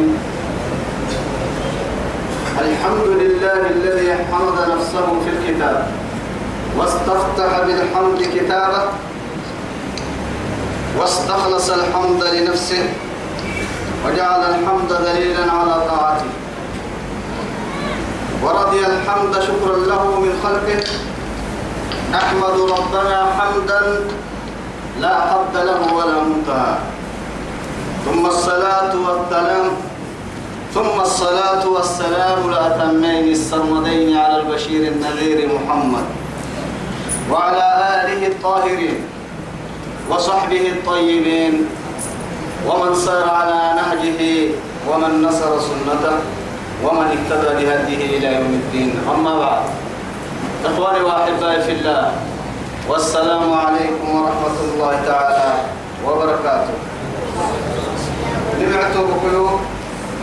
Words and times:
الرحيم 0.00 0.18
الحمد 2.60 3.06
لله 3.22 3.60
الذي 3.76 4.10
حمد 4.32 4.58
نفسه 4.72 5.06
في 5.24 5.30
الكتاب 5.36 5.86
واستفتح 6.76 7.50
بالحمد 7.66 8.20
كتابه 8.34 8.82
واستخلص 10.98 11.70
الحمد 11.70 12.22
لنفسه 12.24 12.84
وجعل 14.06 14.40
الحمد 14.54 14.88
دليلا 14.88 15.52
على 15.52 15.74
طاعته 15.88 16.30
ورضي 18.42 18.80
الحمد 18.86 19.34
شكرا 19.40 19.76
له 19.76 20.20
من 20.20 20.32
خلقه 20.44 20.82
أحمد 22.14 22.56
ربنا 22.78 23.26
حمدا 23.38 23.80
لا 25.00 25.14
حد 25.20 25.54
له 25.56 25.94
ولا 25.94 26.16
منتهى 26.24 26.74
ثم 28.04 28.26
الصلاة 28.26 28.92
والسلام 28.96 29.89
ثم 30.74 31.00
الصلاة 31.00 31.66
والسلام 31.66 32.48
الأتمين 32.48 33.32
السرمدين 33.32 34.16
على 34.16 34.36
البشير 34.40 34.92
النذير 34.92 35.50
محمد 35.50 36.04
وعلى 37.30 37.66
آله 37.90 38.26
الطاهرين 38.26 38.98
وصحبه 40.10 40.68
الطيبين 40.68 41.66
ومن 42.66 42.94
سار 42.94 43.26
على 43.30 43.60
نهجه 43.82 44.22
ومن 44.86 45.22
نصر 45.22 45.60
سنته 45.60 46.16
ومن 46.84 47.06
اهتدى 47.18 47.50
بهديه 47.58 48.18
إلى 48.18 48.28
يوم 48.34 48.52
الدين. 48.62 48.94
أما 49.10 49.38
بعد 49.38 49.62
إخواني 50.64 51.00
وأحبائي 51.00 51.62
في 51.62 51.72
الله 51.72 52.12
والسلام 52.88 53.52
عليكم 53.52 54.06
ورحمة 54.06 54.56
الله 54.70 54.94
تعالى 55.06 55.52
وبركاته. 56.06 56.74
نبعتوا 58.60 59.04
بكلو 59.10 59.48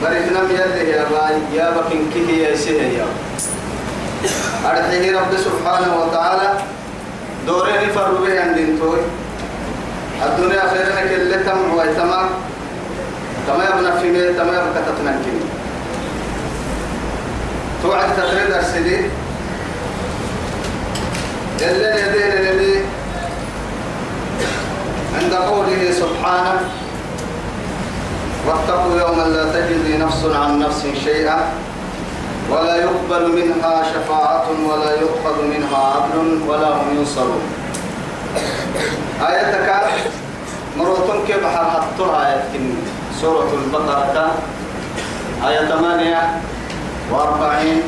بريتنا 0.04 0.40
يلي 0.50 0.90
يا 0.92 1.04
باي 1.12 1.36
يا 1.54 1.70
بكين 1.70 2.10
كيه 2.14 2.48
يا 2.48 2.56
سيه 2.56 2.82
يا. 2.82 3.06
أرحيه 4.66 5.20
رب 5.20 5.32
سبحانه 5.38 5.96
وتعالى 6.02 6.54
دورين 7.48 7.90
فروا 7.96 8.20
به 8.28 8.42
عندين 8.42 8.80
توي. 8.80 9.00
الدنيا 10.26 10.62
خيرنا 10.70 11.02
كل 11.02 11.46
تم 11.46 11.74
ويتما 11.78 12.30
تما 13.48 13.64
يبنى 13.64 13.92
في 14.02 14.12
مية 14.12 14.32
تما 14.32 14.52
يبقى 14.54 14.82
تتنكين 14.88 15.42
توعد 17.84 18.16
تقريد 18.18 18.52
أرسلي. 18.52 19.00
اللي 21.62 21.90
يدين 22.02 22.32
اللي 22.48 22.80
عند 25.22 25.34
قوله 25.34 25.92
سبحانه 25.92 26.60
واتقوا 28.48 29.00
يوما 29.00 29.24
لا 29.24 29.52
تجزي 29.52 29.98
نفس 29.98 30.26
عن 30.26 30.60
نفس 30.60 30.86
شيئا 31.04 31.50
ولا 32.50 32.76
يقبل 32.76 33.32
منها 33.36 33.84
شفاعة 33.84 34.46
ولا 34.70 34.92
يؤخذ 34.92 35.44
منها 35.44 35.78
عدل 35.78 36.40
ولا 36.48 36.68
هم 36.68 36.98
ينصرون. 37.00 37.42
آيتك 39.28 39.76
مروتون 40.78 41.26
كيف 41.28 41.46
حطها 41.46 42.28
آية 42.28 42.44
سورة 43.22 43.54
البقرة 43.66 44.32
آية 45.48 45.68
48 45.68 47.82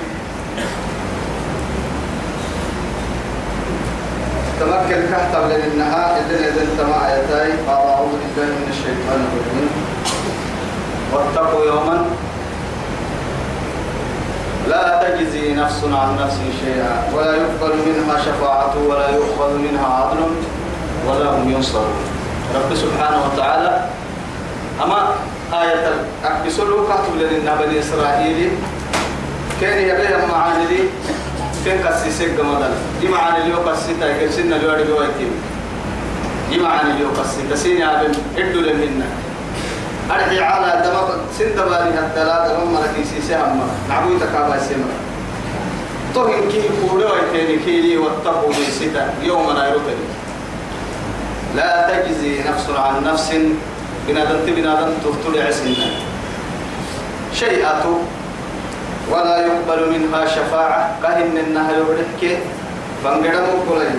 تمكن 4.59 5.01
كهتم 5.11 5.47
للنهاء 5.49 6.11
اللي 6.21 6.37
إذا 6.49 6.61
أنت 6.61 6.81
مع 6.89 7.07
آياتي. 7.07 7.51
قال 7.67 7.87
أعوذ 7.87 8.09
بالله 8.09 8.45
من 8.45 8.67
الشيطان 8.69 9.27
الرجيم. 9.27 9.69
واتقوا 11.13 11.65
يوما. 11.65 12.05
لا 14.67 15.03
تجزي 15.03 15.53
نفس 15.53 15.83
عن 15.83 16.17
نفس 16.21 16.37
شيئا. 16.65 16.93
ولا 17.13 17.35
يقبل 17.35 17.73
منها 17.85 18.15
شفاعة 18.25 18.73
ولا 18.87 19.09
يؤخذ 19.09 19.57
منها 19.57 19.87
عدل 19.87 20.19
ولا 21.07 21.29
هم 21.29 21.51
ينصرون. 21.51 21.93
رب 22.55 22.75
سبحانه 22.75 23.19
وتعالى 23.25 23.85
أما 24.83 25.07
آية 25.53 25.85
أكبسلوا 26.25 26.87
كاتب 26.87 27.15
لنا 27.21 27.55
بني 27.61 27.79
إسرائيل 27.79 28.49
كان 29.61 29.77
يبيها 29.77 30.25
معاني 30.25 30.65
لي 30.65 30.83
كان 31.65 31.77
كسيسك 31.85 32.29
جمدان 32.37 32.73
دي 33.01 33.07
معاني 33.07 33.43
لي 33.43 33.53
وكسيتا 33.53 34.05
يكسينا 34.09 34.57
سنة 34.57 34.57
لوارد 34.57 34.87
بوايتين 34.87 35.31
دي 36.49 36.59
معاني 36.59 36.93
لي 36.93 37.05
وكسيتا 37.05 37.55
سيني 37.55 37.83
عبن 37.83 38.11
إدو 38.37 38.59
لمنا 38.59 39.05
أرجع 40.11 40.45
على 40.45 40.81
دم 40.85 40.95
سند 41.37 41.55
بالي 41.55 41.99
الثلاثة 41.99 42.63
هم 42.63 42.77
لكن 42.83 43.03
سيسهم 43.03 43.61
نعبوي 43.89 44.19
تكابا 44.19 44.59
سيما 44.59 44.93
تهم 46.15 46.49
كي 46.51 46.61
كودا 46.81 47.11
ويتيني 47.11 47.57
كيلي 47.65 47.97
واتقوا 47.97 48.49
من 48.49 48.65
ستا. 48.79 49.13
يوم 49.23 49.43
نيروتني 49.43 50.05
لا 51.55 51.89
تجزي 51.89 52.39
نفس 52.49 52.69
عن 52.69 53.03
نفس. 53.03 53.29
بنادم 54.07 54.39
بنادم 54.45 54.89
تفتل 55.05 55.41
عسنا. 55.47 55.89
شيئة 57.33 57.85
ولا 59.11 59.37
يقبل 59.45 59.79
منها 59.93 60.25
شفاعة. 60.25 60.95
كهن 61.03 61.37
النهر 61.37 61.73
يبرك 61.77 62.37
فانقدموا 63.03 63.59
كلي 63.69 63.89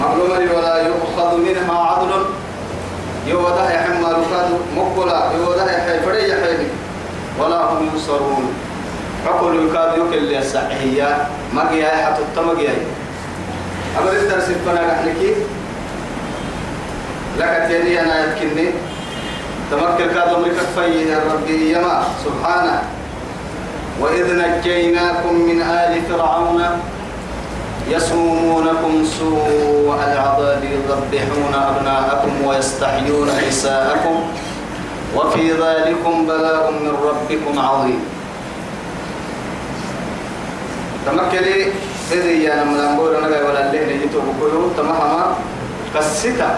معلومة 0.00 0.40
ولا 0.56 0.76
يؤخذ 0.88 1.36
منها 1.36 1.78
عدل. 1.78 2.24
يوضح 3.26 3.70
يحمى 3.70 4.04
ركاد 4.04 4.50
مقبلا 4.76 5.30
يوضح 5.38 5.64
يحيفري 5.64 6.28
يحيني 6.30 6.68
ولا 7.38 7.56
هم 7.72 7.88
ينصرون 7.92 8.54
عقل 9.26 9.66
يكاد 9.66 9.92
يكل 9.98 10.34
السعية 10.34 11.26
مقيا 11.52 11.88
حتى 12.06 12.22
التمقيا 12.22 12.74
أمر 14.00 14.12
الدرس 14.12 14.44
فنا 14.44 14.86
نحنكي 14.92 15.34
لك 17.38 17.66
تيني 17.68 18.00
أنا 18.00 18.24
يتكني 18.24 18.70
تمكن 19.70 20.14
كاد 20.14 20.28
أمرك 20.34 20.56
فيه 20.76 21.18
ربي 21.32 21.72
يما 21.72 22.04
سبحانه. 22.24 22.82
وإذ 24.00 24.26
نجيناكم 24.36 25.34
من 25.34 25.62
آل 25.62 26.02
فرعون 26.08 26.64
يسومونكم 27.88 29.04
سوء 29.04 29.94
العذاب 29.94 30.64
يذبحون 30.64 31.54
أبناءكم 31.54 32.32
ويستحيون 32.46 33.28
نساءكم 33.48 34.16
وفي 35.16 35.52
ذلكم 35.52 36.26
بلاء 36.26 36.70
من 36.72 36.92
ربكم 37.04 37.58
عظيم. 37.58 38.00
تمكلي 41.06 41.72
إذا 42.12 42.30
يا 42.30 42.64
نملامبور 42.64 43.18
أنا 43.18 43.26
ولا 43.26 43.70
اللي 43.70 43.96
نجيتو 43.96 44.20
بقولوا 44.20 44.72
تمهما 44.76 45.36
كسيتا 45.94 46.50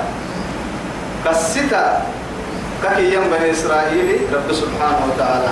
كسيتا 1.27 2.03
ككي 2.83 3.17
بني 3.17 3.51
إسرائيل 3.51 4.31
رب 4.33 4.49
سبحانه 4.53 5.01
وتعالى. 5.11 5.51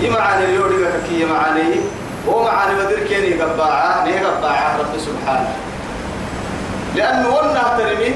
يمعاني 0.00 0.44
اليوري 0.44 0.76
ككي 0.84 1.24
يمعاني. 1.24 2.04
هو 2.28 2.44
معاني 2.44 2.80
ودير 2.80 3.06
كيني 3.08 3.42
قباعة 3.42 4.04
نيه 4.04 4.26
قباعة 4.26 4.78
رب 4.78 4.98
سبحانه. 4.98 5.48
لأنه 6.96 7.28
ونا 7.28 7.76
ترمي 7.78 8.14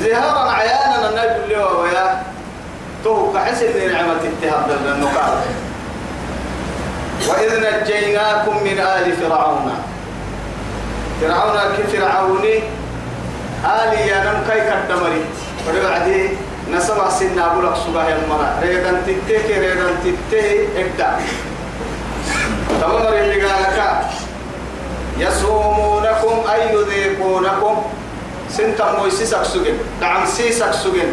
زهارا 0.00 0.50
عيانا 0.52 1.08
النبي 1.08 1.44
اللي 1.44 1.56
هو 1.56 1.82
ويا 1.82 2.22
تو 3.04 3.32
كحس 3.32 3.62
إن 3.62 3.92
نعمة 3.92 4.12
اتهاب 4.12 4.70
للنقاط 4.84 5.38
وإذ 7.28 7.50
نجيناكم 7.60 8.56
من 8.64 8.78
آل 8.78 9.16
فرعون. 9.16 9.72
فرعون 11.20 11.58
كفرعوني 11.78 12.56
آل 13.64 13.92
ينم 14.08 14.44
كي 14.48 14.60
كدمري. 14.60 15.24
فبعدي 15.66 16.30
نسمع 16.72 17.08
سنة 17.08 17.46
أقول 17.46 17.66
لك 17.66 17.74
سبحانه 17.86 18.16
المرأة. 18.24 18.60
ريدان 18.62 19.02
تتكي 19.06 19.60
ريدان 19.60 19.94
تتكي 20.04 20.68
إبدا 20.76 21.16
تمام 22.80 23.14
اللي 23.14 23.42
قالك. 23.42 23.78
يصومونكم 25.18 26.36
أي 26.52 26.74
يذيقونكم؟ 26.74 27.76
سنتا 28.50 28.92
مويسي 28.98 29.26
سكسوجن 29.26 29.76
دعم 30.00 30.26
سي 30.26 30.52
سكسوجن 30.52 31.12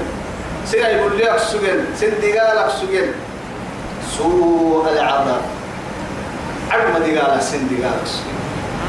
سنة 0.66 0.88
يقول 0.88 1.18
لك 1.18 1.38
سجن 1.38 1.80
سن 2.00 2.14
دقالك 2.22 2.70
سجن. 2.82 3.08
سوء 4.18 4.86
العذاب. 4.94 5.42
عرم 6.72 6.94
دقالك 7.06 7.42
سن 7.42 7.68
دقالك 7.68 8.06
سجن. 8.06 8.36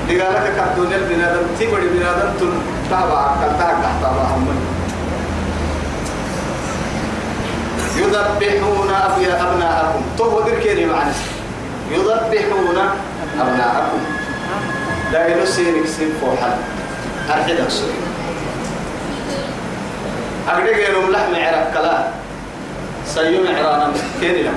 دقالك 0.08 0.46
كدون 0.56 0.92
البنادم 0.92 1.46
تبري 1.60 1.88
بنادم 1.88 2.30
تن 2.40 2.52
تابع 2.90 3.22
كالتاك 3.40 3.76
تحت 3.82 4.02
هم. 4.04 4.46
يذبحون 7.96 8.90
أبناءكم. 8.90 10.02
تو 10.18 10.40
ذكرني 10.40 10.86
معنى 10.86 11.12
يذبحون 11.90 12.78
أبناءكم. 13.40 14.00
لا 15.12 15.26
ينسينك 15.26 15.86
سين 15.86 16.12
فوحا. 16.20 16.58
أرحدك 17.30 17.68
سوي 17.68 17.90
أقدر 20.48 20.76
لهم 20.92 21.10
لحم 21.10 21.34
عرق 21.34 21.72
كلا. 21.74 22.08
سيو 23.14 23.44
معرانا 23.44 23.92
كيني 24.20 24.42
لك 24.42 24.52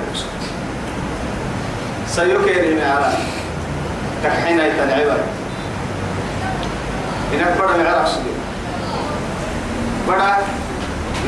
سيو 2.08 2.44
كيني 2.44 2.74
معرانا. 2.74 3.18
كحين 4.24 4.60
يتنعبا 4.60 5.18
إنك 7.34 7.52
بڑا 7.58 7.76
معراك 7.76 8.06
سجل 8.06 8.36
بڑا. 10.08 10.36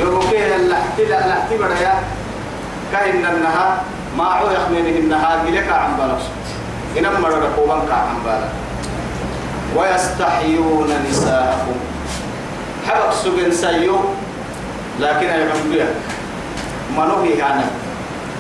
يوكيه 0.01 0.57
اللحتي 0.57 1.05
لا 1.05 1.29
لحتي 1.29 1.59
بڑا 1.59 1.77
يا. 1.83 1.95
كاين 2.93 3.27
النها 3.27 3.83
ما 4.19 4.25
عو 4.25 4.51
يخمينه 4.51 4.99
النها 4.99 5.43
قلك 5.43 5.69
عن 5.69 5.97
بلغ 5.97 6.21
إنما 6.99 7.19
مرة 7.21 7.49
قوبان 7.57 7.79
عن 7.91 8.17
بلغ 8.25 8.49
ويستحيون 9.77 10.91
نساءهم 11.11 11.79
حبك 12.89 13.13
سجن 13.25 13.53
سيو 13.53 13.97
لكن 15.01 15.27
يعمل 15.27 15.87
منوهي 16.97 17.31
يعني 17.39 17.65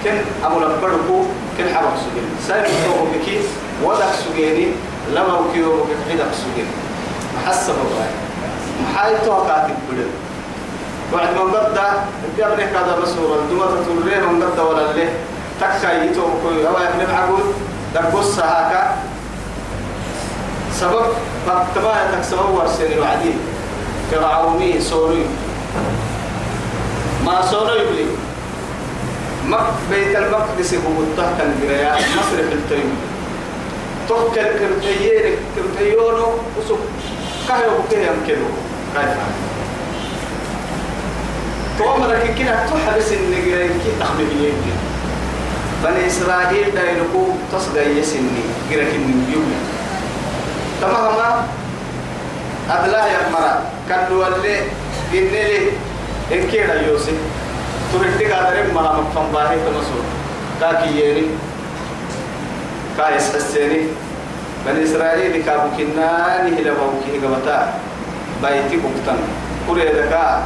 كن 0.04 0.16
أبو 0.44 0.60
لبركو 0.60 1.22
كن 1.58 1.64
حبك 1.74 1.96
سجن. 2.04 2.26
سيو 2.46 2.94
بكي 3.12 3.40
ودك 3.84 4.12
سجيني 4.24 4.66
لما 5.14 5.34
وكيو 5.38 5.84
بكي 5.84 6.16
سجن. 6.16 6.66
محسب 7.36 7.74
الله 7.74 8.06
محايتو 8.82 9.46
كاتب 9.46 9.76
بدل 9.88 10.10
بعد 11.12 11.28
من 11.34 11.52
قد 11.52 11.78
قبل 12.40 12.60
هذا 12.60 12.98
مسؤول 13.02 13.38
الدمر 13.38 13.66
تقول 13.66 13.96
من 14.32 14.42
قد 14.42 14.60
ولا 14.60 14.92
له 14.92 15.08
تكا 15.62 16.04
يتو 16.04 16.26
كوي 16.42 16.68
أو 16.68 16.74
يحلم 16.74 17.14
عقول 17.14 17.42
دقص 17.94 18.38
هاكا 18.38 18.96
سبب 20.80 21.06
فاكتما 21.46 21.94
تكسبه 22.12 22.50
ورسين 22.50 22.92
الوعدين. 22.92 23.38
فرعوني 24.10 24.80
سوري 24.80 25.26
ما 27.24 27.46
سوري 27.50 27.80
يبلي. 27.80 28.06
مك 29.46 29.66
بيت 29.90 30.16
المقدس 30.16 30.74
هو 30.74 31.02
تحت 31.16 31.40
الجرياء 31.40 31.96
مصر 31.96 32.36
في 32.48 32.54
التيم. 32.54 32.96
تحكي 34.08 34.44
كرتيين 34.58 35.36
كرتيونو 35.56 36.26
وسوق. 36.58 36.80
كهيو 37.48 37.70
بكيه 37.86 37.98
يمكنه 37.98 38.48
كيف؟ 38.94 39.16
تومرك 41.78 42.34
كنا 42.38 42.66
تحبس 42.66 43.12
النجرين 43.12 43.68
كي 43.68 43.90
تخبي 44.00 44.24
بيجي 44.24 44.52
بني 45.82 46.06
إسرائيل 46.06 46.74
دايلكو 46.74 47.22
تصدق 47.52 47.86
يسني 47.98 48.44
جرك 48.70 48.94
النجوم 48.94 49.52
تمام 50.80 51.46
أدلا 52.70 53.06
يا 53.06 53.28
مرا 53.32 53.54
كدو 53.88 54.22
اللي 54.26 54.56
إنلي 55.14 55.58
إن 56.32 56.42
كيدا 56.50 56.86
يوسف. 56.86 57.18
تريد 57.92 58.32
قادر 58.32 58.72
ما 58.74 58.82
مفهوم 59.02 59.26
باهي 59.32 59.56
تمسو. 59.56 59.98
كاكي 60.60 60.90
يني 61.00 61.26
كايس 62.96 63.36
حسيني. 63.36 63.82
بني 64.66 64.84
إسرائيل 64.84 65.42
كابو 65.46 65.68
كناني 65.76 66.50
هلا 66.56 66.72
بوكي 66.78 67.26
قبتا 67.26 67.74
بايتي 68.42 68.76
بوكتن 68.76 69.18
كوري 69.66 69.84
دكا. 69.84 70.42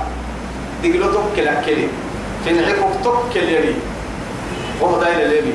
دقلو 0.82 1.12
توكل 1.12 1.48
أكلي 1.48 1.88
تنعكو 2.46 2.88
توكل 3.04 3.48
يلي 3.54 3.74
وهو 4.80 5.00
دايل 5.00 5.30
ليمي. 5.30 5.52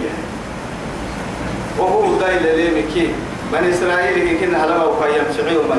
وهو 1.79 2.19
دايل 2.19 2.57
ليمي 2.57 2.81
كي. 2.93 3.09
بني 3.53 3.69
إسرائيل 3.73 4.27
كي 4.27 4.45
كنا 4.45 4.65
هلما 4.65 4.83
وكايم 4.83 5.23
شعي 5.37 5.57
وما 5.57 5.75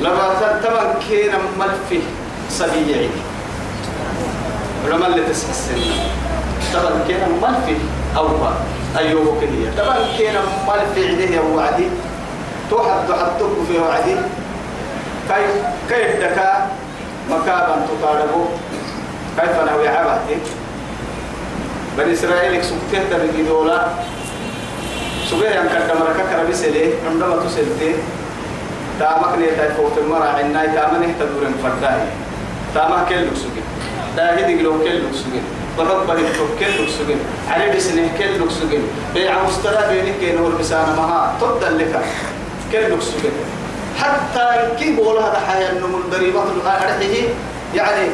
لما 0.00 0.60
تمن 0.62 1.02
كينا 1.08 1.38
ملفي 1.58 2.00
صبيعي 2.50 3.08
لما 4.90 5.06
اللي 5.06 5.22
تسع 5.22 5.50
السنة 5.50 5.94
تمن 6.72 7.04
كينا 7.06 7.26
ملفي 7.42 7.76
أوفا. 8.16 8.54
أيوه 8.98 9.40
كهية 9.40 9.70
تمن 9.76 10.16
كينا 10.18 10.40
ملفي 10.68 11.08
عديه 11.08 11.40
وعدي. 11.40 11.88
توحد 12.70 13.08
تحدك 13.08 13.52
في 13.68 13.78
وعدي. 13.78 14.16
كي 15.28 15.44
كيف 15.88 16.16
دكا؟ 16.16 16.70
مكابا 17.30 17.86
تقاربه 17.88 18.44
كيف 19.40 19.56
نوي 19.72 19.88
عبهتي 19.88 20.36
بني 21.98 22.12
إسرائيل 22.12 22.64
سكتة 22.64 23.02
تبقي 23.10 23.42
دولا 23.48 23.86
سجى 25.30 25.44
يوم 25.56 25.66
كذا 25.66 25.94
مرة 26.00 26.24
كذا 26.30 26.44
بيسلي 26.46 26.90
عندما 27.10 27.36
تسلتي 27.36 27.94
تامك 29.00 29.38
نيتا 29.38 29.74
فوت 29.74 29.98
المرة 29.98 30.24
عنا 30.24 30.66
تامن 30.66 31.02
يهتدور 31.02 31.44
فرداي. 31.62 32.00
تامك 32.74 33.08
كل 33.08 33.36
سجى 33.36 33.62
ده 34.16 34.30
هدي 34.30 34.62
لو 34.62 34.78
كل 34.78 35.02
سجى 35.14 35.40
ضرب 35.78 36.06
بني 36.06 36.22
كل 36.58 36.88
سجى 36.90 37.16
علي 37.50 37.76
بسنه 37.76 38.08
كل 38.18 38.52
سجى 38.52 38.78
بيع 39.14 39.34
مسترى 39.44 39.84
بينك 39.90 40.14
كنور 40.20 40.52
بسانة 40.60 40.96
مها. 40.96 41.34
تبدل 41.40 41.78
لك 41.78 42.00
كل 42.72 43.02
سجى 43.02 43.30
حتى 43.98 44.68
كي 44.78 44.96
بقول 44.96 45.16
هذا 45.16 45.40
حياة 45.48 45.72
من 45.72 46.02
ضريبات 46.10 46.46
الأرحيه 46.56 47.28
يعني 47.74 48.08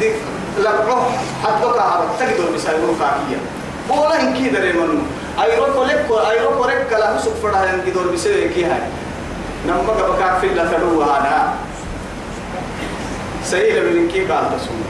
دي 0.00 0.10
لقوه 0.58 1.10
حدك 1.44 1.76
هذا 1.76 2.08
تقدر 2.18 2.50
بسايبون 2.54 2.96
كاكية 3.00 3.40
بولا 3.88 4.22
إن 4.22 4.34
كي 4.34 4.48
دري 4.48 4.72
منو. 4.72 4.98
أيرو 5.42 5.66
كولك 5.74 6.06
أيرو 6.30 6.50
كولك 6.58 6.86
كلا 6.90 7.18
سوق 7.18 7.34
فردا 7.42 7.74
إن 7.74 7.80
كي 7.84 7.90
دور 7.90 8.06
بسايب 8.12 8.52
كي 8.52 8.64
هاي. 8.64 8.80
نما 9.66 9.82
كبكاك 9.82 10.40
في 10.40 10.46
الله 10.46 10.64
تلو 10.64 11.02
هذا. 11.02 11.54
سيد 13.44 13.78
من 13.78 14.08
كي 14.08 14.24
قال 14.24 14.44
تسوم 14.56 14.82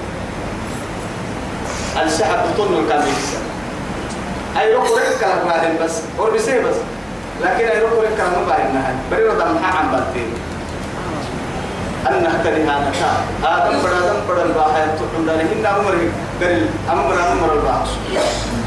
الشعب 2.02 2.38
تطن 2.54 2.74
الكاميس 2.74 3.36
أيرو 4.60 4.82
كولك 4.82 5.16
كلا 5.20 5.44
بعدين 5.44 5.76
بس. 5.82 6.00
بسايب 6.34 6.62
بس. 6.66 6.76
لكن 7.42 7.64
أيرو 7.68 7.88
كولك 7.88 8.10
كلا 8.16 8.28
ما 8.28 8.48
بعدين 8.48 8.74
نهاية 8.74 8.96
بريو 9.10 9.32
دم 9.32 9.58
حام 9.58 9.92
باتين 9.92 10.30
أنها 12.08 12.42
كريها 12.44 12.74
نكا 12.84 13.10
آدم 13.44 13.76
بڑا 13.82 13.98
آدم 14.02 14.18
بڑا 14.28 14.42
الباحة. 14.42 14.86
تقول 14.98 15.22
لنا 15.22 15.42
هنا 15.42 15.80
أمر 15.80 15.94
قريل 16.40 16.66
أمر 16.90 17.14
أمر 17.32 17.52
الباحة. 17.52 17.86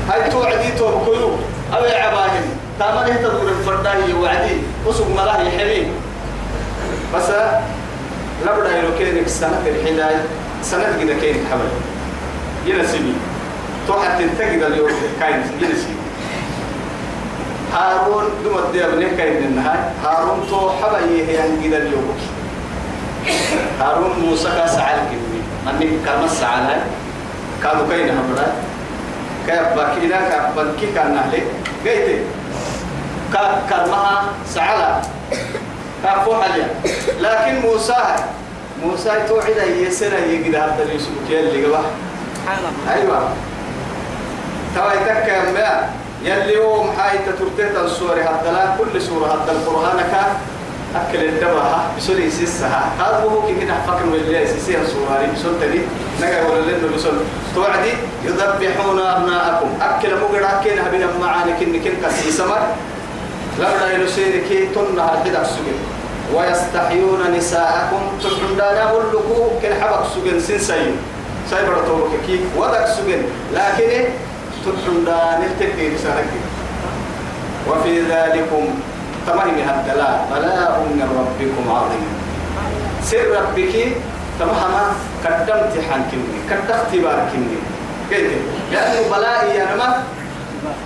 هاي 0.09 0.30
توعدي 0.30 0.71
تو 0.77 1.00
بكلو 1.00 1.31
أبي 1.74 1.91
عباهم 1.91 2.45
تامن 2.80 3.07
يهتدور 3.07 3.50
الفرداهي 3.59 4.13
وعدي. 4.13 4.57
وسوق 4.88 5.07
ملاهي 5.07 5.57
حليم 5.57 5.91
بس 7.15 7.30
لبدا 8.45 8.77
يلو 8.77 8.89
كينك 8.97 9.27
سنة 9.27 9.62
الحداي 9.68 10.15
سنة 10.62 10.97
كده 11.00 11.13
كينك 11.13 11.39
حبل 11.51 11.69
ينسيني. 12.65 13.13
تو 13.88 13.94
حتى 13.94 14.24
تجد 14.39 14.63
اليوم 14.63 14.89
كاين 15.19 15.41
ينسيني. 15.62 16.00
هارون 17.74 18.25
دم 18.46 18.58
الديا 18.58 18.88
بنيه 18.88 19.17
كاين 19.17 19.43
النهاية 19.43 19.91
هارون 20.03 20.48
تو 20.50 20.69
حبا 20.69 21.00
يهيان 21.00 21.62
كده 21.63 21.77
اليوم 21.77 22.17
هارون 23.81 24.19
موسى 24.19 24.49
كاس 24.57 24.77
على 24.77 25.01
كمي 25.11 25.41
أني 25.69 25.97
كمس 26.05 26.43
على 26.43 26.81
كانوا 27.63 27.88
كين 27.89 28.09
همرا 28.09 28.47
كيف 29.47 29.67
بكينا 29.75 30.17
كيف 30.29 30.45
بكي 30.57 30.88
كان 30.95 31.15
نهلي. 31.15 31.41
قيت 31.85 32.21
كرمها 33.69 34.23
سعلا 34.47 35.01
كافو 36.03 36.41
حاليا 36.41 36.67
لكن 37.19 37.59
موسى 37.67 38.15
موسى 38.83 39.11
توعد 39.27 39.57
يسنا 39.79 40.17
يجد 40.17 40.55
هذا 40.55 40.88
يوسف 40.93 41.09
كيل 41.27 41.47
اللي 41.47 41.65
قبح. 41.65 41.85
أيوة. 42.89 43.29
توا 44.75 44.93
يتكلم 44.93 45.57
يلي 46.23 46.53
يوم 46.53 46.89
هاي 46.97 47.17
تترتيت 47.17 47.77
السورة. 47.77 48.21
هذا 48.21 48.75
كل 48.79 49.01
سورة 49.01 49.27
هذا 49.27 49.51
القرآن 49.51 49.97
كان 49.97 50.29
أكل 50.96 51.24
الدبها 51.24 51.91
بسوري 51.98 52.31
سيسها. 52.31 52.91
هذا 53.00 53.24
هو 53.24 53.48
كي 53.48 53.53
هنا 53.53 53.75
فكر 53.88 54.05
ولا 54.10 54.46
سيسها 54.46 54.86
سوراري 54.86 55.27
بسول 55.36 55.53
تدي 55.62 55.81
نجا 56.22 56.48
ولا 56.48 56.62
لنا 56.62 56.96
بسول. 56.96 57.13
توعدي 57.55 57.93
يذبحون 58.25 59.00
أبناءكم. 59.00 59.69
أكل 59.81 60.10
مقرأ 60.22 60.62
كين 60.63 60.79
هبنا 60.79 61.08
معاني 61.22 61.51
كن 61.60 61.79
كن 61.84 61.93
كسي 62.05 62.31
سمر. 62.31 62.62
لولا 63.60 63.91
يرسل 63.91 64.41
كي 64.50 64.65
تنا 64.75 65.03
هالحدا 65.03 65.41
السجن 65.41 65.77
ويستحيون 66.34 67.22
نساءكم. 67.38 68.01
تحن 68.24 68.58
دانا 68.58 68.91
ولكو 68.91 69.62
كن 69.62 69.74
حبك 69.81 70.03
سجن 70.15 70.39
سنسين 70.39 70.98
سايبر 71.50 71.86
توك 71.88 72.12
كي 72.27 72.39
ودك 72.58 72.86
سجن. 72.86 73.22
لكن 73.53 74.10
تحن 74.65 75.05
دانا 75.05 75.48
تكتير 75.60 75.91
سنك 76.03 76.31
وفي 77.69 78.01
ذلكم 78.01 78.65
تمام 79.29 79.50
هالدلاء 79.67 80.27
بلاء 80.31 80.71
من 80.89 81.09
ربكم 81.19 81.65
عظيم. 81.77 82.07
سر 83.03 83.25
ربك 83.38 83.75
تمام 84.39 84.74
قدمت 85.25 85.74
حنكني 85.89 86.38
قد 86.50 86.71
اختبار 86.71 87.19
كني. 87.31 87.57
قلت 88.12 88.41
لأنه 88.71 89.00
بلاء 89.15 89.45
يا 89.55 89.65
نما 89.75 90.03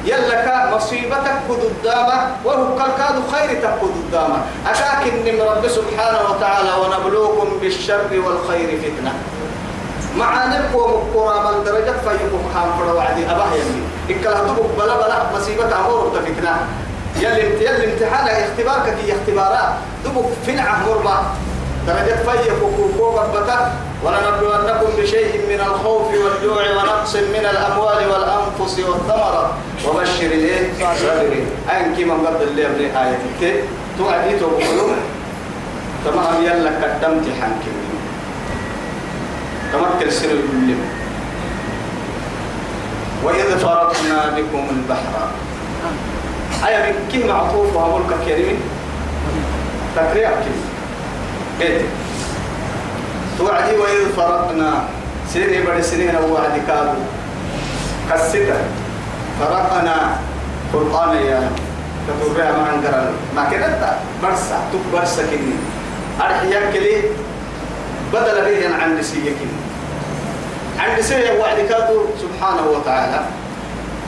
يلك 0.05 0.47
مصيبتك 0.73 1.38
قدامة 1.50 2.17
وهو 2.45 2.75
كالكاد 2.75 3.15
خيرتك 3.31 3.75
قدامة 3.81 4.38
أكاك 4.67 5.03
من 5.25 5.35
رب 5.41 5.67
سبحانه 5.67 6.19
وتعالى 6.29 6.71
ونبلوكم 6.81 7.47
بالشر 7.62 8.12
والخير 8.25 8.69
فتنة. 8.83 9.13
معانك 10.17 10.69
ومقرى 10.75 11.38
من 11.47 11.63
درجة 11.63 11.95
فيكم 12.05 12.41
خام 12.53 12.69
فرا 12.79 12.93
وعدي 12.93 13.23
أباه 13.25 13.53
يلي 13.53 13.83
إكلا 14.09 14.39
هدوك 14.39 14.71
بلا 14.77 14.95
بلا 14.95 15.17
مصيبة 15.35 15.71
أمور 15.79 16.12
تفكنا 16.15 16.57
يلي 17.17 17.65
يلي 17.65 17.93
امتحان 17.93 18.27
اختبارك 18.27 18.98
كي 18.98 19.13
اختبارات. 19.13 19.74
دبك 20.05 20.25
فنعة 20.48 20.86
مربع. 20.88 21.22
درجة 21.88 22.15
فيكم 22.15 22.72
كوكوبة 22.77 23.24
ولنبلونكم 24.03 24.89
بشيء 24.98 25.41
من 25.50 25.60
الخوف 25.60 26.08
والجوع 26.08 26.63
ونقص 26.72 27.15
من 27.15 27.46
الأموال 27.51 28.10
والأنفس 28.12 28.79
والثمرة. 28.79 29.53
وبشر 29.88 30.25
الإيه؟ 30.25 30.72
الصابرين 30.93 31.48
أين 31.72 31.96
كما 31.96 32.13
قد 32.13 32.41
اللي 32.41 32.65
ابن 32.65 32.82
آية 32.98 33.17
الكتاب 33.25 33.63
توعدي 33.98 34.39
توقلوا 34.39 34.96
تمام 36.05 36.43
يلا 36.43 36.70
قدمت 36.70 37.25
حنك 37.41 37.63
تمكن 39.74 40.12
سر 40.12 40.29
كل 40.29 40.75
وإذ 43.24 43.58
فرقنا 43.58 44.34
بكم 44.38 44.67
البحر. 44.70 45.29
أي 46.67 46.77
من 46.83 46.95
كم 47.13 47.27
معطوف 47.27 47.75
وملك 47.75 48.12
كريم 48.25 48.57
تكريع 49.95 50.29
كيف 51.60 51.81
توعدي 53.38 53.75
وإذ 53.77 54.13
فرقنا 54.17 54.83
سيري 55.33 55.62
بدي 55.62 55.81
سنين 55.81 56.15
وعدي 56.15 56.60
كادو 56.67 57.00
كسيتا 58.12 58.62
فرقنا 59.39 60.17
قرآن 60.74 61.17
يا 61.17 61.50
كتبها 62.07 62.51
ما 62.51 62.67
عندنا 62.67 63.12
ما 63.36 63.43
كنت 63.43 63.83
برسا 64.24 64.57
تك 64.74 64.83
برسا 64.93 65.24
كني 65.24 65.55
أرحيا 66.22 66.72
كلي 66.74 67.01
بدل 68.13 68.38
به 68.45 68.75
عن 68.83 68.98
نسيكني 69.00 69.53
عن 70.79 71.00
نسيه 71.00 71.39
وعد 71.39 71.57
كادو 71.69 72.05
سبحانه 72.22 72.67
وتعالى 72.67 73.22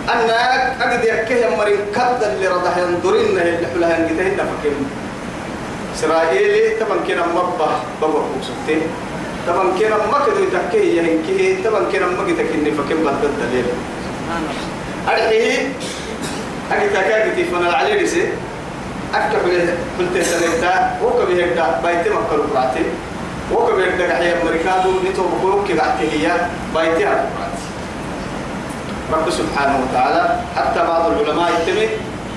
أنا 0.10 0.72
أقد 0.84 1.04
يكيه 1.04 1.56
مرين 1.58 1.78
كد 1.96 2.24
اللي 2.24 2.48
رضح 2.48 2.78
ينظرين 2.78 3.26
اللي 3.26 3.68
حلها 3.74 3.98
ينقتهن 3.98 4.38
فكين. 4.50 4.76
إسرائيلي 5.96 6.76
طبعا 6.80 6.98
كنا 7.08 7.26
مبه 7.28 7.70
بابا 8.02 8.20
بوكسوتين 8.20 8.82
طبعا 9.48 9.64
كنا 9.80 9.98
ما 10.12 10.20
كده 10.26 10.40
يتكيه 10.46 11.02
يهنكيه 11.02 11.64
طبعا 11.70 11.84
كنا 11.92 12.06
ما 12.08 12.24
كده 12.28 12.44
كني 12.44 12.72
فكين 12.72 12.98
بدل 12.98 13.32
دليل 13.42 13.66
أرحيه 15.08 15.70
أكيد 16.72 16.90
تكاكتي 16.94 17.44
فنا 17.46 17.70
العلي 17.70 18.04
رسي 18.04 18.28
أكتب 19.14 19.40
قلت 20.00 20.24
سنتا 20.26 21.00
وكبه 21.04 21.44
هكذا 21.44 21.80
بايتي 21.84 22.10
مكة 22.10 22.36
القراتي 22.36 22.84
وكبه 23.54 23.86
هكذا 23.86 24.16
حيا 24.16 24.44
مريكادو 24.46 24.92
نتو 25.10 25.24
بقولك 25.28 25.68
كبعتي 25.68 26.06
هي 26.12 26.32
بايتي 26.76 27.04
القراتي 27.04 27.65
رب 29.14 29.30
سبحانه 29.30 29.80
وتعالى. 29.84 30.40
حتى 30.56 30.80
بعض 30.88 31.12
العلماء 31.12 31.52
يتمي 31.52 31.88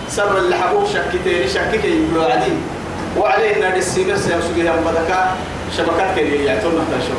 سر 0.09 0.39
اللي 0.39 0.57
حبوه 0.57 0.87
شكتين 0.87 1.49
شكك 1.49 1.85
يقولوا 1.85 2.33
عديم 2.33 2.63
وعليه 3.17 3.61
نادي 3.61 3.79
السيمر 3.79 4.15
هم 4.59 4.85
بدكا 4.85 5.35
شبكات 5.77 6.17
كده 6.17 6.27
يعتون 6.27 6.73
نحن 6.75 7.01
شو 7.09 7.15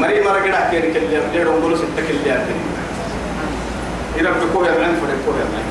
مري 0.00 0.20
كده 0.44 0.70
كده 0.72 1.00
كده 1.00 1.20
ليه 1.32 1.44
رونغولو 1.44 1.76
ستة 1.76 2.02
كده 2.08 2.18
يعني 2.26 2.42
يربي 4.16 4.46
كوه 4.52 4.66
يمعن 4.66 4.94
فرق 5.00 5.16
كوه 5.26 5.34
يمعن 5.34 5.66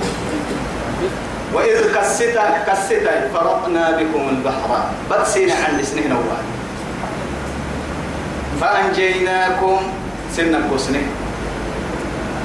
وإذ 1.53 1.95
كسيتا 1.95 2.63
كسيتا 2.67 3.29
فرقنا 3.33 3.91
بكم 3.91 4.29
البحر. 4.29 4.83
بتسين 5.11 5.51
عن 5.51 5.83
سنين 5.83 6.11
أول. 6.11 6.23
فأنجيناكم 8.61 9.77
سنة 10.35 10.59
كوسنة. 10.69 11.01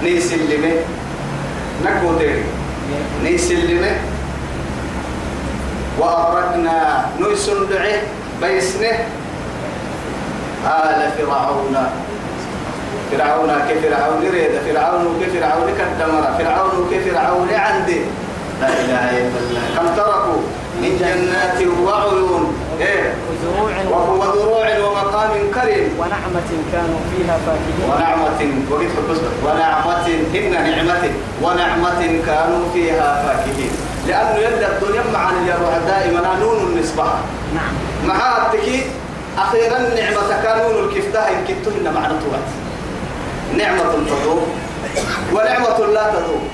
نيسلمه 0.02 0.74
نكو 1.84 2.18
تيري 2.18 2.44
نيسلمه 3.24 3.96
وأغرقنا 5.98 7.06
نيسن 7.20 7.68
دعه 7.70 8.00
بيسنه 8.42 8.98
آل 10.66 11.10
فرعون 11.18 11.76
فرعون 13.12 13.50
كفرعون 13.68 14.22
ريد 14.32 14.50
فرعون 14.66 15.20
كفرعون 15.22 15.68
كدمر 15.78 16.24
فرعون 16.38 16.90
كفرعون 16.92 17.48
عندي 17.54 18.00
لا 18.60 18.68
إله 18.68 19.10
إلا 19.10 19.38
الله 19.40 19.62
كم 19.76 19.86
تركوا 19.96 20.42
من 20.82 20.90
جنات 21.00 21.58
وعيون. 21.84 22.54
إيه. 22.80 23.14
وزروع 23.28 23.72
وزروع 24.10 24.78
ومقام 24.78 25.30
كريم. 25.30 25.88
ونعمة 25.98 26.50
كانوا 26.72 27.00
فيها 27.10 27.38
فاكهين. 27.46 27.84
ونعمة 27.90 28.40
وقيت 28.70 28.90
ونعمة 29.44 30.06
هن 30.34 30.52
نعمة. 30.52 31.04
ونعمة 31.42 32.02
كانوا 32.26 32.64
فيها 32.74 33.22
فاكهين. 33.26 33.70
لأنه 34.08 34.38
يبدأ 34.38 34.68
الدنيا 34.68 35.02
مع 35.12 35.30
اليروح 35.30 35.78
دائما 35.86 36.38
نون 36.40 36.58
النسبة. 36.66 37.04
نعم. 37.54 37.74
مع 38.06 38.36
التكي 38.36 38.82
أخيرا 39.38 39.78
نعمة 39.78 40.42
كانون 40.42 40.84
الكفتاء 40.84 41.32
إن 41.32 41.54
كنتن 41.54 41.94
معنى 41.94 42.14
نعمة 43.58 43.82
تدوم 43.82 44.46
ونعمة 45.32 45.78
لا 45.86 46.10
تدوم 46.10 46.48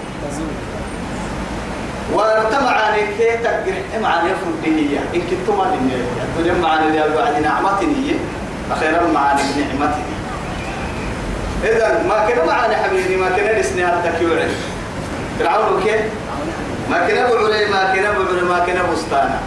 وارتمع 2.13 2.71
عنك 2.71 3.09
هي 3.19 3.37
تقرح 3.37 4.01
مع 4.03 4.23
يفرد 4.23 4.57
به 4.65 4.99
إن 5.15 5.21
كنتم 5.21 5.59
ما 5.59 5.65
لنيا 5.65 5.97
الدنيا 6.25 6.55
مع 6.63 6.75
اليروح 6.75 7.15
بعد 7.17 7.43
نعمة 7.43 7.81
هي 7.81 8.15
أخيرا 8.73 9.07
مع 9.15 9.33
نعمة 9.33 9.95
إذا 11.65 12.05
ما 12.09 12.27
كنا 12.29 12.45
معنا 12.45 12.77
حبيبي 12.77 13.17
ما 13.17 13.29
كنا 13.29 13.61
نسني 13.61 13.85
التكيوع 13.85 14.39
فرعون 15.39 15.83
كيف 15.85 16.01
ما 16.91 17.07
كنا 17.07 17.23
بعلي 17.27 17.67
ما 17.67 17.95
كنا 17.95 18.11
بعلي 18.13 18.43
ما 18.43 18.59
كنا 18.67 18.83
بستانا 18.93 19.41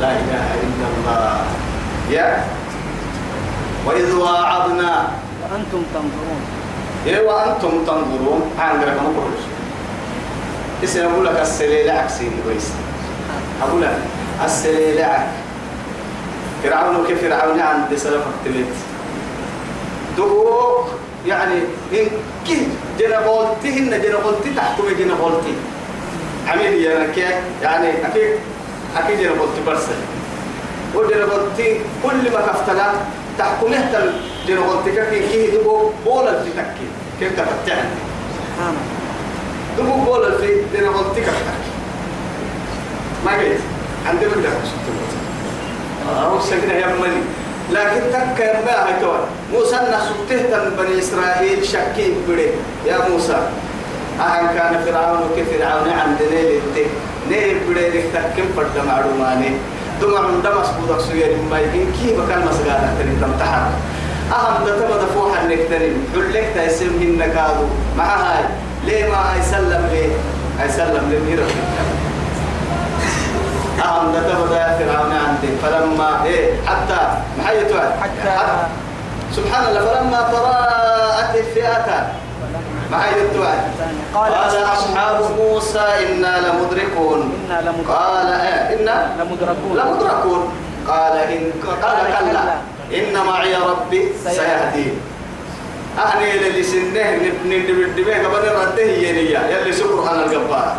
لا 0.00 0.10
إله 0.10 0.46
إلا 0.62 0.86
الله. 0.96 1.36
يا. 2.10 2.44
وإذ 3.86 4.14
واعظنا 4.14 5.08
وأنتم 5.42 5.82
تنظرون. 5.94 6.40
إيه 7.06 7.20
وأنتم 7.20 7.84
تنظرون. 7.86 8.50
عندك 8.58 8.88
ما 8.88 9.08
بقولش 9.16 9.42
اسم 10.84 11.00
أقول 11.00 11.26
لك؟ 11.26 11.40
السليلة 11.40 11.92
عكسين 11.92 12.32
كويس. 12.44 12.68
أقول 13.62 13.82
لك 13.82 13.98
السليلة 14.44 15.28
فرعون 16.62 17.06
كيف 17.06 17.20
فرعون؟ 17.22 17.60
عند 17.60 17.96
سلف 17.96 18.22
التلت 18.26 18.74
دوك 20.16 20.86
يعني 21.26 21.54
إن 21.92 22.06
كي 22.46 22.68
جنبولتهن 22.98 24.02
جنبولتي 24.02 24.54
تحكم 24.56 24.84
جنبولتي 24.98 25.54
عميل 26.48 26.74
يا 26.74 27.06
نكيا 27.06 27.42
يعني 27.62 27.88
أكيد 28.06 28.38
أكيد 28.96 29.18
جنبولتي 29.20 29.60
برسل. 29.66 29.98
وجنبولتي 30.94 31.80
كل 32.02 32.32
ما 32.32 32.40
كفتلا 32.40 32.92
تحكمه 33.38 33.92
تل 33.92 34.12
جنبولتي 34.48 34.90
كي 35.10 35.28
كي 35.28 35.56
دبو 35.56 35.90
بولا 36.04 36.42
في 36.42 36.50
تكي. 36.50 36.88
كيف 37.20 37.32
تفتحن 37.32 37.88
سبحان 38.56 38.74
دبو 39.78 40.04
بولا 40.04 40.38
في 40.38 40.56
جنبولتي 40.74 41.20
كفتك 41.20 41.62
ما 43.24 43.32
قلت. 43.32 43.60
عندي 44.06 44.26
بدك 44.26 44.50
أو 46.24 46.40
سكنة 46.40 46.72
يا 46.72 46.86
ملي 46.86 47.22
لكن 47.70 48.00
تك 48.12 48.40
يا 48.40 48.60
ما 48.66 48.86
هاي 48.86 49.00
توا 49.00 49.18
موسى 49.52 49.76
نسبته 49.76 50.68
بني 50.78 50.98
إسرائيل 50.98 51.66
شكي 51.66 52.14
بدي 52.28 52.48
يا 52.86 53.08
موسى. 53.10 53.48
أهل 54.20 54.46
كان 54.58 54.84
فرعون 54.84 55.30
كفرعون 55.36 55.88
عند 55.88 56.18
نيل 56.32 56.60
التك 56.60 56.90
نيل 57.30 57.58
بدي 57.68 57.88
لك 57.88 58.04
تكيم 58.14 58.46
فرد 58.56 58.86
معلوماني. 58.86 59.50
دم 60.00 60.16
عند 60.16 60.46
مسبوط 60.46 61.00
سوير 61.00 61.36
ما 61.50 61.60
يمكن 61.60 61.86
كيف 62.02 62.28
كان 62.28 62.46
مسجانا 62.46 62.94
تري 62.98 63.16
تمتحن 63.20 63.70
أهم 64.32 64.64
تتبع 64.66 64.96
دفوح 64.96 65.40
النكترين 65.40 66.06
حلك 66.14 66.46
تسمى 66.56 67.04
النكادو 67.04 67.66
مع 67.98 68.16
هاي. 68.16 68.44
ليه 68.84 69.04
ما 69.10 69.34
يسلم 69.40 69.88
ليه 69.92 70.12
يسلم 70.64 71.10
ليه 71.10 71.44
أهم 73.84 74.12
تتبع 74.14 74.78
فرعون 74.78 75.12
عندي. 75.26 75.56
فلما 75.62 76.24
إيه 76.24 76.54
حتى 76.66 77.00
محيط 77.38 77.72
حتى 78.02 78.66
سبحان 79.36 79.66
الله 79.68 79.80
فلما 79.80 80.20
تراءت 80.32 81.36
الفئتان 81.36 82.04
الدعاء 82.92 83.70
قال 84.14 84.32
أصحاب 84.64 85.30
موسى 85.38 85.78
إنا 85.78 86.40
لمدركون. 86.40 87.32
إنا 87.46 87.60
لمدركون. 87.60 87.96
قال 87.96 88.26
إيه 88.26 88.80
إنا 88.80 88.96
لمدركون. 89.18 89.76
لمدركون. 89.76 90.52
قال 90.88 91.16
إن 91.16 91.50
قال 91.82 91.96
كلا. 92.06 92.42
إن 92.98 93.26
معي 93.26 93.54
ربي 93.54 94.12
سيهدين. 94.24 95.00
أهني 95.98 96.46
اللي 96.48 96.62
سنة 96.62 97.10
نبني 97.16 97.58
نبني 97.58 98.12
قبل 98.14 98.48
رده 98.48 98.82
ينيا 98.82 99.40
يلي 99.50 99.72
سبحان 99.72 100.20
الجبار 100.22 100.76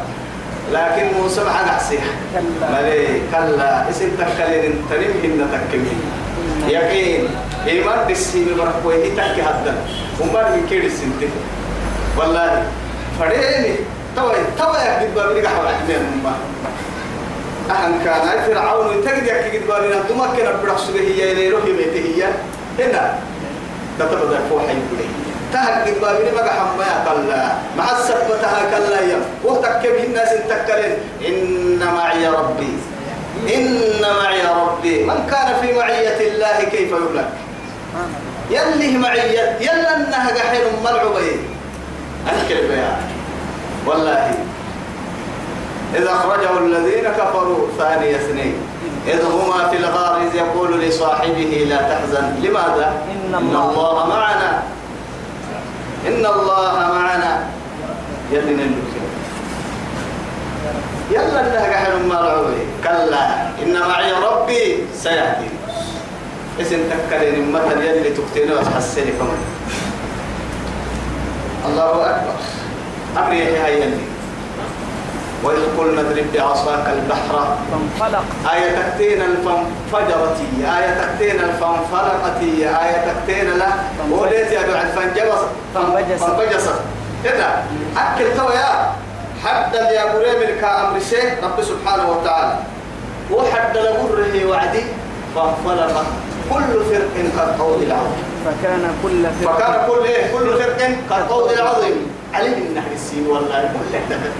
لكن 0.73 1.05
موسى 1.21 1.43
مع 1.43 1.61
نحسيه 1.61 1.99
كلا. 2.33 2.81
ملي 2.81 3.21
كلا 3.31 3.89
اسم 3.89 4.09
تكلين 4.19 4.85
تنم 4.89 5.13
إن 5.23 5.47
تكمين 5.53 6.01
يقين 6.67 7.27
إيمان 7.67 8.11
بسي 8.11 8.45
ببركوه 8.45 8.93
تكي 9.17 9.41
هدا 9.41 9.75
ومار 10.19 10.45
من 10.51 10.65
كيد 10.69 10.83
السنتين 10.83 11.29
والله 12.17 12.63
فريني 13.19 13.75
توي 14.15 14.35
توي 14.57 14.77
يكتب 14.77 15.15
بابي 15.15 15.41
قحوة 15.41 15.67
عجمين 15.67 15.97
أمه 16.13 16.33
أهن 17.71 17.99
كان 18.05 18.41
فرعون 18.47 19.01
تجد 19.05 19.27
يكتب 19.27 19.67
بابي 19.67 19.87
نتوما 19.87 20.27
كنا 20.27 20.51
برحسه 20.63 20.93
هي 20.99 21.31
إلي 21.31 21.49
روحي 21.49 21.71
بيته 21.73 21.99
هي. 22.15 22.23
هنا. 22.79 23.15
تتبدأ 23.99 24.39
فوحي 24.49 24.73
بلي 24.73 25.07
تهك 25.53 25.93
بابي 26.01 26.31
ما 26.35 26.51
حما 26.51 27.05
كلا. 27.05 27.53
مع 27.77 27.91
السبتها 27.91 28.61
كلا 28.71 29.01
يا. 29.01 29.19
وتكب 29.43 29.95
الناس 30.05 30.29
تكلن 30.49 30.97
إن 31.27 31.79
معي 31.95 32.27
ربي. 32.27 32.73
إن 33.55 34.01
معي 34.01 34.41
ربي. 34.41 35.03
من 35.03 35.27
كان 35.31 35.61
في 35.61 35.73
معية 35.79 36.19
الله 36.27 36.63
كيف 36.71 36.91
يهلك 36.91 37.29
يلي 38.51 38.97
معية. 38.97 39.57
يلا 39.61 39.97
انها 39.97 40.29
قحين 40.29 40.61
ملعوبين 40.83 41.39
الكلب 42.25 42.71
يا 42.71 42.97
والله. 43.85 44.31
إذا 45.95 46.11
أخرجه 46.11 46.57
الذين 46.57 47.03
كفروا 47.03 47.67
ثاني 47.77 48.15
اثنين. 48.15 48.55
إذ 49.07 49.25
هما 49.25 49.67
في 49.69 49.77
الغار 49.77 50.21
إذ 50.21 50.35
يقول 50.35 50.81
لصاحبه 50.81 51.65
لا 51.69 51.77
تحزن. 51.77 52.35
لماذا؟ 52.43 52.93
إن 53.11 53.35
إن 53.35 53.35
الله- 53.35 53.69
الله 53.69 54.07
معنا. 54.07 54.63
إن 56.07 56.25
الله 56.25 56.73
معنا. 56.73 57.47
يلي 58.31 58.53
نلوك 58.53 58.93
يلا 61.11 61.39
انها 61.41 61.73
قحل 61.73 62.05
ما 62.07 62.15
رعوي 62.15 62.55
كلا. 62.83 63.41
إن 63.63 63.79
معي 63.89 64.11
ربي 64.11 64.77
سيهدي. 64.95 65.49
اسم 66.61 66.79
تكلين 66.89 67.51
مثل 67.51 67.81
يلي 67.81 68.09
تكتينه 68.09 68.53
وتحسني 68.53 69.11
كمان. 69.11 69.41
الله 71.65 72.09
أكبر. 72.09 72.33
أمري 73.17 73.43
هي 73.43 73.81
يلي. 73.81 74.12
وإذ 75.43 75.77
قلنا 75.77 76.01
اضرب 76.01 76.25
بعصاك 76.33 76.85
البحر. 76.93 77.57
فانفلق. 77.71 78.23
آية 78.53 78.71
تكتين 78.71 79.21
الفنفجرت 79.21 80.37
آية 80.77 81.01
تكتين 81.01 81.39
الفنفلقت 81.39 82.41
آية 82.83 82.97
تكتين 83.07 83.57
لا 83.57 83.67
وليت 84.11 84.51
يا 84.51 84.61
بعد 84.73 84.87
فانجبس. 84.95 85.41
فانبجست 86.19 86.73
كده. 87.23 87.47
أكل 87.97 88.37
توا 88.37 88.51
يا. 88.51 88.91
حتى 89.43 89.79
أقول 89.79 90.23
من 90.23 90.61
كأمر 90.61 90.99
شيء 91.09 91.29
رب 91.43 91.63
سبحانه 91.63 92.11
وتعالى. 92.11 92.55
وحد 93.31 93.77
لبره 93.77 94.49
وعدي 94.49 94.83
فانفلق. 95.35 96.05
كل 96.49 96.85
فرق 96.89 97.15
كالقول 97.37 97.83
العظيم. 97.83 98.23
فكان 98.45 98.83
كل 99.03 99.25
فرق 99.41 99.55
فكان 99.57 99.87
كل 99.87 100.05
إيه؟ 100.05 100.31
كل 100.33 100.57
فرق 100.57 100.77
كالقول 101.09 101.53
العظيم. 101.53 102.07
عليه 102.33 102.57
النهر 102.57 102.91
السين 102.93 103.27
والله 103.27 103.61
كل 103.73 103.95
احتفل؟ 103.97 104.31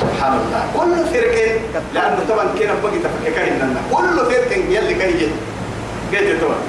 سبحان 0.00 0.32
الله. 0.32 0.62
كل 0.76 0.92
فرق 1.12 1.36
لأنه 1.94 2.20
طبعا 2.28 2.46
كنا 2.58 2.74
بقي 2.82 2.98
تفكك 2.98 3.38
لنا 3.38 3.80
كل 3.92 4.16
فرق 4.30 4.50
يلي 4.52 4.94
كي 4.94 5.30
جد 6.12 6.40
طبعا. 6.40 6.60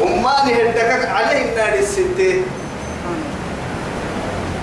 وما 0.00 0.34
نهدك 0.46 1.08
عليه 1.08 1.52
النار 1.52 1.74
الستة. 1.78 2.42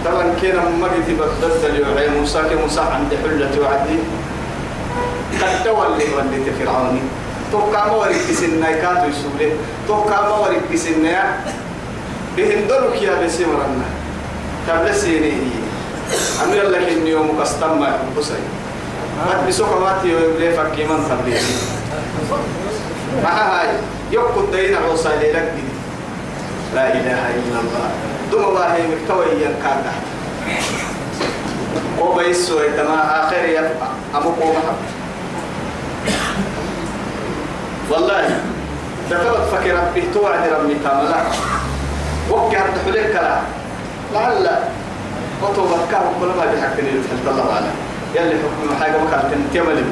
طبعا 0.05 0.25
كنا 0.41 0.61
مجد 0.81 1.07
بدل 1.19 1.75
يوعي 1.75 2.09
موسى 2.09 2.41
كموسى 2.49 2.81
عند 2.81 3.11
حلة 3.23 3.53
وعدي. 3.61 3.97
قد 5.41 5.63
تولي 5.63 6.05
وليت 6.15 6.47
فرعوني 6.59 7.01
توقع 7.51 7.87
ما 7.87 7.95
وريك 7.95 8.27
سنة 8.31 8.71
كاتو 8.71 9.07
يسولي. 9.07 9.51
توقع 9.87 10.21
ما 10.21 10.35
وريك 10.35 10.75
سنة. 10.75 11.45
بهم 12.37 12.61
دلوك 12.69 13.01
يا 13.01 13.15
بسي 13.25 13.45
ورنا 13.45 13.87
قبل 14.69 14.95
سيني 14.95 15.33
أمير 16.43 16.69
لك 16.69 16.89
إن 16.89 17.07
يوم 17.07 17.41
كستم 17.41 17.79
ما 17.79 17.87
يحبسي 17.87 18.33
قد 19.29 19.47
بسوك 19.47 19.81
ما 19.81 19.97
تيو 20.01 20.17
يبلي 20.19 20.51
فكي 20.53 20.83
من 20.83 20.99
تبليه 21.09 21.41
مع 23.23 23.31
هاي 23.31 23.67
يقود 24.11 24.51
دين 24.51 24.75
عوصا 24.75 25.09
لك 25.09 25.53
لا 26.75 26.93
إله 26.93 27.21
إلا 27.35 27.59
الله 27.59 27.89
دم 28.31 28.43
الله 28.43 28.77
مكتوي 28.91 29.25
ينكاك 29.43 29.83
وبيسو 31.99 32.59
يتما 32.59 33.23
آخر 33.27 33.43
يبقى 33.49 33.89
أمو 34.15 34.29
قومها 34.29 34.73
والله 37.91 38.39
دفعت 39.11 39.47
فكر 39.51 39.75
ربي 39.75 40.03
توعد 40.13 40.49
ربي 40.53 40.75
تاملا 40.83 41.21
وكي 42.31 42.57
هرد 42.57 42.77
حليك 42.85 43.15
لا 43.15 43.39
لعل 44.13 44.49
وطوبت 45.43 45.91
كام 45.91 46.01
كل 46.21 46.27
ما 46.27 46.45
بحكني 46.45 46.89
لتحلت 46.91 47.27
الله 47.27 47.53
على 47.55 47.67
يلي 48.15 48.35
حكم 48.39 48.75
حاجة 48.83 48.97
مكان 48.97 49.31
تنتمل 49.31 49.83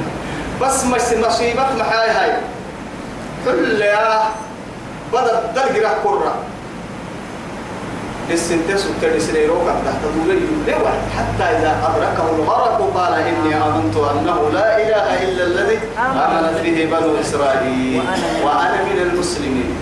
بس 0.62 0.84
مش 0.84 1.26
نصيبك 1.28 1.68
محاي 1.80 2.10
هاي 2.10 2.32
كل 3.46 3.82
يا 3.82 4.24
بدأ 5.14 5.52
درج 5.56 5.78
راح 5.84 5.92
كرة. 6.04 6.34
السنتس 8.32 8.86
والترسل 8.86 9.36
يروك 9.36 9.68
تحت 9.86 9.96
دولي 10.26 10.40
ليه 10.66 10.76
حتى 11.18 11.44
إذا 11.58 11.72
أدركه 11.88 12.36
الغرق 12.36 12.92
قال 12.96 13.14
إني 13.14 13.56
آمنت 13.56 13.96
أنه 13.98 14.50
لا 14.54 14.78
إله 14.78 15.24
إلا 15.24 15.44
الذي 15.44 15.80
آمنت 16.00 16.60
به 16.64 16.78
بنو 16.92 17.22
إسرائيل 17.22 18.02
وأنا 18.44 18.84
من 18.84 19.00
المسلمين. 19.12 19.76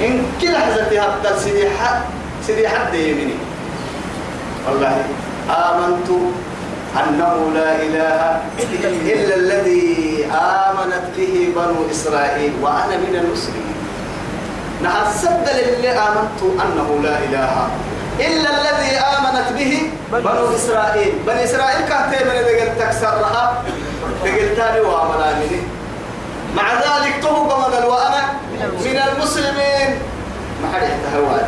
إن 0.00 0.22
كل 0.40 0.56
حزتي 0.56 1.00
حتى 1.00 1.40
سيدي 1.44 1.70
حد 1.70 2.00
سيدي 2.46 2.68
حد 2.68 2.94
يميني 2.94 3.34
والله 4.66 4.98
آمنت 5.46 6.10
أنه 6.96 7.34
لا 7.54 7.70
إله 7.86 8.40
إلا 8.58 9.34
الذي 9.36 10.26
آمنت 10.32 11.04
به 11.16 11.34
بنو 11.56 11.90
إسرائيل 11.90 12.52
وأنا 12.62 12.96
من 12.96 13.14
المسلمين. 13.14 13.76
نحن 14.82 15.12
سد 15.22 15.46
للي 15.46 15.90
آمنت 15.90 16.40
أنه 16.42 16.88
لا 17.02 17.16
إله 17.18 17.52
إلا 18.20 18.48
الذي 18.58 18.92
آمنت 18.96 19.48
به 19.58 19.72
بنو 20.12 20.56
إسرائيل. 20.56 21.12
بني 21.26 21.44
إسرائيل 21.44 21.80
كانت 21.88 22.12
من 22.26 22.36
دقل 22.48 22.70
تكسرها 22.78 23.62
دقل 24.24 24.56
تاني 24.56 24.80
وعملا 24.80 25.34
مني 25.34 25.60
مع 26.56 26.66
ذلك 26.74 27.14
تهب 27.22 27.50
وأنا 27.86 28.22
من 28.82 28.96
المسلمين. 29.08 29.88
ما 30.62 30.66
حد 30.72 30.82
يحتهوى 30.82 31.40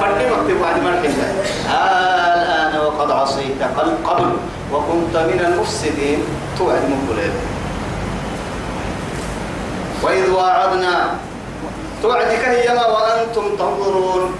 فردي 0.00 0.24
مكتب 0.30 0.60
واحد 0.60 0.82
مرحبا 0.82 1.26
الآن 1.66 2.72
وقد 2.86 3.10
عصيت 3.10 3.62
قبل 3.62 3.94
قبل 4.04 4.30
وكنت 4.72 5.14
من 5.16 5.40
المفسدين. 5.46 6.18
توعد 6.58 6.82
من 6.86 7.00
قليل 7.10 7.34
وإذ 10.02 10.30
واعدنا 10.30 10.94
توعدك 12.02 12.44
هيما 12.44 12.86
وأنتم 12.86 13.56
تنظرون. 13.58 14.34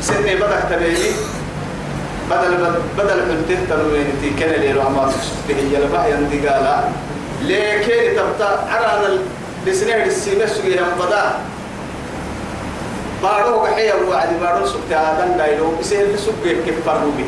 سني 0.00 0.36
بدك 0.36 0.62
تبيني. 0.70 1.10
بدل 2.30 2.52
بدل 2.98 3.18
حلته 3.28 3.58
تنوين 3.68 4.08
تي 4.22 4.30
كان 4.30 4.60
لي 4.60 4.72
رحمة 4.72 5.12
به 5.48 5.58
يلبه 5.72 6.06
يندي 6.06 6.48
قالا 6.48 6.80
لكن 7.42 8.16
تبتا 8.16 8.50
عرانا 8.70 9.18
لسنه 9.66 10.04
السيمة 10.04 10.46
سويرا 10.46 10.86
بدأ. 11.00 11.51
بارو 13.22 13.62
بحيا 13.62 13.94
وعد 13.94 14.28
بارو 14.40 14.66
سبت 14.66 14.92
آدم 14.92 15.36
دايلو 15.38 15.76
بسير 15.80 16.06
بسبب 16.14 16.34
كيف 16.64 16.74
فروبي 16.86 17.24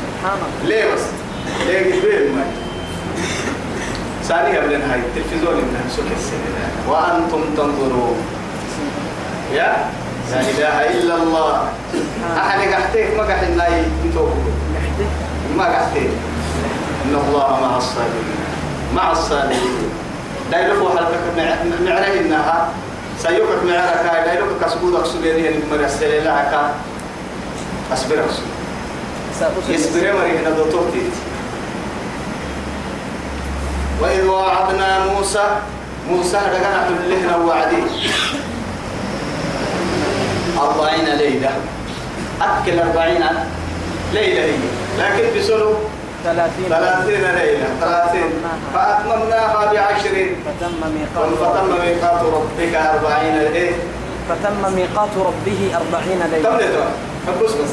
سبحان 0.00 0.38
الله. 0.38 0.68
ليه 0.68 0.94
بس؟ 0.94 1.04
ليه 1.66 2.00
قبل 2.00 2.32
ما؟ 2.36 2.44
ثاني 4.24 4.58
قبل 4.58 4.74
هاي 4.74 5.00
التلفزيون 5.00 5.54
إنها 5.54 5.84
سوك 5.96 6.04
السنة 6.16 6.68
وأنتم 6.88 7.42
تنظرون. 7.56 8.16
يا؟ 9.52 9.76
لا 10.30 10.40
إله 10.40 10.90
إلا 10.90 11.14
الله. 11.14 11.68
أحد 12.36 12.58
قحتك 12.72 13.08
ما 13.16 13.22
قحت 13.22 13.42
الناي 13.42 13.82
انتو 14.04 14.28
ما 15.56 15.64
قحتك 15.64 16.10
إن 17.04 17.14
الله 17.14 17.60
مع 17.62 17.76
الصابرين. 17.76 18.40
مع 18.94 19.12
الصابرين. 19.12 19.90
دايلوكو 20.52 20.88
حلقك 20.88 21.24
معره 21.86 22.20
إنها 22.20 22.68
سيوكك 23.22 23.62
معركة 23.66 24.24
دايلوكو 24.24 24.64
كسبودك 24.64 25.06
سبيريه 25.06 25.50
نمرسل 25.50 26.24
لك 26.24 26.70
أصبرك 27.92 28.30
سأصل 29.40 29.72
يصبر 29.72 30.12
مري 30.12 30.38
هنا 30.38 30.50
دوتوتي 30.50 31.02
وإذ 34.00 34.24
وعدنا 34.24 35.06
موسى 35.06 35.44
موسى 36.10 36.36
رجعنا 36.36 36.88
لهنا 37.08 37.36
وعدي 37.36 37.82
أربعين 40.58 41.04
ليلة. 41.04 41.50
أكل 42.42 42.78
أربعين 42.78 43.24
ليلة 44.12 44.44
هي. 44.44 44.56
لكن 44.98 45.38
بسلو 45.38 45.74
ثلاثين 46.26 46.68
ثلاثين 46.68 47.24
ليلة 47.38 47.68
ثلاثين. 47.80 48.30
فأتممناها 48.74 49.72
بعشر 49.72 50.16
فتم 50.46 50.80
ميقات 50.94 51.30
فتم 51.42 51.68
ميقات 51.84 52.20
ربك 52.22 52.74
أربعين 52.74 53.36
إيه 53.54 53.72
فتم 54.28 54.62
ميقات 54.76 55.12
ربه 55.28 55.60
أربعين 55.80 56.20
ليلة. 56.32 56.56
لتوا 56.56 56.84
بس 57.42 57.52
بس. 57.52 57.72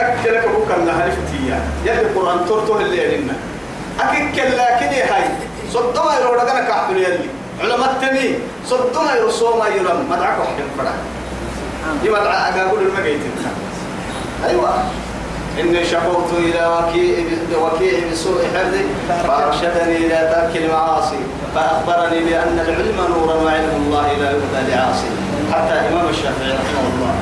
أكلك 0.00 0.44
أبوك 0.44 0.70
الله 0.78 0.92
هلفتي 0.92 1.40
يلي 1.84 2.00
القرآن 2.00 2.38
ترته 2.48 2.80
اللي 2.80 3.16
لنا 3.16 3.36
أكيد 4.00 4.26
كلا 4.36 4.80
كده 4.80 5.04
هاي. 5.14 5.24
صدما 5.72 6.12
يروح 6.20 6.42
لنا 6.42 6.60
كحتل 6.68 6.96
يلي. 6.96 7.28
علماء 7.60 7.90
التمي. 7.90 8.34
صدما 8.66 9.14
يرسوما 9.20 9.66
يرم 9.68 10.06
مدعك 10.10 10.38
وحكي 10.40 10.62
الفرع 10.72 10.92
يمدع 12.04 12.62
أقول 12.62 12.80
المجيت 12.82 13.20
أيوة. 14.48 14.70
إني 15.60 15.84
شكوت 15.84 16.30
إلى 16.38 16.86
وكيع 17.62 17.98
بسوء 18.12 18.40
حفظي 18.54 18.84
فأرشدني 19.28 19.96
إلى 19.96 20.32
ترك 20.34 20.62
المعاصي 20.62 21.16
فأخبرني 21.54 22.20
بأن 22.20 22.58
العلم 22.58 22.96
نور 22.96 23.36
وعلم 23.44 23.82
الله 23.86 24.12
لا 24.12 24.30
يهدى 24.30 24.72
لعاصي. 24.72 25.06
حتى 25.52 25.74
إمام 25.88 26.08
الشافعي 26.08 26.50
رحمه 26.50 26.84
الله. 26.94 27.14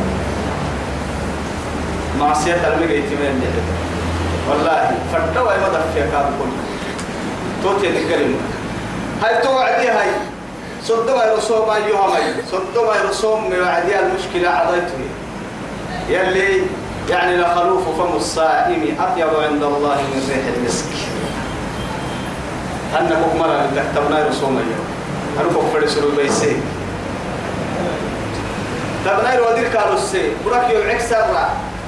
معصية 2.21 2.55
المجيت 2.55 3.05
من 3.05 3.27
اللي 3.31 3.63
والله 4.51 4.91
فتوى 5.13 5.55
ما 5.59 5.69
دفع 5.69 6.01
كاب 6.13 6.31
كل 6.39 6.51
توتي 7.63 7.89
الكلمة 7.89 8.37
هاي 9.23 9.43
توعدي 9.43 9.89
هاي. 9.89 10.11
صد 10.85 11.11
ما 11.11 11.25
يرسوم 11.25 11.69
ما 11.69 11.77
يوهمي 11.77 12.43
صد 12.53 12.85
ما 12.87 12.95
يرسوم 13.05 13.53
وعدي 13.63 13.93
المشكلة 13.99 14.51
عضيته 14.51 15.01
يلي 16.09 16.63
يعني 17.11 17.37
لخلوف 17.37 17.89
فم 17.99 18.17
الصائم 18.17 18.97
أطيب 19.01 19.29
عند 19.51 19.63
الله 19.63 19.97
من 19.97 20.21
ريح 20.29 20.45
المسك. 20.57 20.87
أنك 23.01 23.19
مرة 23.39 23.71
تكتبنا 23.77 24.29
رسوم 24.29 24.59
اليوم؟ 24.59 24.87
أنا 25.41 25.49
بقول 25.53 25.65
فرسول 25.73 26.13
بيسي 26.17 26.57
تبنا 29.05 29.35
يرودي 29.35 29.69
كارو 29.69 29.95
السي 29.95 30.33
براك 30.47 30.71
يوم 30.71 30.91
عكسر 30.91 31.25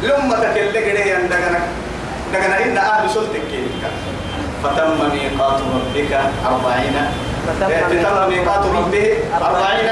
لما 0.02 0.36
تكلم 0.36 0.72
كده 0.72 1.14
عندنا 1.14 1.60
دعنا 2.32 2.64
إن 2.64 2.78
أهل 2.78 3.10
سلطك 3.10 3.50
فتم 4.62 4.90
ميقات 5.12 5.60
ربك 5.60 6.20
أربعين. 6.46 6.94
فتم 7.60 8.30
ميقات 8.30 8.66
ربه 8.66 9.16
أربعين. 9.42 9.90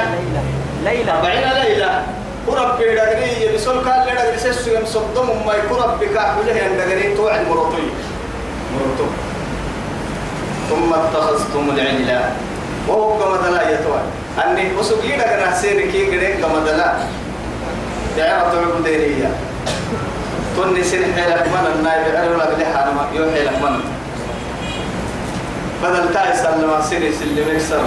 ليلة. 0.84 1.12
أربعين 1.18 1.48
ليلة. 1.62 2.02
ورب 2.46 2.78
دغري 2.78 3.42
يبسل 3.44 3.70
قال 3.70 4.06
لي 4.06 4.12
دغري 4.14 4.38
سسو 4.38 4.70
يم 4.70 4.84
صدم 4.86 5.28
ما 5.46 5.54
يكون 5.54 5.78
ربك 5.78 6.18
حوله 6.18 6.66
ان 6.66 6.76
دغري 6.78 7.14
توعد 7.16 7.48
مرطي 7.48 7.86
مرطو 8.74 9.06
ثم 10.70 10.94
اتخذتم 10.94 11.70
العجل 11.70 12.20
وهو 12.88 13.18
كما 13.18 13.36
دلا 13.48 13.70
يتوى 13.70 14.00
أني 14.44 14.74
وسقي 14.78 15.16
دغنا 15.16 15.54
سيركي 15.60 16.06
غري 16.10 16.32
كما 16.32 16.58
دلا 16.66 16.92
تعرف 18.16 18.54
تعبدينية 18.54 19.30
توني 20.56 20.84
سن 20.84 21.02
حيلك 21.14 21.46
من 21.48 21.72
النايب 21.74 22.16
عرو 22.16 22.36
لك 22.36 22.56
لحالما 22.58 23.06
يو 23.14 23.24
حيلك 23.34 23.56
من 23.62 23.80
بدل 25.82 26.14
تاي 26.14 26.36
سلم 26.36 26.70
سيري 26.90 27.12
سلمك 27.12 27.58
سر 27.68 27.82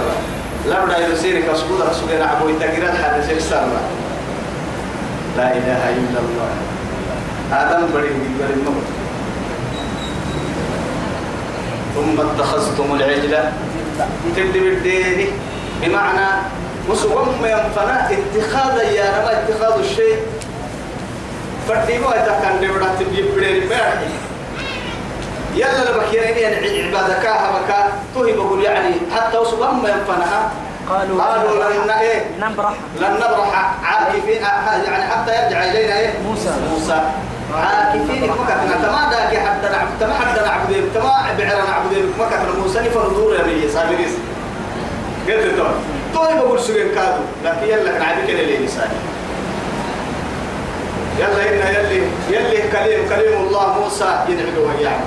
لبدا 0.66 0.98
يسيري 1.08 1.42
كسبودا 1.42 1.92
سوغنا 1.92 2.24
عبو 2.24 2.48
يتغير 2.48 2.82
الحادث 2.92 3.48
سر 3.50 3.66
لا 5.36 5.52
إله 5.52 5.82
إلا 5.98 6.18
الله. 6.24 6.50
آدم 7.52 7.86
بدي 7.94 8.08
بدي 8.08 8.52
الموت 8.54 8.86
ثم 11.94 12.20
اتخذتم 12.20 12.94
العجلة 12.94 13.52
تبدي 14.36 14.60
بالدين 14.60 15.28
بمعنى 15.82 16.28
وسوم 16.88 17.28
ينفنا 17.44 18.10
اتخاذ 18.10 18.76
يا 18.92 19.04
نما 19.10 19.32
اتخاذ 19.32 19.78
الشيء. 19.84 20.18
فردي 21.68 21.98
ما 21.98 22.14
يتكلم 22.16 22.56
دبرة 22.62 22.90
تبي 23.00 23.22
بدين 23.22 23.70
يلا 25.54 25.90
لبكيرين 25.90 26.36
يعني 26.38 26.82
عبادك 26.82 27.26
هبكا 27.26 27.92
توهي 28.14 28.32
بقول 28.32 28.62
يعني 28.62 28.94
حتى 29.16 29.38
وسوم 29.38 29.86
ينفنها 29.86 30.50
قالوا 30.90 31.22
قالوا 31.22 31.84
لن 31.84 31.90
إيه 31.90 32.24
نبرح. 32.40 32.72
لن 33.00 33.14
نبرح. 33.14 33.74
عاكفين 33.84 34.42
يعني 34.86 35.04
حتى 35.10 35.44
يرجع 35.44 35.64
إلينا 35.64 35.98
إيه؟ 35.98 36.18
موسى. 36.28 36.50
موسى. 36.70 37.00
عاكفين. 37.54 38.30
مكتنا 38.30 38.76
تما 38.82 39.10
داك 39.10 39.36
حتى 39.38 39.68
نعبد 39.72 39.90
تما 40.00 40.14
حتى 40.14 40.40
نعبد 40.40 40.88
تما 40.94 41.04
بعر 41.04 41.64
نعبد 41.68 42.10
مكتنا 42.18 42.62
موسى 42.62 42.78
نفرضور 42.80 43.34
يا 43.34 43.42
مي 43.44 43.68
سابريس 43.68 44.10
قلت 45.28 45.58
له 45.58 45.74
طيب 46.14 46.36
بقول 46.38 46.60
سجن 46.60 46.94
كادو 46.94 47.22
لكن 47.44 47.66
يلا 47.68 47.98
نعبد 47.98 48.26
كده 48.28 48.42
ليه 48.42 48.58
لساني 48.58 48.92
يلا 51.18 51.48
إن 51.48 51.74
يلي 51.74 52.02
يلي 52.30 52.62
كليم 52.72 53.08
كليم 53.08 53.40
الله 53.46 53.78
موسى 53.82 54.24
يدعو 54.28 54.68
وياه. 54.68 54.98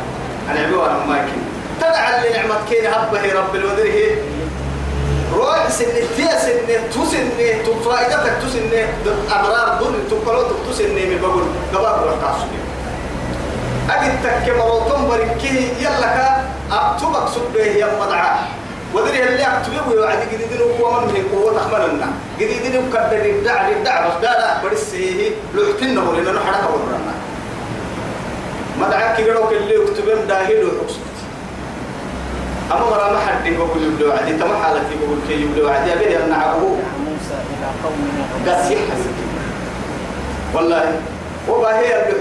أنا 0.52 0.60
عبوها 0.60 1.06
ما 1.08 1.18
يمكن 1.18 1.42
تدعى 1.82 2.18
اللي 2.18 2.38
نعمت 2.38 2.70
كين 2.70 2.86
هبه 2.86 3.40
رب 3.40 3.56
الودره 3.56 4.16
روح 5.36 5.70
سنة 5.70 6.02
تيا 6.18 6.40
سنة 6.40 6.88
تو 6.94 7.06
سنة 7.06 7.64
تو 7.66 7.74
فائدتك 7.90 8.34
تو 8.42 8.48
سنة. 8.48 8.88
أمرار 9.36 9.78
دون 9.80 9.94
تو 10.10 10.16
كلو 10.26 10.42
تو 10.42 10.72
سنة 10.74 10.88
من 11.10 11.20
بقول 11.22 11.44
قباب 11.74 12.02
ولا 12.04 12.16
كاسوني 12.22 12.60
أجد 13.90 14.14
تك 14.24 14.56
مروتون 14.58 15.08
بركيه 15.10 15.62
يلا 15.80 16.08
كا 16.16 16.28
أكتبك 16.72 17.26
سبه 17.36 17.64
يا 17.66 17.88
مدعاة. 18.02 18.40
ودري 18.94 19.24
اللي 19.24 19.44
أكتبه 19.44 19.90
ويوعد 19.90 20.20
جديدين 20.32 20.62
هو 20.82 20.92
من 21.02 21.08
من 21.08 21.24
قوة 21.32 21.58
أخملنا 21.58 22.08
جديدين 22.40 22.88
وكدر 22.88 23.26
الدع 23.26 23.68
الدع 23.68 24.08
بس 24.08 24.24
لا 24.24 24.32
لا 24.40 24.62
بريس 24.64 24.94
هي 24.94 25.32
لوحتنا 25.56 26.02
ولا 26.10 26.32
نحرك 26.32 26.64
ورانا 26.74 27.14
مدعاك 28.80 29.16
كيلو 29.16 29.48
كل 29.50 29.72
يكتبهم 29.72 30.28
داهل 30.28 30.64
وحسن 30.66 31.17
أما 32.72 32.80
مرة 32.80 33.14
ما 33.14 33.20
حد 33.20 33.46
يقول 33.46 33.84
يبلو 33.84 34.12
عدي 34.12 34.34
تما 34.34 34.64
حالتي 34.64 34.94
يقول 35.04 35.18
كي 35.28 35.42
يبلو 35.42 35.70
عدي 35.70 35.94
أبي 35.94 36.18
أن 36.18 36.32
عبوه 36.32 36.78
يا 36.78 36.92
موسى 37.06 37.38
إلى 37.52 37.68
قومنا 37.84 38.56
قاس 38.56 38.72
يحسن 38.72 39.14
والله 40.54 41.02
وبهي 41.50 42.12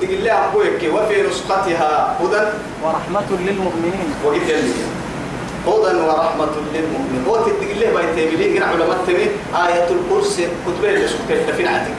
تقول 0.00 0.24
لها 0.24 0.48
أبوك 0.48 0.94
وفي 0.94 1.22
نسختها 1.22 2.16
هدى. 2.20 2.48
ورحمة 2.84 3.26
للمؤمنين. 3.30 4.14
لي. 4.56 4.72
هدى 5.66 5.96
ورحمة 5.96 6.54
للمؤمنين. 6.74 7.24
وتتقول 7.26 7.80
له 7.80 7.90
بيت 7.96 8.30
تبلي 8.30 8.58
قرع 8.58 8.66
علماء 8.66 8.98
تبي 9.06 9.30
آية 9.66 9.88
الكرسي 9.90 10.48
كتبه 10.66 10.90
اللي 10.90 11.08
سكتت 11.08 11.50
في 11.56 11.68
عتك 11.68 11.98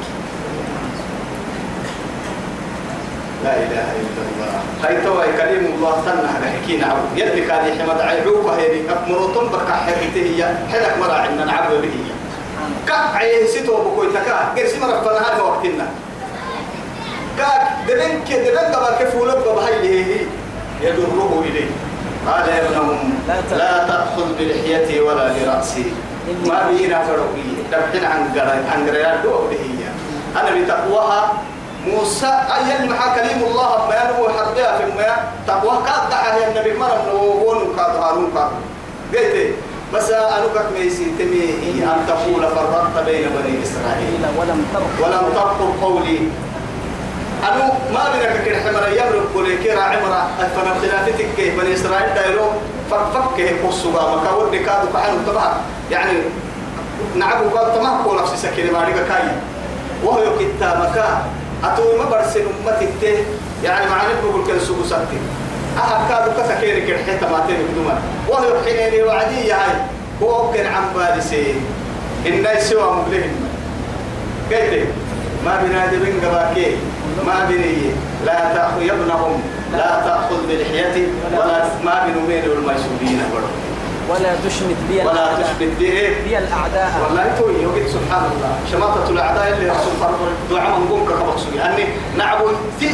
لا 3.43 3.53
إله 3.55 3.87
إلا 4.01 4.21
الله. 4.29 4.51
هاي 4.83 4.95
توا 5.05 5.23
كريم 5.37 5.65
الله 5.75 5.93
تنح 6.05 6.31
حكينا 6.55 6.85
عبد. 6.85 7.17
يدي 7.17 7.41
كان 7.47 7.63
يحمد 7.67 7.99
عيبوك 8.01 8.45
هيدي 8.59 8.81
مرتم 9.07 9.49
بركة 9.51 9.75
حكيته 9.87 10.21
هي. 10.29 10.41
حلك 10.71 10.93
مرا 10.99 11.13
عندنا 11.13 11.45
نعبد 11.45 11.81
به 11.81 11.95
كاك 12.87 13.15
عيه 13.15 13.47
ستو 13.47 13.75
بكوي 13.83 14.07
تكا 14.11 14.53
قرسي 14.57 14.79
مرة 14.79 15.01
فنها 15.01 15.41
وقتنا. 15.41 15.87
كاك 17.37 17.61
دبن 17.87 18.23
كي 18.27 18.35
دبن 18.43 18.71
دبر 18.71 18.93
كيف 18.99 19.15
ولد 19.15 19.37
بهاي 19.45 19.75
هي 19.89 20.25
يدره 20.81 21.43
إليه. 21.45 21.71
قال 22.27 22.49
يا 22.49 22.65
ابنهم 22.67 23.13
لا 23.27 23.35
ت- 23.49 23.53
لا 23.53 23.87
تأخذ 23.87 24.27
بلحيتي 24.39 24.99
ولا 24.99 25.31
برأسي. 25.33 25.85
ما 26.45 26.67
بينا 26.69 26.99
فرقي 27.07 27.47
دبحنا 27.71 28.07
عن 28.07 28.21
قرار 28.35 28.59
عن 28.73 28.79
قرار 28.89 29.17
دو 29.23 29.47
هي. 29.51 29.81
أنا 30.35 30.49
بتقواها 30.61 31.33
موسى 31.87 32.27
أي 32.55 32.83
المحا 32.83 33.15
كليم 33.15 33.43
الله 33.43 33.87
ما 33.89 33.95
ينمو 33.95 34.29
حربها 34.29 34.77
في 34.77 34.85
ما 34.97 35.15
تقوى 35.47 35.77
كاد 35.85 36.09
دعا 36.11 36.35
هي 36.35 36.47
النبي 36.51 36.79
مرة 36.79 37.05
نوون 37.07 37.75
كاد 37.77 37.95
هارون 37.95 38.31
كاد. 38.35 38.51
قلت 39.13 39.55
بس 39.93 40.09
أنا 40.09 40.45
كك 40.55 40.65
ميسي 40.79 41.05
تمي 41.19 41.83
أن 41.83 42.05
تقول 42.07 42.47
فرقت 42.47 43.05
بين 43.05 43.29
بني 43.29 43.63
إسرائيل؟ 43.63 44.21
ولم 44.39 44.65
ترق 44.73 45.07
ولم 45.07 45.33
تقل 45.35 45.81
قولي. 45.81 46.19
أنا 47.43 47.71
ما 47.93 48.03
بينك 48.13 48.43
كده 48.45 48.57
حمر 48.57 48.87
يمرق 48.89 49.23
كل 49.33 49.57
كيرا 49.63 49.81
عمرة 49.81 50.27
فما 50.55 50.73
خلافتك 50.81 51.55
بني 51.57 51.73
إسرائيل 51.73 52.13
دايرو 52.15 52.45
فك 52.91 52.99
فك 53.13 53.39
هي 53.39 53.49
قصوا 53.67 53.91
ما 53.91 54.21
كود 54.29 54.55
كادو 54.55 54.87
كحنو 54.93 55.17
تبع 55.27 55.51
يعني 55.91 56.11
نعبو 57.15 57.49
كاد 57.49 57.73
تمام 57.73 58.03
كل 58.03 58.15
نفس 58.21 58.41
سكين 58.41 58.73
ما 58.73 58.85
كاي 58.85 59.23
وهو 60.03 60.23
كتابك 60.39 61.05
أتو 61.63 61.97
ما 61.97 62.05
برسل 62.05 62.41
أمتي 62.41 62.87
ته 63.01 63.25
يعني 63.63 63.89
معنى 63.89 64.13
بقول 64.23 64.47
كل 64.47 64.61
سوق 64.61 64.85
سكتي 64.85 65.19
أحد 65.77 66.09
كادو 66.09 66.31
كسكين 66.31 66.87
كده 66.87 66.97
حتى 66.97 67.25
ما 67.31 67.43
تيجي 67.47 67.63
بدوما 67.71 67.99
وهو 68.29 68.63
حيني 68.65 69.03
وعدي 69.03 69.51
هاي. 69.51 69.75
هو 70.23 70.51
كان 70.51 70.65
عم 70.65 70.83
بالسي 70.95 71.53
إن 72.27 72.45
سوى 72.59 72.83
مبلغ 72.83 73.23
قلت 74.51 74.87
ما 75.45 75.63
بنادي 75.63 75.97
من 75.97 76.21
قباكي. 76.25 76.75
ما 77.27 77.45
بني. 77.49 77.91
لا 78.25 78.53
تأخذ 78.53 78.81
يبنهم. 78.81 79.41
لا 79.73 80.01
تأخذ 80.05 80.47
بلحيتي 80.49 81.07
ولا 81.35 81.63
ما 81.85 82.07
بنميل 82.07 82.43
الميسورين. 82.51 83.21
برضو 83.33 83.68
ولا 84.09 84.31
تشمت 84.45 84.79
بي 84.89 84.97
ولا 84.99 85.11
الأعداء. 85.11 85.41
تثبت 85.41 85.71
به 85.79 86.15
بي 86.25 86.37
الأعداء. 86.37 86.89
والله 87.03 87.25
توي 87.39 87.53
يوجد 87.63 87.87
سبحان 87.87 88.23
الله. 88.31 88.51
شماتة 88.71 89.09
الأعداء 89.09 89.47
اللي 89.53 89.69
رسول 89.69 89.93
فرق 90.01 90.19
دعاء 90.51 90.79
من 90.79 90.87
قوم 90.89 91.05
كربك 91.09 91.37
سوي. 91.37 91.61
أني 91.61 91.85
نعبو 92.17 92.47
تي 92.79 92.89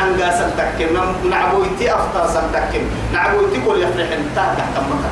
عن 0.00 0.20
قاس 0.20 0.40
التكم 0.40 0.94
نعبو 1.30 1.64
تي 1.78 1.94
أفطر 1.94 2.26
سنتكم 2.34 2.84
نعبو 3.12 3.38
تي 3.52 3.58
كل 3.66 3.82
يفرح 3.82 4.08
انتهى 4.12 4.56
تحت 4.58 4.74
مكة 4.90 5.10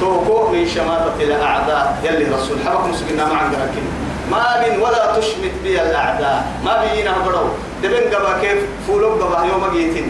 توقو 0.00 0.48
من 0.52 0.68
شماتة 0.68 1.18
الأعداء 1.20 1.98
يلي 2.04 2.24
رسول. 2.34 2.56
حبك 2.66 2.86
مسكنا 2.88 3.24
مع 3.32 3.40
قركم 3.40 3.86
ما 4.30 4.44
بين 4.64 4.80
ولا 4.80 5.16
تشمت 5.16 5.54
بي 5.62 5.82
الأعداء. 5.82 6.46
ما 6.64 6.82
بينا 6.82 7.14
برو 7.26 7.46
دبن 7.82 8.14
قبا 8.14 8.40
كيف؟ 8.40 8.58
فولو 8.86 9.08
قبا 9.08 9.44
يوم 9.44 9.64
جيتين. 9.74 10.08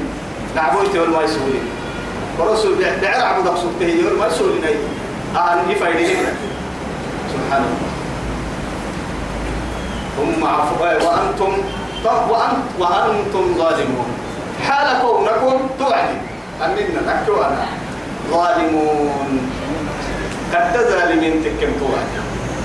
نعبو 0.56 0.78
تي 0.92 0.98
والما 0.98 1.22
يسوي 1.22 1.58
ورسول 2.38 2.74
بعير 2.74 3.24
عبد 3.24 3.46
يوم 3.80 4.18
ما 4.18 4.26
يسوي 4.26 4.58
ناي 4.62 4.76
آه 5.36 5.70
يفايدين 5.70 6.16
سبحان 7.32 7.62
الله. 7.62 7.90
ثم 10.16 10.44
عفوا 10.44 10.92
وأنتم 11.04 11.52
وأنت 12.04 12.66
وأنتم 12.78 13.44
ظالمون. 13.58 14.08
حال 14.66 14.88
كونكم 15.02 15.58
توعدي. 15.78 16.18
أننا 16.64 17.00
نكتو 17.06 17.42
أنا 17.42 17.66
ظالمون. 18.30 19.50
قد 20.54 20.74
ظالمين 20.76 21.44
تكم 21.44 21.72
توعدي 21.80 22.18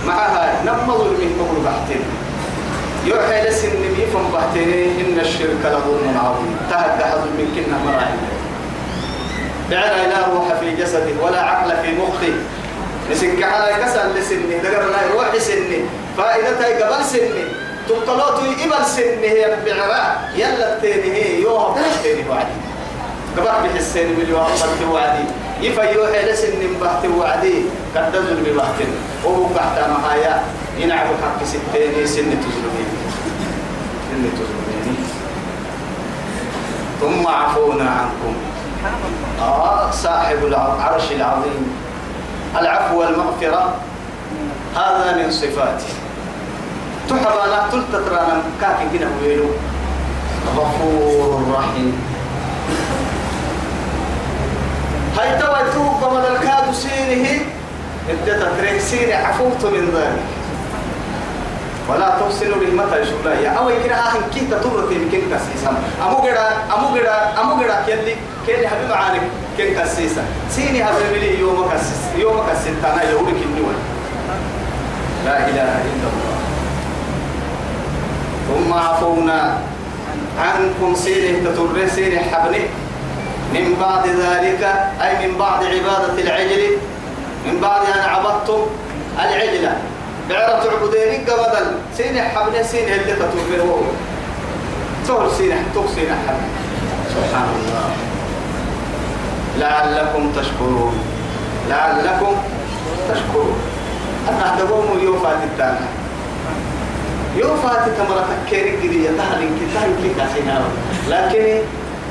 معها 0.07 0.63
نم 0.65 0.87
ظلمين 0.97 1.31
تقول 1.37 1.59
بحتين 1.65 2.03
يوحي 3.05 3.49
لسن 3.49 3.69
نبي 3.69 4.05
فم 4.13 4.25
بحتين 4.33 4.69
إن 4.99 5.19
الشرك 5.19 5.61
لظلم 5.65 6.17
عظيم. 6.25 6.57
تهد 6.69 7.01
حظ 7.01 7.23
من 7.37 7.47
كنا 7.55 7.77
مراحل. 7.85 8.38
بعنا 9.71 10.07
لا 10.07 10.27
روح 10.33 10.53
في 10.59 10.75
جسده 10.75 11.23
ولا 11.23 11.41
عقل 11.41 11.69
في 11.81 11.91
مخه 11.95 12.33
نسك 13.11 13.43
على 13.43 13.83
كسر 13.83 14.07
لسني 14.15 14.57
دقر 14.63 14.83
لا 14.89 15.13
روح 15.13 15.37
سني. 15.37 15.81
فائدتها 16.17 16.85
قبل 16.85 17.05
سني. 17.05 17.43
تقلوتو 17.89 18.41
إبل 18.65 18.85
سني 18.85 19.29
هي 19.29 19.57
بعراء 19.65 20.31
يلا 20.35 20.73
التاني 20.73 21.11
هي 21.13 21.41
يوها 21.41 21.75
بحتين 21.75 22.27
وعدي. 22.29 22.57
قبل 23.37 23.69
بحسين 23.69 24.19
مليون 24.19 24.41
بحت 24.41 24.81
وعدي. 24.91 25.25
يفيو 25.61 26.07
حيل 26.13 26.37
سن 26.37 26.61
بحت 26.81 27.05
وعدي. 27.17 27.55
قد 27.95 28.11
تزل 28.11 28.37
ببحت 28.45 28.79
وهو 29.23 29.45
بحت 29.45 29.89
محايا. 29.89 30.43
ينعب 30.77 31.07
حق 31.07 31.43
ستين 31.43 32.07
سن 32.07 32.29
تزلمين 32.41 32.89
سن 34.09 34.23
تزلمين 34.37 34.97
ثم 37.01 37.27
عفونا 37.27 37.89
عنكم. 37.89 38.35
آه 39.41 39.91
صاحب 39.91 40.45
العرش 40.45 41.11
العظيم. 41.11 41.75
العفو 42.59 42.99
والمغفرة 42.99 43.75
هذا 44.75 45.15
من 45.17 45.31
صفاته 45.31 45.93
تحبى 47.09 47.49
لا 47.51 47.61
تلتترانا 47.71 48.41
كاكي 48.61 48.97
كده 48.97 49.07
ويلو. 49.23 49.45
غفور 50.55 51.43
رحيم. 51.57 51.93
هاي 55.19 55.39
توا 55.39 55.73
توب 55.73 56.03
قبل 56.03 56.35
الكاد 56.35 56.73
سينه 56.73 57.29
انت 58.09 58.29
تترك 58.29 58.79
سيني 58.79 59.13
عفوت 59.13 59.65
من 59.65 59.91
ذلك. 59.95 60.38
ولا 61.89 62.17
به 62.59 62.83
متى 62.83 63.01
يشوف 63.01 63.25
يا 63.25 63.49
أو 63.49 63.69
يكنا 63.69 64.07
آخر 64.07 64.19
كي 64.33 64.45
تطور 64.51 64.87
في 64.89 64.95
مكان 64.97 65.21
كسيسا 65.31 65.73
أمو 66.05 66.17
قدا 66.17 66.47
أمو 66.77 66.87
قدا 66.95 67.41
أمو 67.41 67.53
قدا 67.63 67.77
كيلي 67.85 68.15
كيلي 68.45 68.67
حبيب 68.67 68.91
عانك 68.91 69.21
كن 69.57 69.73
كسيسا 69.75 70.23
سيني 70.49 70.85
حبيب 70.85 71.13
لي 71.21 71.39
يوم 71.39 71.69
كسيس 71.73 72.01
يوم 72.17 72.37
كسيس 72.49 72.73
تانا 72.81 73.03
يقولك 73.03 73.35
النور 73.45 73.73
لا 75.25 75.37
إله 75.37 75.71
إلا 75.91 76.07
الله. 76.13 76.37
ثم 78.47 78.73
عفونا 78.73 79.57
عنكم 80.39 80.95
سيني 80.95 81.41
تطور 81.41 81.87
سيني 81.95 82.19
حبني. 82.19 82.61
من 83.53 83.75
بعد 83.81 84.07
ذلك 84.07 84.61
أي 85.01 85.27
من 85.27 85.37
بعد 85.37 85.63
عبادة 85.63 86.21
العجل 86.21 86.77
من 87.45 87.59
بعد 87.61 87.81
أن 87.81 87.99
عبدتم 88.09 88.61
العجلة 89.19 89.73
بعرف 90.29 90.63
تعبدين 90.63 91.25
قبل 91.25 91.65
سين 91.97 92.21
حبل 92.21 92.65
سين 92.65 92.93
اللي 92.93 93.13
تتوبه 93.13 93.63
هو. 93.63 93.81
تقول 95.07 95.31
سين 95.37 95.57
تقول 95.73 95.89
سين 95.95 96.09
حبل. 96.27 96.47
سبحان 97.09 97.49
الله. 97.55 97.89
لعلكم 99.57 100.31
تشكرون. 100.31 100.99
لعلكم 101.69 102.35
تشكرون. 103.09 103.59
أنا 104.29 104.53
أدبوم 104.53 104.99
يوفا 105.03 105.29
تتانا 105.29 105.87
يوفا 107.35 107.73
تتمرة 107.85 108.27
تكيري 108.45 108.77
قدية. 108.77 109.09
تهلين 109.17 109.51
كتاين 109.59 109.95
كي 110.01 110.09
كاسينا 110.19 110.61
لكن 111.09 111.61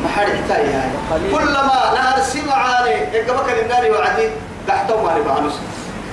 ما 0.02 0.08
حد 0.08 0.28
يحتاج 0.28 0.66
هاي 0.66 0.90
كلما 1.30 1.94
نهر 1.94 2.22
سمع 2.22 2.54
عليه 2.54 3.08
يقبك 3.12 3.48
للنار 3.52 3.90
وعدي 3.90 4.28
تحتهم 4.68 5.04
ما 5.04 5.18
نبغى 5.18 5.50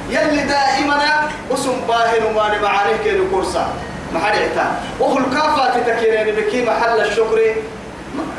يلي 0.10 0.44
دائما 0.44 1.30
اسم 1.54 1.72
باهر 1.88 2.26
وما 2.30 2.62
معانيه 2.62 2.98
كيلو 3.04 3.24
كورسا 3.32 3.74
ما 4.14 4.20
حد 4.20 4.34
يحتاج 4.36 4.72
وهو 5.00 5.18
الكافة 5.18 5.80
تتكيرين 5.80 6.36
بكي 6.36 6.66
محل 6.66 7.00
الشكر. 7.02 7.40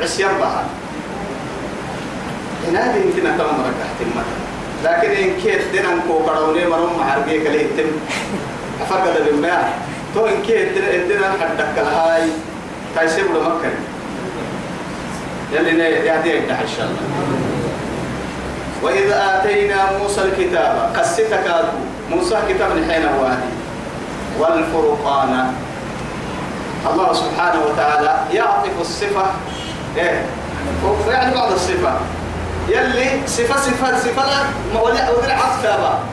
عصيان 0.01 0.37
بها 0.39 0.63
هنا 2.67 2.91
دي 2.91 2.99
يمكن 2.99 3.27
أن 3.27 3.37
تمام 3.37 3.61
ركحت 3.61 3.97
المثل 4.01 4.37
لكن 4.83 5.23
إن 5.23 5.41
كيت 5.41 5.61
دينا 5.71 6.01
كو 6.07 6.17
قروني 6.17 6.65
مرم 6.65 6.99
محرقية 6.99 7.43
كليه 7.43 7.67
تم 7.77 7.91
أفرق 8.81 9.03
ده 9.17 9.25
بالماء 9.25 9.79
تو 10.15 10.25
إن 10.25 10.41
كيت 10.47 10.77
دينا 11.07 11.31
حدك 11.41 11.77
الهاي 11.77 12.29
تايسيب 12.95 13.25
لمكة. 13.25 13.71
يلي 15.53 15.95
يدح 16.25 16.59
إن 16.59 16.67
شاء 16.77 16.85
الله. 16.85 17.46
وإذ 18.83 19.11
آتينا 19.11 19.97
موسى 20.01 20.21
الكتاب 20.21 20.89
قصتك 20.97 21.45
موسى 22.09 22.37
كتاب 22.49 22.71
حين 22.89 23.05
وادي 23.21 23.51
والفرقان. 24.39 25.53
الله 26.93 27.13
سبحانه 27.13 27.59
وتعالى 27.65 28.17
يعطف 28.33 28.81
الصفة 28.81 29.25
إيه؟ 29.97 30.25
يعني 31.09 31.35
بعض 31.35 31.51
الصفة. 31.51 31.93
يلي 32.69 33.09
صفة 33.27 33.55
صفة 33.55 33.99
صفة 33.99 34.25
لا 34.25 34.81
ولا 34.81 35.11
ودرع 35.11 35.33
عطف 35.33 35.65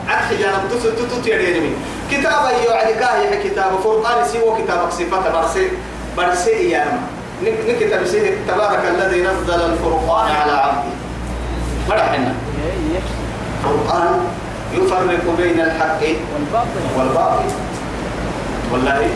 عطف 0.07 0.39
جانب 0.39 0.69
تس 0.71 0.83
تس 0.83 1.23
تيريني 1.23 1.71
كتاب 2.11 2.51
يعني 2.69 2.93
كاهي 2.93 3.49
كتاب. 3.49 3.71
فرقان 3.83 4.25
سوى 4.27 4.61
كتابك 4.63 4.91
صفة 4.91 5.29
برسي 5.31 5.69
برسي 6.17 6.69
يعني 6.69 6.99
نكتب 7.43 8.05
سيه 8.05 8.37
تبارك 8.47 8.79
الذي 8.95 9.21
نزل 9.21 9.61
الفرقان 9.61 10.31
على 10.31 10.51
عبده. 10.51 11.04
فرحنا 11.89 12.33
القرآن 13.65 14.19
يفرق 14.73 15.35
بين 15.37 15.59
الحق 15.59 16.01
والباطل. 16.33 16.81
والباطل 16.97 17.49
والله. 18.71 19.09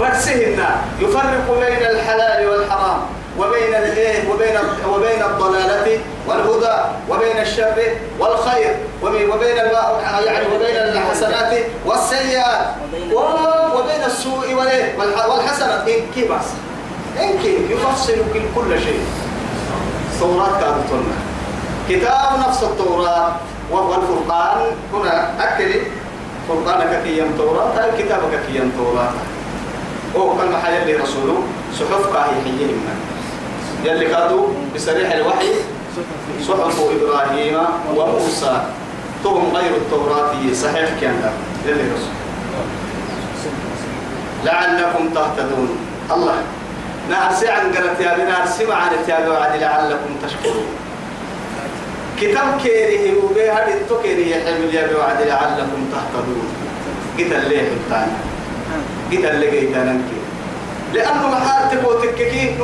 برسهنا 0.00 0.68
يفرق 1.00 1.46
بين 1.60 1.82
الحلال 1.90 2.48
والحرام 2.48 3.00
وبين 3.38 3.74
الايه؟ 3.74 4.30
وبين 4.30 4.56
وبين 4.88 5.22
الضلالة 5.22 5.98
والهدى 6.26 6.76
وبين 7.10 7.38
الشر 7.38 7.78
والخير 8.18 8.76
وبين 9.02 9.56
يعني 10.26 10.46
وبين 10.54 10.76
الحسنات 10.76 11.58
والسيئات. 11.86 12.66
وبين 13.74 14.02
السوء 14.06 14.54
والحسنات. 15.28 15.88
إن 15.88 16.00
كي 16.14 16.28
بس 16.28 16.48
إن 17.20 17.38
كي 17.42 17.58
يفصل 17.70 18.14
كل 18.54 18.80
شيء. 18.80 19.00
التوراة 20.14 20.60
كانت 20.60 20.90
كتاب 21.88 22.38
نفس 22.48 22.62
التوراة 22.62 23.32
وهو 23.70 23.94
الفرقان 23.94 24.58
هنا 24.94 25.30
أكد 25.40 25.72
فرقانك 26.48 27.02
كي 27.04 27.24
توراة 27.38 27.68
هاي 27.76 28.02
كتابك 28.02 28.40
كي 28.46 28.62
توراة. 28.78 29.10
أو 30.16 30.36
كل 30.36 30.52
محل 30.52 30.72
اللي 30.72 30.94
رسوله 30.96 31.42
صحف 31.78 32.12
كاهي 32.12 32.40
حيهم 32.44 32.80
يلي 33.84 34.06
كادوا 34.06 34.48
بصريح 34.74 35.12
الوحي 35.12 35.52
صحف 36.48 36.80
إبراهيم 36.80 37.58
وموسى. 37.96 38.62
تهم 39.24 39.56
غير 39.56 39.76
التوراة 39.76 40.32
صحيح 40.52 40.88
كان 41.00 41.32
يلي 41.66 41.82
رسول. 41.82 42.16
لعلكم 44.44 45.08
تهتدون. 45.08 45.76
الله 46.10 46.34
نعرسي 47.10 47.48
عن 47.48 47.72
قرأت 47.72 48.00
يا 48.00 48.16
بنعرسي 48.16 48.66
معنا 48.66 49.08
يا 49.08 49.28
وعد 49.28 49.60
لعلكم 49.60 50.10
تشكرون. 50.26 50.66
كتاب 52.20 52.60
كيره 52.62 53.24
وبيها 53.24 53.66
كيره 54.02 54.26
يحمل 54.26 54.74
يا 54.74 54.86
بوعد 54.92 55.22
لعلكم 55.22 55.80
تهتدون. 55.92 56.48
قتل 57.18 57.48
ليه 57.48 57.68
الثاني 57.78 58.12
قتل 59.12 59.26
اللي 59.26 59.48
قيتانك 59.58 60.04
لأنه 60.94 61.28
محارتك 61.28 61.88
وتككي 61.88 62.54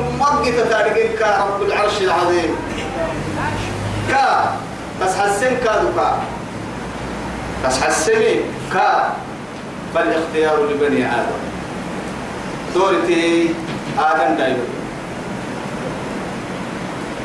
تتارجين 0.51 1.17
كا 1.19 1.45
رب 1.45 1.63
العرش 1.63 2.01
العظيم. 2.01 2.57
كا. 4.11 4.53
بس 5.03 5.17
حسن 5.17 5.57
كا 5.65 5.83
دكا 5.83 6.19
بس 7.67 7.83
حسني 7.83 8.41
كا. 8.73 9.13
فالاختيار 9.95 10.57
لبني 10.71 11.07
آدم. 11.07 11.41
دورتي 12.75 13.55
آدم 13.99 14.35
دايما. 14.35 14.67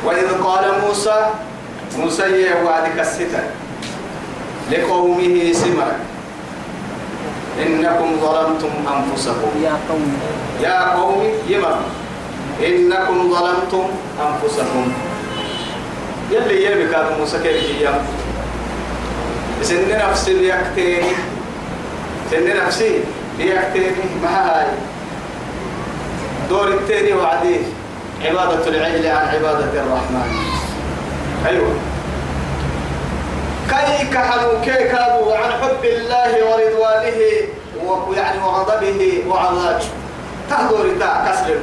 وإذ 0.04 0.42
قال 0.42 0.64
موسى 0.86 1.26
موسى 1.98 2.46
وعدك 2.64 3.00
الستر 3.00 3.42
لقومه 4.72 5.52
سمرا 5.52 5.92
إنكم 7.66 8.08
ظلمتم 8.20 8.70
أنفسكم 8.96 9.50
يا 9.64 9.74
قوم 9.88 10.18
يا 10.62 10.94
قوم 10.94 11.24
يمر 11.48 11.78
إنكم 12.66 13.30
ظلمتم 13.34 13.84
أنفسكم 14.26 14.92
يلي 16.30 16.88
كان 16.92 17.18
موسى 17.18 17.38
كيف 17.38 17.80
يام 17.80 17.98
سن 19.62 19.98
نفسي 19.98 20.32
ليكتيني 20.34 21.12
سن 22.30 22.56
نفسي 22.66 23.00
ليكتيني 23.38 23.90
ما 24.22 24.28
هاي 24.50 24.66
دور 26.50 26.68
التاني 26.68 27.12
وعديه 27.12 27.60
عبادة 28.24 28.68
العجل 28.68 29.06
عن 29.06 29.28
عبادة 29.28 29.82
الرحمن 29.82 30.49
أيوه. 31.46 31.72
كي 33.70 34.06
كحلوا 34.14 34.60
كي 34.64 34.88
كادوا 34.88 35.36
عن 35.36 35.50
حب 35.62 35.84
الله 35.84 36.32
ورضوانه 36.44 37.20
ويعني 38.08 38.38
وغضبه 38.38 39.22
وعذابه 39.28 39.84
تهدور 40.50 40.86
تا 41.00 41.24
كسر 41.26 41.58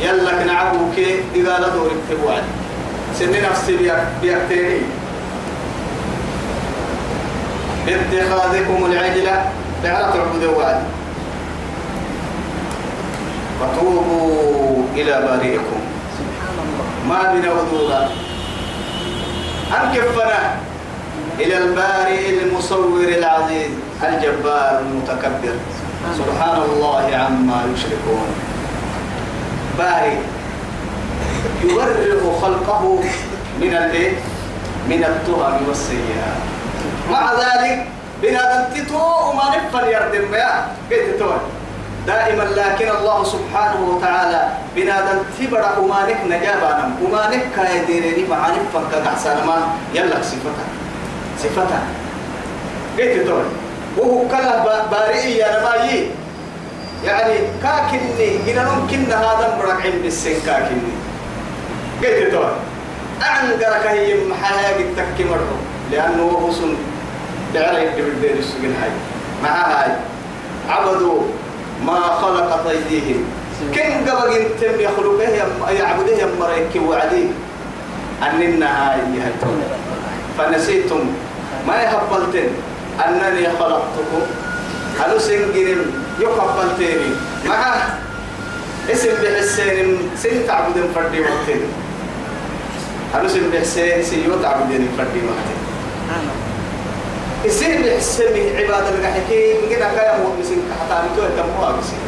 يلا 0.00 0.42
كنعبوا 0.42 0.94
كي 0.96 1.20
دقالة 1.34 1.68
دور 1.68 1.90
التبوعد 1.90 2.42
سن 3.18 3.32
نفسي 3.42 3.76
بيكتيني. 4.22 4.80
باتخاذكم 7.86 8.84
العجلة 8.86 9.50
تعالى 9.82 10.12
تعبدوا 10.12 10.56
وعد. 10.56 10.82
وتوبوا 13.60 14.84
إلى 14.94 15.12
بارئكم. 15.12 15.80
سبحان 16.18 16.56
الله. 16.64 16.84
ما 17.08 17.32
بنا 17.32 17.52
وذولا 17.52 18.08
أنكفنا 19.70 20.56
إلى 21.38 21.58
البارئ 21.58 22.42
المصور 22.42 23.08
العزيز 23.08 23.70
الجبار 24.02 24.78
المتكبر. 24.78 25.56
سبحان 26.18 26.56
الله 26.62 27.16
عما 27.16 27.58
يشركون. 27.74 28.28
بارئ 29.78 30.16
يبرئ 31.64 32.20
خلقه 32.42 32.98
من 33.60 33.72
الإيه؟ 33.76 34.12
من 34.88 35.04
التهم 35.04 35.68
والسيئات 35.68 36.40
مع 37.10 37.32
ذلك 37.32 37.86
بنادم 38.22 38.74
تتو 38.74 38.96
وما 38.96 39.44
نفن 39.56 39.84
يردم 39.88 40.34
يا 40.34 40.66
قلت 40.90 41.18
توي 41.18 41.40
دائما 42.06 42.42
لكن 42.42 42.88
الله 42.88 43.24
سبحانه 43.24 43.80
وتعالى 43.88 44.48
بنادم 44.76 45.18
تبرع 45.38 45.78
ومانك 45.78 46.20
نجابانا 46.26 46.90
ومانك 47.02 47.42
كايديرني 47.56 48.24
مع 48.30 48.48
نفن 48.48 48.84
كدعسان 48.92 49.46
ما 49.46 49.56
يلا 49.94 50.22
صفتها 50.22 50.66
صفتها 51.38 51.82
قلت 52.98 53.26
توي 53.26 53.44
وهو 53.98 54.28
كلا 54.28 54.64
بارئي 54.90 55.36
يا 55.36 55.60
نمايي. 55.60 56.10
يعني 57.04 57.34
كاكني 57.62 58.38
هنا 58.46 58.68
ممكن 58.74 59.12
هذا 59.12 59.56
مرق 59.58 59.80
عند 59.80 60.04
السن 60.04 60.40
كاكني. 60.46 60.92
قلت 62.02 62.32
توي 62.32 62.52
أعنقرك 63.22 63.86
هي 63.86 64.24
محاها 64.24 64.74
قد 64.74 64.96
تكي 64.96 65.24
لأنه 65.92 66.22
هو 66.22 66.52
سن. 66.52 66.74
دعنا 67.54 67.78
يدي 67.82 68.02
بالدين 68.02 68.38
السجن 68.38 68.74
هاي. 68.82 68.90
مع 69.42 69.50
هاي. 69.50 69.92
عبدوا 70.68 71.22
ما 71.86 72.00
خلقت 72.22 72.66
أيديهم 72.66 73.24
كن 73.74 74.10
قبل 74.10 74.32
أنتم 74.36 74.80
يخلقه 74.80 75.28
يعبده 75.70 76.12
يمريك 76.12 76.72
وعدي. 76.88 77.26
أننا 78.22 78.92
هاي 78.92 79.00
فنسيتم. 80.38 81.04
ما 81.68 81.76
يهبلتن. 81.82 82.48
أنني 83.06 83.48
خلقتكم. 83.58 84.24
هلو 85.00 85.18
سنجن 85.18 85.80
يقبلتني 86.20 87.10
مع 87.48 87.74
اسم 88.92 89.08
بحسين 89.22 89.98
سن 90.16 90.46
تعبدين 90.46 90.92
فردي 90.94 91.20
وقتين 91.20 91.62
هلو 93.14 93.28
سن 93.28 93.50
بحسين 93.52 94.02
سيو 94.02 94.34
تعبدين 94.42 94.88
فردي 94.98 95.20
وقتين 95.24 95.60
يصير 97.44 97.82
بحسن 97.82 98.34
عبادة 98.56 98.88
الحكيم. 98.98 99.56
كده 99.70 99.86
كايا 99.96 100.18
مو 100.18 100.34
مسين 100.40 100.62
كحتى 100.70 101.02
بتوع 101.08 101.28
تموا 101.36 101.72
بسين 101.80 101.98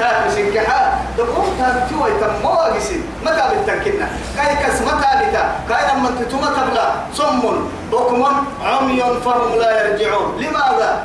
كايا 0.00 0.26
مسين 0.28 0.54
كحا 0.54 1.00
دقوم 1.18 1.46
تبتوع 1.58 2.08
تموا 2.20 2.76
بسين 2.76 3.02
متى 3.24 3.42
بالتنكنا 3.50 4.08
كاي 4.36 4.56
كس 4.56 4.80
متى 4.80 5.10
بتا؟ 5.20 5.44
كاي 5.68 5.82
لما 5.94 6.10
تتوما 6.20 6.46
تبلا 6.46 6.86
صم 7.14 7.68
بكم 7.92 8.24
عمي 8.64 9.02
فهم 9.24 9.58
لا 9.58 9.70
يرجعون. 9.86 10.36
لماذا؟ 10.38 11.02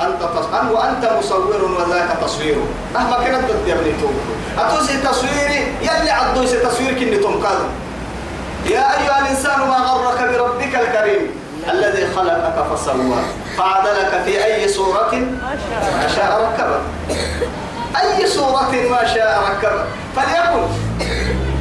أنت 0.00 0.22
تص... 0.22 0.46
وأنت 0.72 1.12
مصور 1.18 1.60
وذاك 1.78 2.08
تصوير. 2.22 2.56
مهما 2.94 3.16
كانت 3.24 3.44
ضد 3.50 3.68
يا 3.68 3.74
ابني 3.74 3.92
أتوسي 4.58 4.96
تصويري؟ 4.96 5.60
يلي 5.82 6.10
عدوسي 6.10 6.58
تصوير 6.58 6.94
كني 6.94 7.18
تنقذ 7.18 7.58
يا 8.66 8.84
أيها 8.98 9.18
الإنسان 9.20 9.58
ما 9.58 9.76
غرك 9.76 10.20
بربك 10.30 10.74
الكريم. 10.74 11.45
الذي 11.70 12.06
خلقك 12.16 12.66
فسوى 12.74 13.18
فعدلك 13.58 14.22
في 14.24 14.44
أي 14.44 14.68
صورة 14.68 15.14
ما 15.14 16.08
شاء 16.16 16.30
ركبك 16.42 16.80
أي 18.02 18.26
صورة 18.26 18.72
ما 18.90 19.06
شاء 19.14 19.42
ركبك 19.50 19.84
فليكن 20.16 20.66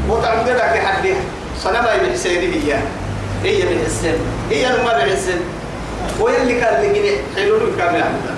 وتعبدك 0.10 0.62
حدها. 0.62 1.16
صنما 1.64 1.98
بحسينه 2.04 2.56
هي 2.56 2.78
هي 3.44 3.62
بالحسين 3.66 4.16
هي 4.50 4.68
ما 4.68 4.94
بالحسين 4.94 5.42
ويلي 6.20 6.60
كان 6.60 6.74
لقيني 6.82 7.18
حلول 7.36 7.60
كامل 7.78 8.04
عبدا 8.04 8.36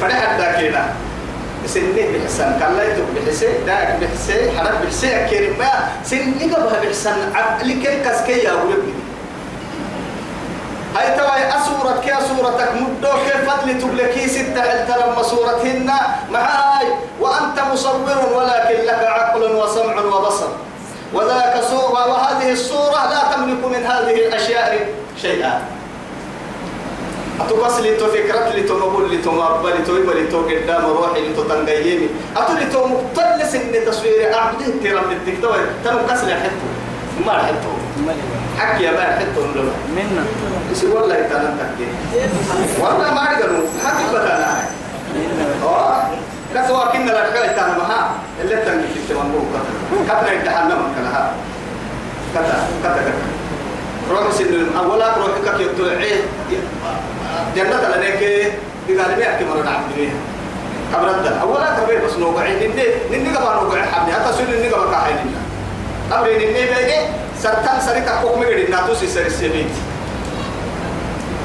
فنحن 0.00 0.40
ذاكينا 0.40 0.86
سنه 1.66 1.84
بحسن. 1.94 2.60
كان 2.60 2.76
لا 2.76 2.82
يتوب 2.82 3.06
بحسين. 3.16 3.66
داك 3.66 3.98
بحسين. 4.00 4.58
حرب 4.58 4.84
بحسين. 4.84 5.26
كريم 5.30 5.58
ما 5.58 5.70
سنه 6.04 6.56
قبها 6.56 6.80
بحسن. 6.84 7.16
كسكي 8.04 8.38
يا 8.38 8.52
ولدي 8.52 8.92
هاي 10.98 11.16
توا 11.16 11.58
أسورة 11.58 12.00
كي 12.04 12.18
أسورتك 12.18 12.70
مدو 12.74 13.12
كيف 13.24 13.50
فضل 13.50 13.80
تبلكي 13.80 14.28
ستة 14.28 14.62
الترم 14.62 15.22
صورتهن 15.22 15.90
معاي 16.30 16.86
وأنت 17.20 17.60
مصور 17.72 18.18
ولكن 18.34 18.78
لك 18.84 19.02
عقل 19.06 19.42
وسمع 19.56 19.94
وبصر. 20.02 20.48
وذاك 21.14 21.62
صورة 21.70 22.08
وهذه 22.08 22.52
الصورة 22.52 23.00
لا 23.10 23.20
تملك 23.36 23.64
من 23.64 23.82
هذه 23.86 24.16
الأشياء 24.26 24.88
شيئا. 25.22 25.62
أتوبس 27.40 27.80
لتو 27.80 28.06
فكرت 28.06 28.54
لتو 28.56 28.78
نقول 28.78 29.14
لتو 29.14 29.30
مقبل 29.30 29.70
لتو 29.70 29.96
يبل 29.96 30.24
لتو 30.24 30.42
قدام 30.42 30.86
روحي 30.86 31.20
لتو 31.28 31.42
تنقيني 31.42 32.08
أتو 32.36 32.52
لتو 32.52 32.86
مقتلس 32.86 33.54
إن 33.54 33.74
تصوير 33.86 34.34
أعبده 34.34 34.66
تيرم 34.82 35.04
للتكتوى 35.10 35.58
تنو 35.84 35.98
كسر 36.10 36.26
حتو 36.42 36.66
ما 37.26 37.32
حتو 37.32 37.77
حكي 38.58 38.82
يا 38.84 38.92
بان 38.92 39.12
حتو 39.18 39.40
نلوه 39.46 39.74
منا. 39.96 40.24
بس 40.72 40.84
والله 40.84 41.16
يتعلم 41.16 41.58
تحكي. 41.60 41.86
والله 42.82 43.14
ما 43.14 43.22
يقدروا 43.30 43.66
حتى 43.84 44.04
بدانا 44.12 44.60
آه. 45.64 46.02
كسوا 46.54 46.92
كنا 46.92 47.10
لك 47.10 47.52
تعلم 47.56 47.76
مها 47.78 48.10
اللي 48.42 48.56
تنجي 48.56 48.86
في 48.94 49.00
تمنبو 49.14 49.38
كتر 49.52 50.04
كتر 50.08 50.32
يتحنى 50.32 50.74
من 50.74 50.94
كلها 50.96 51.32
كتر 52.34 52.58
كتر 52.82 53.00
كتر 53.02 53.12
روح 54.10 54.32
سن 54.32 54.76
أولا 54.78 55.16
روح 55.16 55.30
كك 55.44 55.60
يطلعي 55.60 56.12
جنة 57.56 57.80
لنك 57.88 58.22
قال 59.00 59.18
لي 59.18 59.28
أحكي 59.28 59.44
مرة 59.44 59.68
عبد 59.68 59.92
بيها 59.96 60.12
قبل 60.94 61.08
أولا 61.40 61.66
كبير 61.84 62.06
بس 62.06 62.12
نوقعين 62.18 62.56
نندي 62.70 62.84
نندي 63.12 63.30
قبل 63.36 63.64
نوقع. 63.64 63.82
حبني. 63.82 64.12
حتى 64.12 64.32
سن 64.32 64.44
نندي 64.44 64.68
قبل 64.68 64.90
كاحين 64.90 65.16
أمري 66.12 66.46
نندي 66.46 66.66
بيجي 66.66 66.98
سرطان 67.42 67.80
سريك 67.86 68.08
أكوك 68.08 68.38
مجري 68.38 68.66
ناتوسي 68.66 69.06
سري 69.06 69.30
سبيت 69.30 69.74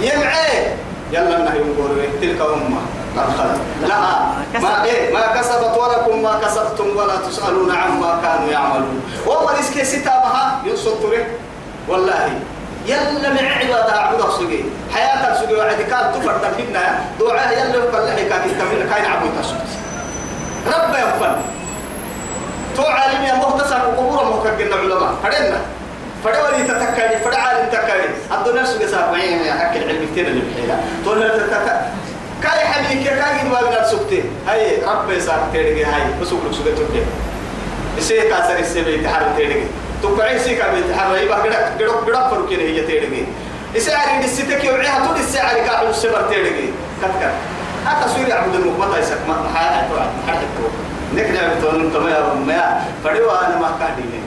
يمعي 0.01 0.67
يلا 1.11 1.37
النهي 1.37 1.57
يقول 1.57 2.07
تلك 2.21 2.41
أمة 2.41 2.81
قد 3.17 3.37
خلت 3.37 3.59
لها 3.81 4.35
ما 4.61 4.83
إيه 4.83 5.13
ما 5.13 5.41
كسبت 5.41 5.77
ولكم 5.77 6.23
ما 6.23 6.39
كسبتم 6.43 6.97
ولا 6.97 7.15
تسألون 7.15 7.71
عما 7.71 8.19
كانوا 8.23 8.51
يعملون 8.51 9.01
وهو 9.25 9.49
رزق 9.49 9.83
ستامها 9.83 10.61
ينصر 10.65 10.91
والله 11.87 12.39
يلا 12.85 13.29
من 13.29 13.45
عبادة 13.45 13.99
عبد 13.99 14.21
سجي 14.39 14.65
حياتك 14.93 15.45
سجي 15.45 15.53
وعد 15.53 15.75
كان 15.75 16.11
تفرد 16.13 16.53
فينا 16.57 16.99
دعاء 17.19 17.53
يلا 17.53 17.75
يقول 17.75 18.07
لك 18.07 18.27
كان 18.29 18.49
يستمر 18.49 18.95
كان 18.95 19.05
عبد 19.11 19.29
تسجد 19.41 19.67
رب 20.67 20.93
يغفر 20.95 21.35
تو 22.75 22.83
عالم 22.83 23.23
يا 23.23 23.33
مختصر 24.75 24.95
وقبور 24.95 25.09
مكجن 25.23 25.23
علماء 25.23 25.23
فدنا. 25.23 25.61
فدولي 26.23 26.63
تتكالي 26.63 27.17
فد 27.25 27.33
عالم 27.33 27.69
تكالي 27.69 28.09
الدنيا 28.31 28.63
سوق 28.65 28.85
ساق 28.85 29.11
معين 29.11 29.39
يا 29.39 29.53
حق 29.53 29.75
العلم 29.75 30.07
كتير 30.11 30.27
اللي 30.27 30.41
بحيلا 30.51 30.75
تو 31.05 31.13
تتك 31.13 31.81
كاي 32.43 32.65
حبيبي 32.65 33.03
كاي 33.03 33.43
ما 33.51 33.61
بنا 33.61 33.87
سوقتي 33.87 34.23
هاي 34.47 34.77
رب 34.85 35.19
ساق 35.19 35.49
تيرجي 35.53 35.85
هاي 35.85 36.01
بسوق 36.21 36.39
لك 36.45 36.53
سوق 36.53 36.65
توكي 36.65 37.03
إسي 37.99 38.21
كاسر 38.21 38.59
إسي 38.61 38.81
بيتحرر 38.83 39.27
تيرجي 39.37 39.63
تقعي 40.03 40.39
سي 40.39 40.55
كابي 40.55 40.81
تحرر 40.93 41.17
يبقى 41.17 41.41
قدك 41.41 41.55
قدك 41.55 41.89
قدك 41.89 42.29
فرقين 42.31 42.59
هي 42.59 42.81
تيرجي 42.81 43.25
إسي 43.77 43.93
عاري 43.93 44.23
دستك 44.23 44.63
يوعيها 44.63 45.07
طول 45.07 45.15
إسي 45.15 45.39
عاري 45.39 45.61
كاحل 45.61 45.85
السبر 45.85 46.21
تيرجي 46.29 46.69
كت 47.01 47.09
كت. 47.21 47.33
هذا 47.85 48.05
تصوير 48.07 48.33
عبد 48.37 48.55
المقبطة 48.55 48.99
يسك 48.99 49.17
ما 49.27 49.35
حاجة 49.55 49.87
توعد 49.89 50.09
حاجة 50.27 50.45
توعد 50.57 50.71
نكنا 51.15 51.53
بتقول 51.53 51.85
انت 51.85 51.95
ما 51.95 52.33
ما 52.33 52.81
فدوا 53.03 53.47
أنا 53.47 53.55
ما 53.59 53.71
كان 53.79 53.95
دي 53.95 54.03
تعالوا 54.03 54.22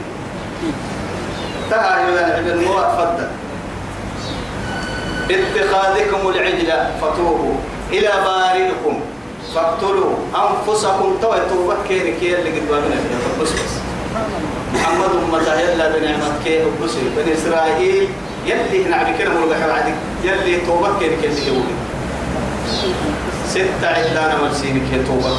يا 1.70 2.38
ابن 2.38 2.50
المواد 2.50 2.86
تفضل. 2.86 3.28
اتخاذكم 5.30 6.28
العجل 6.28 6.70
فتوبوا. 7.00 7.54
إلى 7.92 8.11
بارئكم 8.24 9.00
فاقتلوا 9.54 10.14
أنفسكم. 10.34 11.16
تو 11.22 11.34
توبت 11.50 11.76
كيرك 11.88 12.22
يا 12.22 12.38
اللي 12.38 12.50
قد 12.50 12.68
بابنا 12.68 12.96
بس 13.42 13.48
بس. 13.48 13.74
محمد 14.74 15.11
أمة 15.11 15.54
يلا 15.54 15.88
بنعمتك 15.88 16.64
وبسي 16.66 16.98
بني 17.16 17.34
إسرائيل 17.34 18.09
يلي 18.46 18.84
هنا 18.84 18.96
عبد 18.96 19.18
كده 19.18 19.30
مربح 19.30 19.66
بعدك 19.66 19.94
يلي 20.24 20.57
توبت 20.66 20.90
كيرك 21.00 21.24
اللي 21.24 21.50
هو 21.50 21.62
ستة 23.48 23.86
عدانا 23.86 24.38
مرسينك 24.42 24.82
يا 24.92 25.04
توبت 25.07 25.36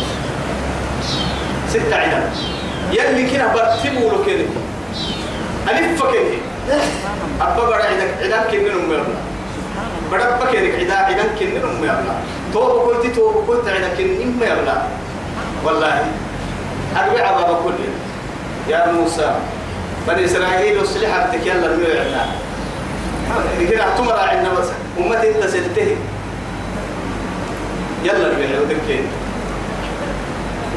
ستة 1.69 1.95
عدد 1.95 2.29
يلي 2.91 3.29
كنا 3.31 3.47
برتبوا 3.53 4.11
له 4.11 4.45
ألف 5.69 6.03
كده 6.13 6.37
أبا 7.41 7.63
بڑا 7.69 7.85
عدك 7.85 8.11
عدك 8.21 8.47
كنا 8.51 8.73
نميرنا 8.73 9.17
بڑا 10.11 10.23
أبا 10.23 10.45
كده 10.51 10.77
عدا 10.77 10.95
عدك 10.95 11.29
كنا 11.39 11.59
نميرنا 11.65 12.15
توب 12.53 12.71
قلت 12.87 13.15
توب 13.15 13.35
قلت 13.47 13.67
عدك 13.67 13.97
كنا 13.97 14.25
نميرنا 14.25 14.87
والله 15.65 16.05
أربع 16.97 17.31
بابا 17.31 17.59
كل. 17.63 17.79
يا 18.69 18.91
موسى 18.91 19.35
بني 20.07 20.25
إسرائيل 20.25 20.79
وصلح 20.79 21.09
عبدك 21.09 21.45
يلا 21.45 21.75
نميرنا 21.75 22.25
هنا 23.59 23.95
تمر 23.97 24.19
عندنا 24.19 24.53
بس 24.53 24.67
أمتي 24.99 25.29
أنت 25.29 25.43
سلته. 25.45 25.95
يلا 28.03 28.33
نبيع 28.33 28.59
ودكين 28.59 29.05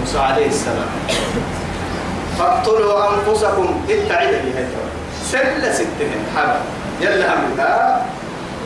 موسى 0.01 0.19
عليه 0.19 0.47
السلام. 0.47 0.91
فاقتلوا 2.41 3.09
أنفسكم. 3.09 3.85
اتعد 3.91 4.29
لي 4.29 4.65
سل 5.31 5.75
ستهم 5.75 6.23
حبا 6.37 6.61
يلا 7.01 7.35
هم. 7.35 7.43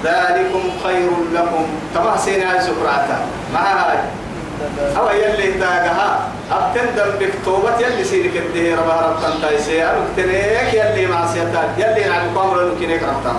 ذلكم 0.04 0.62
خير 0.84 1.10
لكم. 1.34 1.66
تما 1.94 2.16
سينا 2.16 2.62
سكراتا 2.62 3.18
ما 3.54 3.60
هاي؟ 3.60 3.98
أو 4.96 5.08
يلي 5.08 5.52
تاجها 5.52 6.20
أبتندم 6.52 7.10
بكتوبة 7.20 7.78
يلي 7.80 8.04
سيرك 8.04 8.36
الدهير 8.36 8.78
ربها 8.78 9.00
رب 9.00 9.16
تنتايسي 9.22 9.84
أبتنيك 9.84 10.74
يلي 10.74 11.06
معصيتك 11.06 11.68
يلي 11.78 12.04
نعم 12.08 12.38
قامر 12.38 12.62
لنكينيك 12.62 13.02
ربطان 13.02 13.36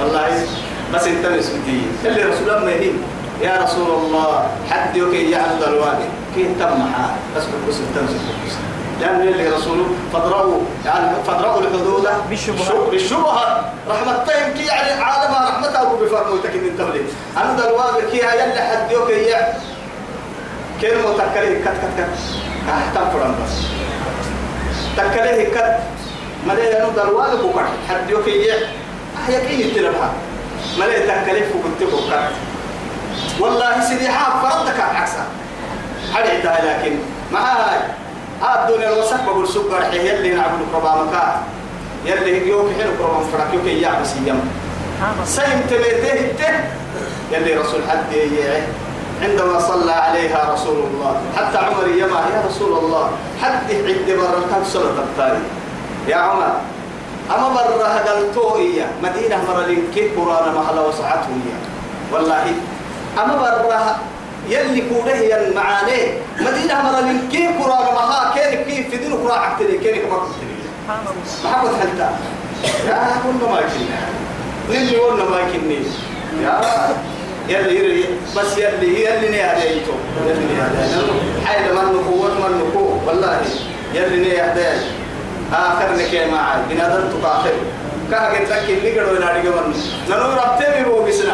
والله. 0.00 0.46
بس 0.94 1.04
انت 1.06 1.26
مسكتي 1.26 1.82
يلي 2.04 2.22
رسول 2.22 2.50
الله 2.50 2.70
يهين 2.70 3.02
يا 3.42 3.62
رسول 3.62 3.90
الله. 3.90 4.46
حد 4.70 4.96
يوكي 4.96 5.30
يعبد 5.30 5.62
الوادي 5.62 6.08
كي 6.34 6.44
تمحا 6.60 7.06
بس 7.36 7.42
بس 7.68 7.76
تمسك 7.94 8.14
بس 8.46 8.54
لأن 9.00 9.20
اللي 9.20 9.48
رسوله 9.48 9.86
فضروا 10.12 10.60
يعني 10.84 11.16
فضروا 11.26 11.60
الحدود 11.60 12.08
بالشبهات. 12.30 12.90
بالشبهات 12.90 13.62
رحمة 13.88 14.16
طيب 14.24 14.54
كي 14.56 14.62
يعني 14.66 15.02
عالمها 15.02 15.48
رحمة 15.48 15.82
أبو 15.82 15.96
بفرمو 15.96 16.36
تكين 16.36 16.76
بلي 16.78 17.02
أنا 17.36 17.56
دلوابي 17.56 18.10
كي 18.10 18.16
يلي 18.18 18.60
حد 18.60 18.90
يوكي 18.90 19.12
يع 19.12 19.48
كلمة 20.82 21.12
تكليه 21.12 21.60
كت 21.64 21.68
كت 21.68 21.98
كت. 21.98 22.08
أحتم 22.70 23.10
فرم 23.10 23.34
بس. 23.44 23.52
تكليه 24.96 25.48
كت. 25.48 25.76
ملي 26.46 26.78
أنا 26.82 26.88
دلوابي 26.88 27.36
بكر 27.36 27.64
حد 27.88 28.10
يوكي 28.10 28.30
يع 28.46 28.54
أحيا 29.24 29.38
كي 29.40 29.60
يتلبها 29.60 30.12
ملي 30.78 30.98
تكليه 30.98 31.44
فكنت 31.44 31.82
بكر 31.92 32.28
والله 33.40 33.80
سيدي 33.88 34.08
حاب 34.08 34.50
فرضك 34.50 34.80
عكسها 34.80 35.26
حرعتها 36.14 36.78
لكن 36.82 36.96
ما 37.32 37.38
هاي 37.38 37.78
ها 37.78 37.88
الدنيا 38.42 38.92
الوسخ 38.92 39.20
بقول 39.26 39.48
سكر 39.48 39.80
حي 39.90 40.08
يلي 40.08 40.34
نعبد 40.34 40.60
قربا 40.74 41.02
مكا. 41.04 41.42
يلي 42.04 42.48
يوك 42.48 42.66
حلو 42.78 42.90
قربا 43.04 43.20
فرق 43.32 43.54
يوك 43.54 43.64
يا 43.66 44.00
بس 44.02 44.12
يم 44.26 44.40
سيم 45.24 45.60
تبيته 45.70 46.32
ته 46.38 46.54
يلي 47.32 47.54
رسول 47.54 47.80
حد 47.88 48.04
عندما 49.22 49.60
صلى 49.60 49.92
عليها 49.92 50.52
رسول 50.52 50.76
الله 50.76 51.20
حتى 51.36 51.58
عمر 51.58 51.88
يما 51.88 52.20
يا 52.34 52.44
رسول 52.48 52.78
الله 52.78 53.10
حد 53.42 53.70
عند 53.72 54.08
مرة 54.18 54.40
كان 54.50 54.64
صلاة 54.64 54.98
التالي 55.08 55.42
يا 56.08 56.16
عمر 56.16 56.52
أما 57.36 57.48
مرة 57.48 57.84
هدلتو 57.86 58.56
إياه 58.56 58.86
مدينة 59.02 59.36
مرة 59.48 59.66
لنكي 59.66 60.08
قرانا 60.08 60.52
محلا 60.60 60.80
وسعته 60.80 61.28
إياه. 61.28 61.62
والله 62.12 62.44
أما 63.18 63.36
برا 63.36 63.96
يلي 64.48 64.82
كونه 64.88 65.12
ين 65.12 65.54
معاني 65.54 66.02
مدينة 66.40 66.82
مرة 66.82 67.00
من 67.00 67.28
كيف 67.32 67.62
قرى 67.62 67.92
مها 67.94 68.34
كين 68.34 68.64
كيف 68.64 68.90
في 68.90 68.96
دين 68.96 69.12
قرى 69.14 69.32
عقتلي 69.32 69.78
كين 69.78 70.02
كما 70.02 70.14
قلتلي 70.16 70.56
ما 71.44 71.50
حبت 71.50 71.74
حتى 71.80 72.10
يا 72.88 73.16
كنا 73.22 73.52
ما 73.52 73.60
كنا 73.60 74.00
نلي 74.70 74.96
ورنا 74.96 75.24
ما 75.24 75.40
كني 75.52 75.78
يا 76.42 76.60
يلي 77.48 77.76
يلي 77.78 78.04
بس 78.36 78.58
يلي 78.58 79.04
يلي 79.04 79.28
ني 79.28 79.42
هديتو 79.42 79.92
يلي 80.26 80.44
ني 80.44 80.62
هديتو 80.62 81.12
حيل 81.46 81.74
من 81.74 81.84
نقوة 81.94 82.34
من 82.34 82.58
نقوة 82.58 83.00
والله 83.06 83.40
يلي 83.94 84.16
ني 84.16 84.40
هديتو 84.40 84.86
آخر 85.52 85.96
نكيم 85.96 86.30
معي 86.30 86.58
بنادر 86.70 87.02
تقاخر 87.12 87.52
كه 88.10 88.16
قلت 88.16 88.50
لك 88.50 88.70
اللي 88.70 89.00
قدوا 89.00 89.16
ينادي 89.16 89.48
من 89.48 89.74
نلو 90.10 90.30
ربتي 90.32 90.78
بيبو 90.78 91.06
إن 91.06 91.30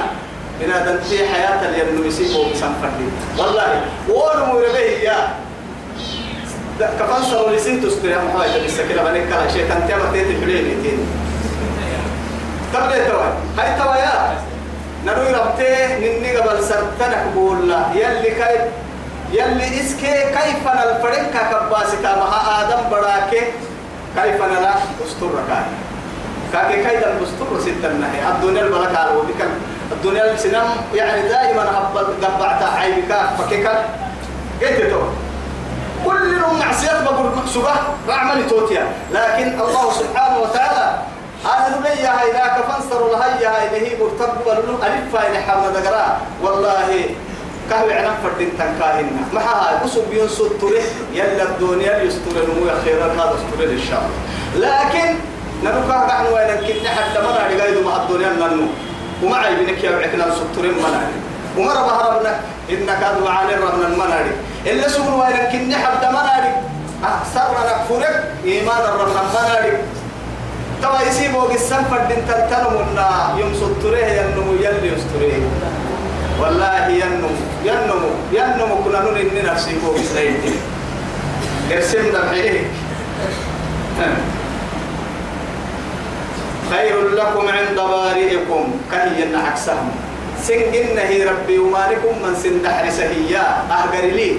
هذا 0.70 1.00
في 1.10 1.28
حياة 1.28 1.68
اللي 1.68 2.08
يسيبه 2.08 2.50
بسنفردي 2.52 3.06
والله 3.38 3.80
وانو 4.08 4.46
مربه 4.46 4.78
يا. 4.78 5.28
كفان 6.80 7.22
صاروا 7.30 7.56
لسين 7.56 7.82
تستري 7.82 8.14
هم 8.14 8.40
حاجة 8.40 8.64
بس 8.66 8.80
كده 8.90 9.02
بنك 9.02 9.28
كلا 9.28 9.48
شيء 9.52 9.68
كان 9.68 9.86
تيما 9.88 10.12
تيت 10.12 10.40
حلين 10.40 10.82
تين 10.82 10.98
تبدأ 12.74 13.08
توا 13.08 13.24
هاي 13.58 13.78
توا 13.80 13.96
يا. 13.96 14.38
نروي 15.06 15.32
ربته 15.34 15.98
نني 15.98 16.36
قبل 16.36 16.64
سرتنا 16.64 17.22
قبول 17.24 17.74
يلي 17.94 18.30
كيف؟ 18.30 18.62
يلي 19.32 19.80
إسكي 19.80 20.12
كيف 20.36 20.64
نالفرن 20.66 21.26
ككباسي 21.34 21.96
تابها 22.02 22.60
آدم 22.62 22.90
براكي 22.90 23.40
كيف 24.16 24.42
نلا 24.42 24.74
أسطور 25.06 25.30
ركاي. 25.30 25.64
كاكي 26.52 26.76
كيدا 26.76 27.12
الأسطور 27.18 27.60
ستة 27.60 27.88
النهي 27.90 28.20
الدنيا 28.34 28.62
البلكة 28.62 28.98
على 28.98 29.10
وديك 29.16 29.36
الدنيا 29.92 30.32
السنم 30.32 30.68
يعني 30.94 31.28
دائما 31.28 31.62
هب 31.62 31.96
قبعت 32.24 32.62
عيبك 32.62 33.12
فكيك. 33.38 33.66
قلت 34.62 34.90
تو 34.90 35.02
كل 36.04 36.32
يوم 36.40 36.58
معصيات 36.58 37.02
بقول 37.02 37.30
مكسوبة 37.36 37.70
رعمل 38.08 38.46
توتيا. 38.46 38.86
لكن 39.12 39.60
الله 39.60 39.92
سبحانه 39.92 40.38
وتعالى 40.38 40.98
هذا 41.44 41.78
نبي 41.78 41.88
هاي 41.88 42.32
ذاك 42.32 42.56
فانصروا 42.68 43.16
لهي 43.16 43.46
هاي 43.46 43.66
اللي 43.66 43.80
هي 43.90 43.96
مرتب 44.00 44.46
له. 44.46 44.86
ألف 44.86 45.16
هاي 45.16 45.32
لحمد 45.32 45.72
دقرا 45.72 46.20
والله 46.42 47.04
كهوي 47.70 47.94
عنا 47.94 48.14
فردين 48.22 48.50
تنكاهنا 48.58 49.10
ما 49.32 49.40
هاي 49.40 49.84
بسوا 49.84 50.02
بينسوا 50.10 50.48
تره 50.60 50.82
يلا 51.12 51.42
الدنيا 51.42 52.02
يستر 52.02 52.30
نمو 52.30 52.70
خيرا 52.84 53.06
هذا 53.06 53.34
استر 53.38 53.64
إن 53.64 53.82
شاء 53.90 54.02
الله. 54.02 54.18
لكن 54.66 55.14
نبقى 55.64 56.06
نحن 56.08 56.26
وين 56.34 56.50
كنا 56.66 56.90
حتى 56.90 57.18
ما 57.22 57.30
نعرف 57.38 57.86
مع 57.86 57.96
الدنيا 58.02 58.28
ننو 58.28 58.66
وما 59.22 59.36
عيبنك 59.36 59.84
يا 59.84 59.90
بعكنا 59.90 60.26
السطرين 60.26 60.74
مناري 60.74 61.16
وما 61.58 61.72
ربها 61.72 62.08
ربنا 62.08 62.40
إنك 62.70 63.02
أدو 63.02 63.28
عالي 63.28 63.54
ربنا 63.54 63.86
المناري. 63.86 64.32
إلا 64.66 64.88
سوون 64.88 65.12
وين 65.20 65.36
كنا 65.52 65.76
حتى 65.76 66.08
مناري. 66.08 66.52
أكثر 67.04 67.48
نكفرك 67.68 68.24
إيمان 68.44 68.82
ربنا 69.00 69.22
مناري 69.34 69.72
توا 70.82 71.00
يسيبوا 71.08 71.42
قسم 71.42 71.84
فردين 71.90 72.22
تلتنمنا 72.28 73.08
يوم 73.38 73.54
سطره 73.54 74.06
ينمو 74.18 74.52
يلي 74.52 74.88
يستره 74.92 75.40
والله 76.40 76.86
ينمو 76.88 77.32
ينمو 77.64 78.10
ينمو. 78.32 78.74
كنا 78.84 79.00
نون 79.00 79.16
إني 79.16 79.42
نفسي 79.42 79.78
بو 79.78 79.92
بسنين 79.94 80.34
ارسم 81.72 82.04
دمعيه 82.12 82.64
خير 86.70 87.08
لكم 87.08 87.48
عند 87.48 87.78
بارئكم 88.92 89.32
كهي 89.32 89.36
عكسهم 89.36 89.90
سنجن 90.42 90.98
هي 90.98 91.24
ربي 91.24 91.58
ومالكم 91.58 92.22
من 92.22 92.34
سن 92.42 92.62
دحرس 92.62 93.00
هي 93.00 93.36
أهجر 93.70 94.06
لي. 94.12 94.36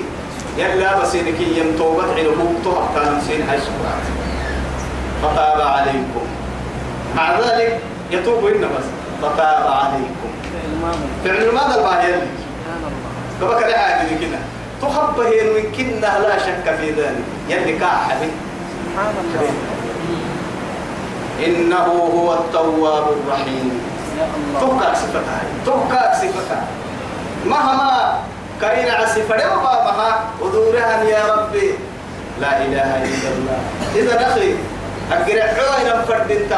يلا 0.57 1.01
بس 1.01 1.15
إنك 1.15 1.41
يم 1.41 1.75
توبة 1.77 2.03
عنه 2.03 2.53
توبة 2.63 2.85
كان 2.95 3.21
سين 3.27 3.41
سبحانه 3.41 4.13
فتاب 5.21 5.61
عليكم. 5.61 6.25
مع 7.15 7.39
ذلك 7.39 7.79
يتوب 8.11 8.45
إن 8.45 8.61
بس. 8.61 8.87
فتاب 9.21 9.67
عليكم. 9.67 10.29
فعل 11.25 11.53
ماذا 11.53 11.75
الباهي 11.75 12.13
فبكر 13.41 13.75
عادي 13.75 14.15
كنا 14.15 14.39
تخبه 14.81 15.27
يمكننا 15.27 16.19
لا 16.19 16.37
شك 16.37 16.75
في 16.79 16.91
ذلك. 16.91 17.23
يلي 17.49 17.79
كاحبي 17.79 18.29
سبحان 18.85 19.13
الله. 19.23 19.53
إنه 21.45 21.87
هو 22.15 22.33
التواب 22.33 23.03
الرحيم. 23.03 23.81
توكا 24.59 24.93
صفتها. 24.93 25.41
توكا 25.65 26.01
صفتها. 26.13 26.63
مهما 27.45 28.19
كاين 28.61 28.91
عسفر 28.91 29.39
وما 29.51 29.73
مها 29.83 30.23
ودورها 30.41 31.03
يا 31.03 31.21
ربي. 31.35 31.69
لا 32.41 32.57
إله 32.65 32.89
إلا 33.03 33.29
الله. 33.35 33.59
إذا 33.95 34.27
أخي 34.27 34.55
أقرأ 35.11 35.71
عوين 35.73 36.05
فرد 36.07 36.31
انت. 36.31 36.53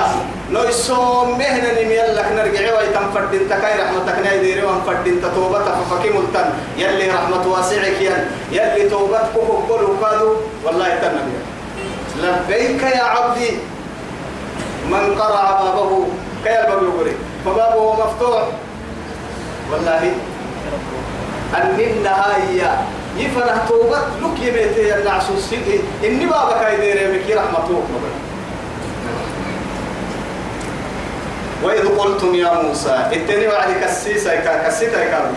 لو 0.52 0.64
يسوم 0.64 1.38
مهنا 1.38 1.82
نميلك 1.82 2.28
نرجع 2.36 2.78
ويتم 2.78 3.12
فرد 3.14 3.34
انت. 3.34 3.52
كاي 3.54 3.74
رحمتك 3.82 4.18
نايديري 4.24 4.64
وان 4.64 4.82
فرد 4.86 5.08
انت. 5.08 5.26
توبتك 5.26 5.76
ففكي 5.90 6.10
ملتن. 6.10 6.48
يلي 6.78 7.10
رحمة 7.12 7.48
واسعك 7.48 8.02
ين 8.02 8.20
يلي 8.52 8.90
توبتك 8.90 9.36
قبلوا 9.36 9.96
كادوا 10.02 10.36
والله 10.64 10.90
تنبي 11.02 11.38
لبيك 12.22 12.84
يا 12.84 13.04
عبدي. 13.04 13.52
من 14.92 15.16
قرع 15.20 15.62
بابه. 15.62 16.08
كي 16.46 16.62
الباب 16.62 16.84
يقري 16.84 17.16
فبابه 17.46 17.94
مفتوح. 17.94 18.44
والله. 19.72 20.12
أننا 21.56 22.12
هاي 22.12 22.62
يفنى 23.18 23.54
توبة 23.70 23.98
لك 23.98 24.40
يميتي 24.40 24.96
النعسو 24.96 25.34
السيدي 25.34 25.80
إني 26.04 26.26
بابك 26.26 26.58
هاي 26.58 26.78
بكي 27.18 27.34
رحمته 27.34 27.84
وإذ 31.64 31.98
قلتم 31.98 32.36
يا 32.36 32.54
موسى 32.62 33.08
إتني 33.12 33.48
بعد 33.48 33.70
كسيسا 33.84 34.36
كسيتا 34.68 35.06
كارو 35.06 35.28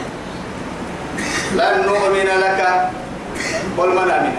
لن 1.55 1.87
نؤمن 1.87 2.29
لك 2.41 2.91
قل 3.79 3.89
من 3.89 4.11
أمن 4.11 4.37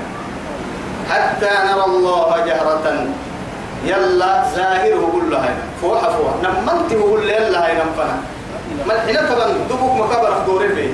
حتى 1.10 1.50
نرى 1.66 1.86
الله 1.86 2.46
جهرة. 2.46 3.08
يلا 3.86 4.44
ظاهره 4.56 5.10
كله 5.14 5.38
هاي 5.38 5.54
فوحة 5.82 6.10
فوحة 6.10 6.36
نمنت 6.44 6.94
هو 6.94 7.18
ما 8.88 8.94
الحين 8.96 9.18
طبعا 9.36 9.48
دبوك 9.70 9.94
مكبر 9.94 10.38
دور 10.46 10.62
البيت 10.66 10.92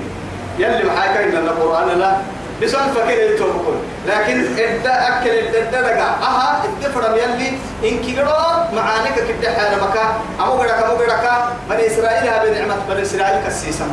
يلي 0.59 0.83
معاك 0.83 1.17
إن 1.17 1.37
القرآن 1.37 1.99
لا. 1.99 2.17
بسؤال 2.61 2.89
فكر 2.95 3.09
يتوكل 3.09 3.75
لكن 4.07 4.45
إدى 4.57 4.89
أكل 4.89 5.29
إدى 5.29 5.81
دقا 5.81 6.09
أها 6.21 6.63
إدى 6.63 6.93
فرم 6.93 7.15
يلي 7.15 7.47
إن 7.83 7.99
كيرا 7.99 8.69
معانك 8.73 9.15
كده 9.15 9.51
حال 9.53 9.77
مكا 9.81 10.03
أمو 10.39 10.53
قدك 10.61 10.71
أمو 10.83 10.95
قدك 10.95 11.43
بني 11.69 11.87
إسرائيل 11.87 12.23
هذه 12.29 12.59
نعمة 12.59 12.75
بني 12.89 13.01
إسرائيل 13.01 13.47
كسيسا 13.47 13.85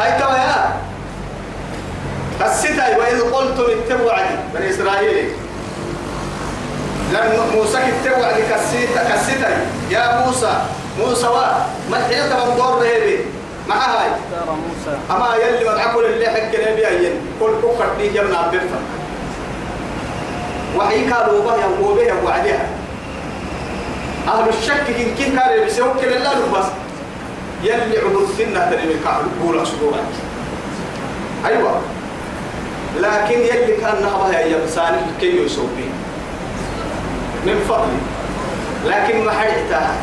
هاي 0.00 0.20
توا 0.20 0.36
يا. 0.36 0.76
كسيتا 2.40 2.96
وإذ 2.96 3.20
قلتم 3.20 3.62
اتبعوا 3.62 4.22
بني 4.54 4.70
إسرائيل. 4.70 5.28
لما 7.12 7.46
موسى 7.54 7.78
على 8.06 8.42
كسيتا 8.50 9.14
كسيتا 9.14 9.48
يا 9.90 10.24
موسى. 10.26 10.52
موسى 11.00 11.26
ما 11.90 11.96
الحين 11.98 12.30
تبغى 12.30 12.56
دور 12.56 12.82
رهيبي 12.82 13.18
مع 13.68 13.76
هاي 13.76 14.08
موسى. 14.46 14.98
أما 15.10 15.34
يلي 15.36 15.64
ما 15.64 15.74
تعقل 15.76 16.04
اللي 16.04 16.26
حق 16.26 16.70
نبي 16.70 16.88
أين 16.88 17.12
كل 17.40 17.52
كفر 17.62 17.88
دي 17.98 18.08
جمنا 18.08 18.48
بفر 18.52 18.80
وحي 20.76 21.00
كانوا 21.04 21.44
به 21.44 21.54
يوم 21.64 21.94
به 21.96 22.24
وعدها 22.24 22.66
أهل 24.28 24.48
الشك 24.48 24.84
إن 24.98 25.14
كن 25.18 25.38
كان 25.38 25.60
بيسوق 25.64 25.96
كل 26.00 26.12
الله 26.12 26.34
بس 26.54 26.66
يلي 27.62 27.98
عبد 27.98 28.16
السنة 28.30 28.70
تري 28.70 28.82
من 28.86 29.00
كعب 29.04 29.22
قول 29.42 29.62
أسبوعك 29.62 30.12
أيوة. 31.46 31.80
لكن 33.00 33.38
يلي 33.40 33.76
كان 33.76 34.02
نهبها 34.02 34.40
يا 34.40 34.56
يمسان 34.56 35.06
كي 35.20 35.26
يسوي. 35.44 35.88
من 37.46 37.64
فضلي. 37.68 38.00
لكن 38.86 39.24
ما 39.24 39.32
حرقتها 39.32 39.94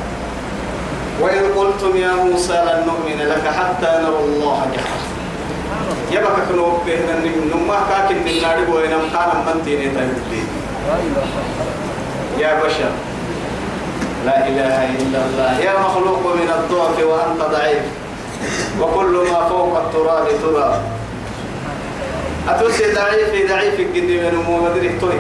وإذ 1.22 1.44
قلتم 1.58 1.98
يا 1.98 2.14
موسى 2.16 2.54
لن 2.54 2.80
نؤمن 2.86 3.20
لك 3.20 3.46
حتى 3.48 3.92
نرى 4.04 4.20
الله 4.26 4.60
جهرا 4.74 4.98
يبقى 6.12 6.42
كنوب 6.50 6.74
بهنا 6.86 7.16
نما 7.54 7.78
كاكن 7.90 8.16
من 8.16 8.42
ناري 8.42 8.72
وينم 8.72 9.04
كان 9.14 9.30
من 9.46 9.62
تيني 9.66 9.86
الا 9.86 10.08
يا 12.40 12.64
بشر. 12.64 12.92
لا 14.26 14.48
إله 14.48 14.78
إلا 15.02 15.20
الله. 15.26 15.60
يا 15.60 15.74
مخلوق 15.80 16.22
من 16.36 16.50
الضعف 16.50 16.98
وأنت 17.04 17.42
ضعيف. 17.52 17.84
وكل 18.82 19.14
ما 19.32 19.50
فوق 19.50 19.78
التراب 19.78 20.28
تراب. 20.42 20.82
أتوسي 22.50 22.94
ضعيف 22.94 23.52
ضعيف 23.52 23.80
الجن 23.80 24.08
من 24.08 24.44
أمو 24.46 24.68
توي. 25.02 25.20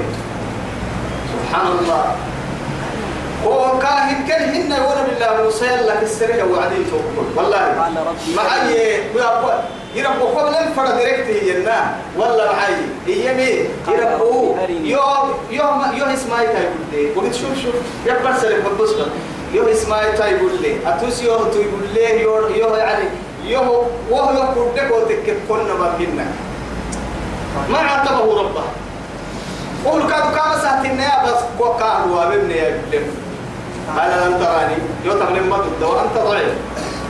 سبحان 1.33 1.67
الله. 1.67 2.05
هو 3.47 3.79
كاهن 3.79 4.27
كان 4.27 4.49
هن 4.49 4.71
ولا 4.73 5.01
بالله 5.03 5.43
موسى 5.43 5.65
لك 5.65 5.99
السرية 6.03 6.43
وعدين 6.43 6.85
توكل 6.91 7.27
والله. 7.35 7.89
معي 8.35 8.75
يا 8.75 9.57
يربو 9.95 10.25
قبل 10.25 10.55
الفرد 10.55 10.97
ديركت 10.97 11.27
هينا 11.43 11.95
ولا 12.17 12.51
معي 12.53 12.73
يمي 13.07 13.65
يربو 13.87 14.55
يوم 14.69 15.33
يوم 15.51 15.83
يوم 15.97 16.09
اسمعي 16.09 16.47
تاي 16.47 16.67
بودي 16.91 17.09
قلت 17.15 17.35
شوف 17.35 17.63
شوف. 17.63 17.75
يا 18.05 18.17
برسل 18.23 18.61
ببص 18.61 18.89
يوم 19.53 19.67
اسمعي 19.67 20.11
تاي 20.17 20.37
بودي 20.37 20.75
أتوس 20.85 21.21
يوم 21.23 21.37
تو 21.37 21.59
بودي 21.71 22.21
يوم 22.21 22.55
يوم 22.55 22.75
يعني 22.75 23.05
يوم 23.45 23.67
وهو 24.11 24.33
يقول 24.33 24.67
لك 24.75 24.91
وتك 24.91 25.35
كنا 25.49 25.73
بابنا 25.73 26.25
ما 27.69 27.77
عاتبه 27.77 28.41
ربه. 28.41 28.63
قول 29.85 30.01
كادو 30.01 30.29
كما 30.29 30.59
ساعتين 30.61 30.99
يا 30.99 31.23
بس 31.25 31.39
وكان 31.59 32.09
هو 32.11 32.23
ابن 32.23 32.51
يا 32.51 32.67
ابن 32.93 33.07
أنا 33.91 34.25
لم 34.25 34.37
تراني. 34.43 34.77
يوتم 35.05 35.35
لما 35.35 35.57
ضد 35.57 35.83
وأنت 35.83 36.17
ضعيف. 36.17 36.53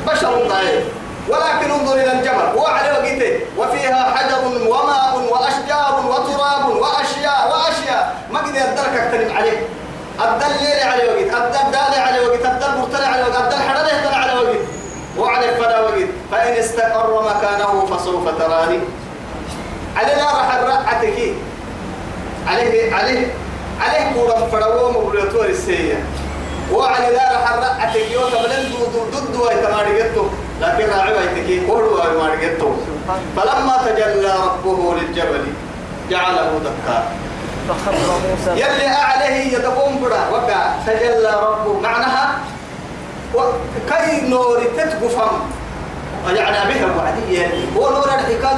بشر 0.08 0.48
ضعيف. 0.48 0.84
ولكن 1.30 1.72
انظر 1.72 1.94
إلى 1.94 2.12
الجبل. 2.12 2.58
وعلى 2.58 2.92
وقته 2.92 3.40
وفيها 3.58 4.16
حجر 4.16 4.70
وماء 4.70 5.14
وأشجار 5.32 6.06
وتراب 6.10 6.70
وأشياء 6.70 7.52
وأشياء. 7.52 8.16
ما 8.32 8.40
قد 8.40 8.56
يدرك 8.56 8.94
أكتنم 8.98 9.38
عليه. 9.38 9.60
الدل 10.26 10.54
ليلي 10.62 10.82
على 10.82 11.04
وقت 11.04 11.44
الدل 11.44 11.72
دالي 11.72 12.00
على 12.02 12.20
وقت 12.20 12.46
الدل 12.46 12.80
مرتلع 12.80 13.08
على 13.08 13.22
وقت 13.22 13.38
الدل 13.44 13.62
حرله 13.64 14.16
على 14.16 14.34
وقت 14.40 14.58
وعلى 15.18 15.50
الفلا 15.50 15.80
وقت 15.80 16.10
فإن 16.32 16.54
استقر 16.54 17.24
مكانه 17.24 17.86
فسوف 17.86 18.30
تراني. 18.40 18.80
لا 20.18 20.24
راح 20.24 20.56
الرعتك 20.56 21.34
عليه 22.48 22.96
عليه 22.96 23.34
عليه 23.82 24.14
كورا 24.14 24.48
فروه 24.52 24.92
مبريتور 24.92 25.46
السيئة 25.46 25.98
وعلى 26.74 27.08
لا 27.16 27.32
راح 27.34 27.54
الرعتك 27.54 28.12
يوم 28.12 28.24
بلن 28.44 28.74
ضد 28.74 29.16
ضد 29.16 29.36
ويتمارجته 29.36 30.30
لكن 30.62 30.90
راعي 30.90 31.14
ويتكي 31.14 31.66
قولوا 31.68 32.04
ويتمارجته 32.04 32.76
فلما 33.36 33.78
تجلى 33.86 34.34
ربه 34.46 34.96
للجبل 34.96 35.44
جعله 36.10 36.60
دكا. 36.64 37.04
يلي 38.56 38.88
أعليه 38.88 39.58
يدقون 39.58 40.02
برا 40.02 40.30
وقع. 40.32 40.72
تجلى 40.88 41.32
ربه. 41.44 41.80
معناها 41.80 42.40
وكي 43.36 44.22
نور 44.30 44.64
تتقفم 44.78 45.32
يعني 46.34 46.74
بها 46.74 46.88
وعدية 46.98 47.48
هو 47.78 47.90
نور 47.90 48.06
الحكاد 48.06 48.58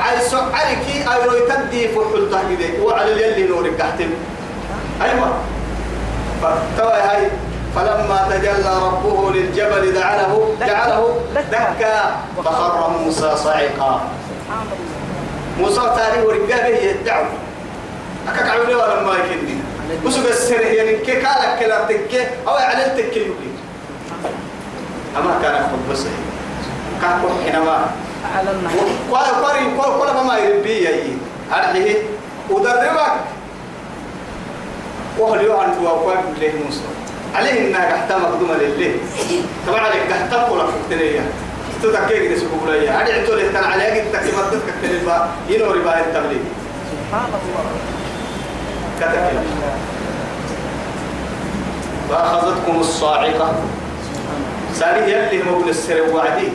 عاي 0.00 0.20
سعرك 0.30 0.86
أي 0.88 1.26
لو 1.26 1.32
يتدي 1.32 1.88
فحل 1.88 2.30
تهجده 2.30 2.82
وعلى 2.84 3.12
اليلي 3.12 3.48
نور 3.48 3.68
كحتم 3.78 4.10
أيوة. 5.02 5.32
فتوى 6.42 6.92
هاي 6.92 7.28
فلما 7.76 8.28
تجلى 8.30 8.72
ربه 8.86 9.30
للجبل 9.30 9.94
جعله 9.94 10.54
جعله 10.60 11.20
دكا. 11.34 12.16
فخر 12.44 12.90
موسى 12.90 13.36
صعقا. 13.36 14.00
موسى 15.60 15.80
تاري 15.80 16.22
ورقابة 16.22 16.66
يدعو 16.66 17.24
أكاك 18.28 18.48
عملي 18.50 18.74
ولا 18.74 19.02
ما 19.02 19.12
يكني 19.12 19.56
وسوق 20.04 20.26
السر 20.26 20.60
يعني 20.60 20.96
كي 20.96 21.12
كالك 21.12 21.58
كلا 21.60 21.84
تكي 21.84 22.26
أو 22.48 22.54
على 22.54 22.86
التكي 22.86 23.20
يبلي 23.20 23.52
أما 25.16 25.38
كان 25.42 25.54
أخذ 25.54 25.92
بس 25.92 26.02
كان 27.02 27.20
كل 27.22 27.44
حينما 27.44 27.86
قال 29.12 29.44
قال 29.80 29.80
قال 29.80 30.26
ما 30.26 30.38
يربي 30.38 30.70
يي 30.70 31.16
أرحيه 31.52 32.02
ودربك. 32.50 33.12
وهل 35.18 35.44
يوعن 35.44 35.74
دوا 35.80 35.90
قال 35.90 36.18
له 36.40 36.52
موسى؟ 36.64 36.80
عليه 37.34 37.68
إنها 37.68 37.92
قحتا 37.92 38.18
مقدومة 38.18 38.54
لله. 38.54 38.94
طبعا 39.66 39.80
عليك 39.80 40.12
قحتا 40.12 40.36
قولا 40.36 40.64
فكتنية 40.66 41.20
تتكيك 41.82 42.28
دي 42.28 42.36
سكوب 42.36 42.68
ليا. 42.68 42.90
أنا 42.90 43.14
عدت 43.14 43.30
له 43.30 43.52
كان 43.52 43.64
عليك 43.64 44.04
تكتمت 44.12 44.52
تكتم 44.52 45.06
با 45.06 45.28
ينوري 45.48 45.80
با 45.80 46.00
التبليغ 46.00 46.44
سبحان 46.90 47.30
الله. 47.32 47.64
كتكلم 49.00 49.44
فأخذتكم 52.10 52.80
الصاعقة. 52.80 53.54
سالي 54.74 55.12
يلي 55.12 55.42
مبن 55.42 55.68
السر 55.68 56.02
وعدي 56.14 56.48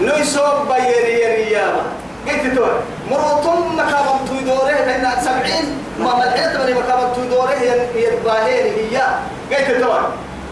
نيسوب 0.00 0.68
بيري 0.68 1.22
يرياما 1.22 1.82
قلت 2.28 2.56
تو 2.56 2.64
مروتم 3.10 3.76
مكابم 3.76 4.18
تويدوره 4.28 4.84
بين 4.86 5.04
سبعين 5.24 5.64
ما 6.00 6.14
ملحيت 6.18 6.56
من 6.60 6.74
مكابم 6.82 7.14
تويدوره 7.14 7.52
يتباهين 7.96 8.66
هي 8.74 8.96
قلت 9.56 9.80
تو 9.84 9.92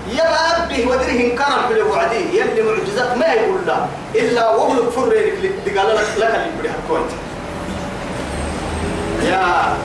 يا 0.09 0.25
به 0.69 0.87
ودره 0.91 1.11
انكرم 1.11 1.69
في 1.69 1.75
الوعدي 1.75 2.39
يلي 2.39 2.63
معجزات 2.63 3.17
ما 3.17 3.27
يقول 3.27 3.61
لا. 3.67 3.77
إلا 4.15 4.49
وهو 4.51 4.91
فريك 4.91 5.35
لك 5.67 5.79
قال 5.79 5.97
لك 5.97 6.07
لك 6.19 6.35
اللي 6.35 6.59
بدي 6.59 6.69
حكوت 6.69 7.09
يا 9.23 9.77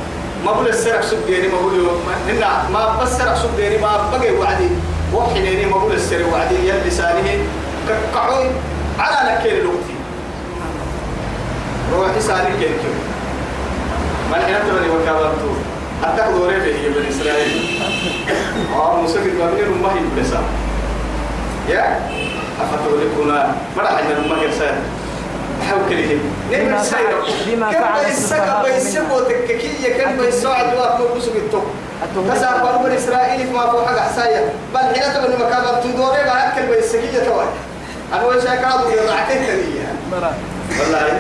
ما 0.45 0.51
بقول 0.51 0.67
السرق 0.67 1.01
سوق 1.01 1.19
ديري 1.27 1.47
ما 1.47 1.57
بقول 1.59 1.89
هنا 2.27 2.69
ما 2.73 2.97
بس 3.01 3.09
سرق 3.17 3.35
سوق 3.35 3.51
ديري 3.57 3.77
ما 3.77 4.09
بقي 4.11 4.31
وعدي. 4.31 4.69
وحي 5.13 5.65
ما 5.65 5.77
بقول 5.77 5.93
السرق 5.93 6.33
وعدي 6.33 6.55
يلي 6.69 6.91
ساليه 6.91 7.37
كقعوي 7.89 8.47
على 8.99 9.35
نكير 9.39 9.57
الوقتي. 9.61 9.95
روحي 11.91 12.21
سالي 12.21 12.57
كير 12.59 12.69
ما 14.31 14.37
الحين 14.37 14.55
تبني 14.55 14.89
وكابرتو 14.89 15.51
حتى 16.03 16.31
دوري 16.33 16.55
به 16.55 16.65
هي 16.65 16.89
بني 16.89 17.09
إسرائيل. 17.09 17.81
آه 18.75 19.01
موسى 19.01 19.21
في 19.23 19.29
بابني 19.29 19.61
رمى 19.61 19.87
هي 19.87 19.99
بلسا. 20.15 20.43
يا؟ 21.69 21.99
أفتولكونا 22.61 23.55
مرة 23.77 23.87
حنا 23.87 24.17
رمى 24.17 24.43
يرسل 24.43 24.75
حاول 25.69 25.81
كلهم 25.89 26.19
نعم 26.51 26.81
السير 26.81 26.97
بما 27.47 27.71
فعل 27.71 28.05
بيسك 28.05 28.17
السفهاء 28.17 28.65
بيسبوا 28.65 29.21
تككية 29.21 30.03
كم 30.03 30.17
بيساعد 30.17 30.73
واقف 30.75 31.17
بسوق 31.17 31.35
التوب 31.35 31.63
أتوب 32.03 32.31
كسر 32.31 32.77
بنو 32.83 32.95
إسرائيل 32.95 33.53
ما 33.53 33.71
فوق 33.71 33.87
حاجة 33.87 33.99
حسايا 33.99 34.49
بل 34.73 34.79
حين 34.79 35.13
تبني 35.13 35.35
مكان 35.35 35.63
تدوري 35.83 36.23
بعد 36.25 36.53
كل 36.55 36.75
بيسكية 36.75 37.19
توي. 37.19 37.45
أنا 38.13 38.25
وش 38.25 38.43
أكاد 38.43 38.79
يضعتين 38.91 39.57
برا 40.11 40.33
والله. 40.79 41.19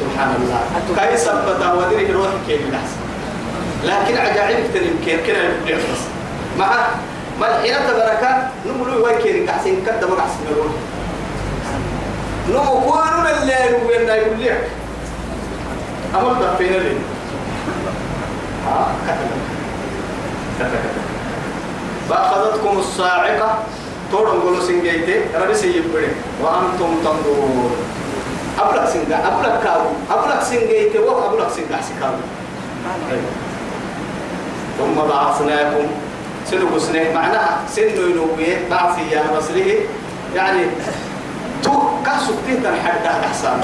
سبحان 0.00 0.30
الله. 0.38 0.60
كاي 0.96 1.16
سبت 1.16 1.60
ودري 1.76 2.12
روح 2.12 2.28
كيف 2.46 2.60
الأحسن 2.68 3.00
لكن 3.84 4.16
عجائب 4.16 4.64
تنمكن 4.74 5.16
كنا 5.26 5.48
نبدأ 5.48 5.78
مع 6.58 6.70
ما 7.40 7.46
الحين 7.48 7.74
تبركة 7.88 8.48
نقولوا 8.66 9.06
وين 9.06 9.18
كيرك 9.18 9.48
أحسن 9.48 9.76
كده 9.86 10.08
ما 10.08 10.18
أحسن 10.20 10.38
نقول 10.50 10.70
نمو 12.50 12.80
كونوا 12.80 13.42
اللي 13.42 13.52
يقول 13.52 14.02
لنا 14.02 14.14
يقول 14.14 14.40
لك 14.40 14.68
أمر 16.14 16.32
دفين 16.32 16.72
لي 16.72 16.96
ها؟ 18.66 18.94
كتب. 19.06 19.30
كتب 20.58 20.84
فأخذتكم 22.08 22.78
الصاعقة. 22.78 23.58
تورن 24.12 24.40
قولوا 24.40 24.60
سنجيتي. 24.60 25.20
ربي 25.34 25.54
سيبري 25.54 26.08
وأنتم 26.42 26.94
تنظرون. 27.04 27.76
أبلغ 28.58 28.84
سنجا 28.86 29.16
أبلغ 29.28 29.54
كاو 29.64 29.82
أبلغ 30.10 30.42
سنجيتي 30.44 30.98
وأبلغ 30.98 31.48
سنجا 31.48 31.78
سكاو 31.80 32.14
ثم 34.78 34.94
بعثناكم 35.08 35.86
سنو 36.50 36.78
سنة 36.78 37.12
معناها 37.14 37.60
سنو 37.70 38.02
ينوبيه 38.10 38.68
بعثي 38.70 39.10
يا 39.10 39.22
مسله 39.36 39.76
يعني 40.34 40.62
تو 41.62 42.02
كاسو 42.06 42.32
تهتن 42.46 42.76
حتى 42.84 43.08
أحسن؟ 43.08 43.60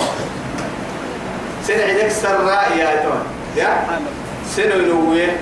سنة 1.67 1.83
عندك 1.89 2.09
سراء 2.09 2.77
يا 2.79 3.03
تون 3.03 3.23
يا؟ 3.57 3.71
سنو 4.57 4.79
ينوبيه 4.79 5.37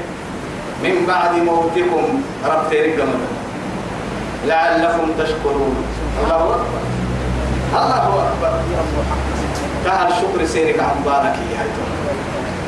من 0.82 1.07
بعد 1.07 1.34
موتكم 1.44 2.22
ربتين 2.44 3.01
قمنا 3.01 3.28
لعلكم 4.47 5.12
تشكرون. 5.18 5.76
الله 6.24 6.36
أكبر. 6.36 6.95
الله 7.75 8.29
أكبر 8.29 8.53
كهل 9.85 10.12
شكر 10.21 10.47
سيرك 10.47 10.81
عن 10.81 11.03
بارك 11.05 11.37
يا 11.53 11.62
تون 11.77 11.91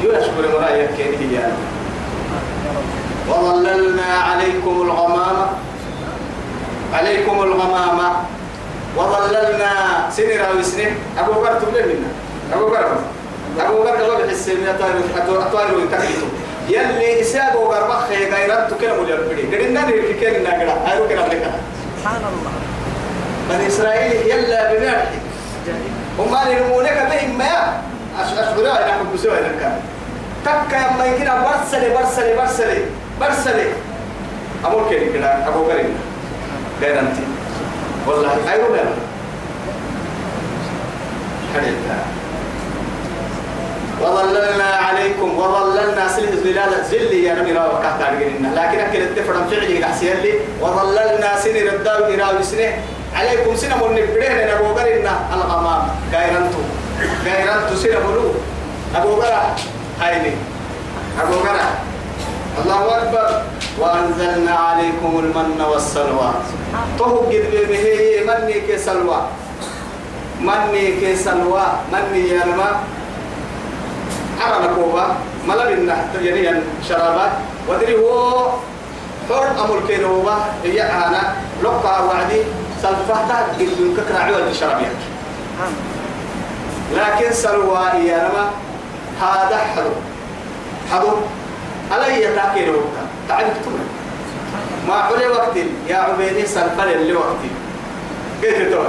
يشكر 0.02 0.58
مرايك 0.58 0.90
كيني 0.96 1.34
يا 1.34 1.52
وظللنا 3.28 4.02
عليكم 4.02 4.82
الغمامة. 4.82 5.46
عليكم 6.94 7.42
الغمامة. 7.42 8.12
وظللنا. 8.96 9.72
سنرا 10.10 10.48
وسنه 10.58 10.90
أبو 11.18 11.32
بكر 11.32 11.54
تبلي 11.60 11.82
منا. 11.82 12.10
أبو 12.54 12.66
بكر 12.66 12.96
أبو 13.60 13.82
بكر 13.82 14.06
لو 14.06 14.26
بحس 14.26 14.48
من 14.48 14.66
أطوار 14.68 15.42
أطوار 15.42 15.74
ويتكلم 15.74 16.30
يلي 16.68 17.24
بكر 17.24 17.88
بخي 17.88 18.30
غيرت 18.30 18.80
كلام 18.80 18.98
ولا 18.98 19.16
بدي 19.16 19.56
قلنا 19.56 19.80
نري 19.86 20.14
كنا 20.14 20.38
نقرأ 20.38 20.74
هاي 20.86 20.98
لك 21.28 21.52
سبحان 21.98 22.16
الله. 22.16 22.67
بني 23.48 23.66
إسرائيل 23.66 24.26
يلا 24.26 24.72
بنار 24.72 25.06
هم 26.18 26.32
ما 26.32 26.42
يرمونك 26.50 27.08
بهم 27.10 27.38
ما؟ 27.38 27.80
أشغلوا 28.20 28.72
أنا 28.72 28.90
أحب 28.90 29.12
بسوي 29.14 29.36
ذلك 29.36 29.72
تكا 30.44 30.76
يما 30.76 31.04
يمكن 31.04 31.24
برسلي 31.24 31.94
برسلي 31.94 32.34
برسلي 32.34 32.84
برسلي. 33.20 33.66
أمور 34.66 34.90
كده 34.90 35.12
كده؟ 35.14 35.48
أبو 35.48 35.66
كريم. 35.66 35.94
غير 36.82 37.00
أنت؟ 37.00 37.16
والله 38.06 38.52
أيوة 38.52 38.68
غير 38.68 38.84
حديثها 41.54 41.98
وظللنا 44.02 44.64
عليكم 44.64 45.38
وظللنا 45.38 46.08
سلة 46.08 46.36
زلالة 46.44 46.82
زل 46.90 47.12
يا 47.12 47.34
نبي 47.34 47.52
راو 47.52 47.82
كهتا 47.82 48.12
لكن 48.54 48.78
أكل 48.78 49.02
التفرم 49.02 49.46
فعلي 49.50 49.84
قحسي 49.84 50.12
اللي 50.12 50.32
وظللنا 50.60 51.40
سنة 51.44 51.72
رداو 51.72 52.04
إراو 52.04 52.42
سنة 52.42 52.72
عليكم 53.14 53.56
سنة 53.56 53.76
من 53.76 53.96
نبرين 53.96 54.48
أبو 54.48 54.74
قرنا 54.74 55.14
الغمام. 55.34 55.82
غيرنتو. 56.12 56.62
غيرنتو 57.24 57.74
سنة 57.74 57.98
ملو 58.04 58.34
أبو 58.96 59.10
قرا 59.20 59.56
هايني. 60.00 60.32
أبو 61.22 61.34
قرا 61.40 61.66
الله 62.64 62.82
أكبر. 62.98 63.42
وأنزلنا 63.78 64.54
عليكم 64.54 65.12
المن 65.18 65.60
والسلوى. 65.60 66.30
طهو 66.98 67.18
قد 67.30 67.46
به 67.70 67.86
مني 68.28 68.60
كسلوى. 68.68 69.20
مني 70.40 70.84
كسلوى. 71.00 71.66
مني 71.92 72.28
يا 72.28 72.44
الماء 72.44 72.76
عرنا 74.40 74.68
كوبا 74.74 75.06
ملا 75.48 75.64
بنا 75.64 75.96
يعني 76.22 76.60
شرابات 76.88 77.32
ودري 77.68 77.94
هو. 77.96 78.50
حر 79.28 79.46
أمر 79.64 79.78
كينوبا 79.88 80.36
هي 80.64 80.82
أنا. 80.82 81.36
لقى 81.62 81.94
وعدي. 82.06 82.42
سلفتا 82.82 83.46
قد 83.58 83.68
ككرا 83.96 84.18
عوال 84.18 84.48
الشرابيات 84.50 84.96
لكن 86.94 87.32
سلوى 87.32 87.78
يا 88.06 88.28
رما 88.28 88.50
هذا 89.20 89.56
حلو 89.56 89.90
حلو 90.92 91.08
علي 91.92 92.20
تاكير 92.34 92.72
وقتا 92.76 93.52
تمر 93.64 93.78
ما 94.88 94.94
علي 94.94 95.28
وقت 95.28 95.56
يا 95.88 95.96
عبيدي 95.96 96.46
سلفل 96.46 96.88
اللي 96.88 97.12
وقت. 97.14 97.42
قلت 98.42 98.72
تقول؟ 98.72 98.86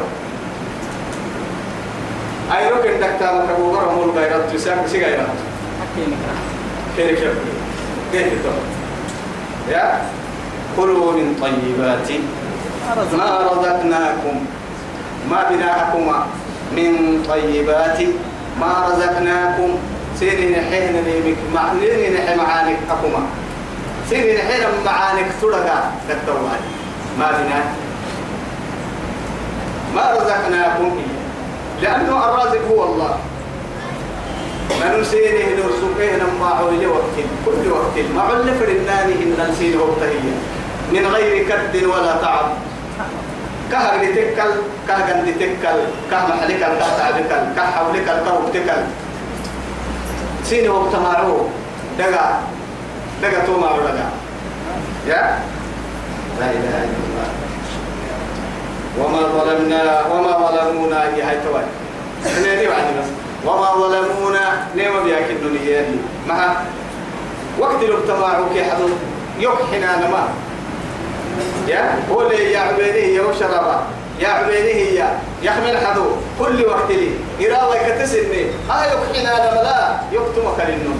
أي 2.57 2.69
ركن 2.71 2.99
دكتور 2.99 3.45
كبوغر 3.55 3.91
أمور 3.91 4.13
غيرات 4.15 4.53
تسام 4.53 4.87
سي 4.87 5.05
غيرات 5.05 5.27
كيف 6.97 7.19
كيف؟ 7.19 7.23
قلت 8.13 8.43
تقول؟ 8.43 8.53
يا 9.69 10.01
كلوا 10.77 11.11
من 11.11 11.35
طيبات 11.41 12.09
ما 13.17 13.49
رزقناكم. 13.51 14.45
ما 15.29 15.43
بناءكما 15.49 16.25
من 16.71 17.23
طيبات. 17.29 17.99
ما 18.59 18.87
رزقناكم. 18.87 19.69
سيري 20.19 20.49
نحين 20.51 20.93
نيمك 21.07 21.37
مع 21.55 21.73
نيني 21.73 22.09
نحي 22.09 22.35
معانك 22.35 22.77
أكما 22.89 23.25
سيري 24.09 24.37
نحين 24.37 24.63
معانك 24.85 25.25
تلقى 25.41 25.83
كالتوالي 26.07 26.69
ما 27.19 27.31
بنا. 27.31 27.63
ما 29.95 30.11
رزقناكم. 30.11 30.91
لأنه 31.81 32.25
الرازق 32.25 32.67
هو 32.71 32.83
الله. 32.83 33.17
ما 34.79 34.97
نسيني 34.97 35.43
نرزقه 35.55 36.17
نما 36.17 36.47
عولي 36.47 36.87
وقت. 36.87 37.15
كل 37.45 37.71
وقت. 37.71 37.95
ما 38.15 38.21
عل 38.21 38.55
فرناني 38.59 39.13
إن 39.13 39.47
نسين 39.51 39.77
وقتهية 39.79 40.35
من 40.91 41.05
غير 41.05 41.49
كد 41.49 41.83
ولا 41.83 42.15
تعب. 42.21 42.68
كهر 43.71 44.01
لتكل 44.01 44.51
كهر 44.87 45.23
لتكل 45.25 45.79
كه 46.11 46.27
محلك 46.27 46.61
الكهر 46.63 47.21
كه 47.55 47.61
حولك 47.61 48.07
الكهر 48.09 48.41
تكل 48.53 48.81
سين 50.43 50.69
وقت 50.69 50.95
معروف 50.95 51.41
دقا 51.99 52.39
دقا 53.21 53.45
تو 53.45 53.59
معروف 53.59 53.83
دقا 53.83 54.09
يا؟ 55.07 55.39
لا 56.39 56.45
إله 56.51 56.75
إلا 56.83 56.99
الله. 57.07 57.29
وما 58.99 59.21
ظلمنا 59.21 60.01
وما 60.11 60.33
ظلمونا 60.51 61.03
هي 61.03 61.21
هاي 61.21 61.37
توي 61.45 61.61
نيني 62.43 62.67
بعد 62.67 62.83
بس. 62.99 63.09
وما 63.45 63.71
ظلمونا 63.75 64.67
نيما 64.75 64.99
بياك 65.03 65.29
الدنيا 65.29 65.85
مع 66.27 66.53
وقت 67.59 67.83
المجتمع 67.83 68.39
كي 68.53 68.63
حدو 68.63 68.87
يكحنا 69.39 70.07
نما 70.07 70.27
يا 71.67 71.99
قولي 72.09 72.51
يا 72.51 72.59
عبيدي 72.59 73.15
يا 73.15 73.21
وشربا 73.21 73.83
يا 74.19 74.27
عبيدي 74.27 74.95
يا 74.95 75.19
يحمل 75.43 75.77
حدو. 75.77 76.05
كل 76.39 76.65
وقت 76.65 76.91
لي. 76.91 77.09
إرادة 77.41 77.77
كتسني 77.87 78.45
ها 78.69 78.85
يكحنا 78.85 79.33
نما 79.33 79.61
لا 79.63 79.99
يكتمك 80.11 80.59
للنوم 80.67 80.99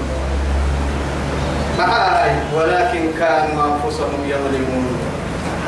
معاي. 1.78 2.32
ولكن 2.56 3.12
كانوا 3.20 3.64
أنفسهم 3.66 4.22
يظلمون. 4.26 4.88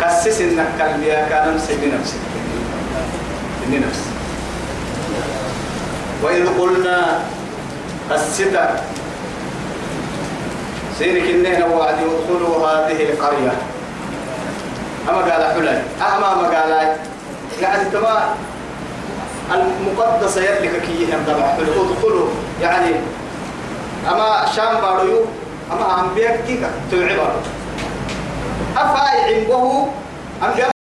كسس 0.02 0.42
إنك 0.42 0.82
قلبي 0.82 1.12
كان 1.12 1.56
نفسي 1.56 1.74
بنفسي 1.82 2.18
بنفسي 3.68 4.10
وإذ 6.24 6.60
قلنا 6.60 7.20
الستة 8.12 8.70
سيرك 11.00 11.24
إننا 11.30 11.66
وعد 11.66 11.96
يدخلوا 12.02 12.68
هذه 12.68 13.04
القرية. 13.14 13.54
أما 15.10 15.18
قال 15.18 15.44
حلال. 15.54 15.82
أما 16.02 16.36
ما 16.36 16.48
قال 16.58 16.98
يعني 17.62 17.90
تما 17.90 18.36
المقدسة 19.54 20.42
يدلك 20.42 20.82
كي 20.82 21.06
هم 21.14 21.24
طبعا 21.28 21.58
ادخلوا. 21.60 22.28
يعني 22.62 22.96
أما 24.12 24.46
شام 24.56 24.82
باريو 24.82 25.26
أما 25.72 26.02
أنبياء 26.04 26.42
كيكا 26.48 26.70
تلعبار 26.92 27.34
أفاي 28.78 29.36
عنده 29.36 29.86
أنبياء 30.44 30.72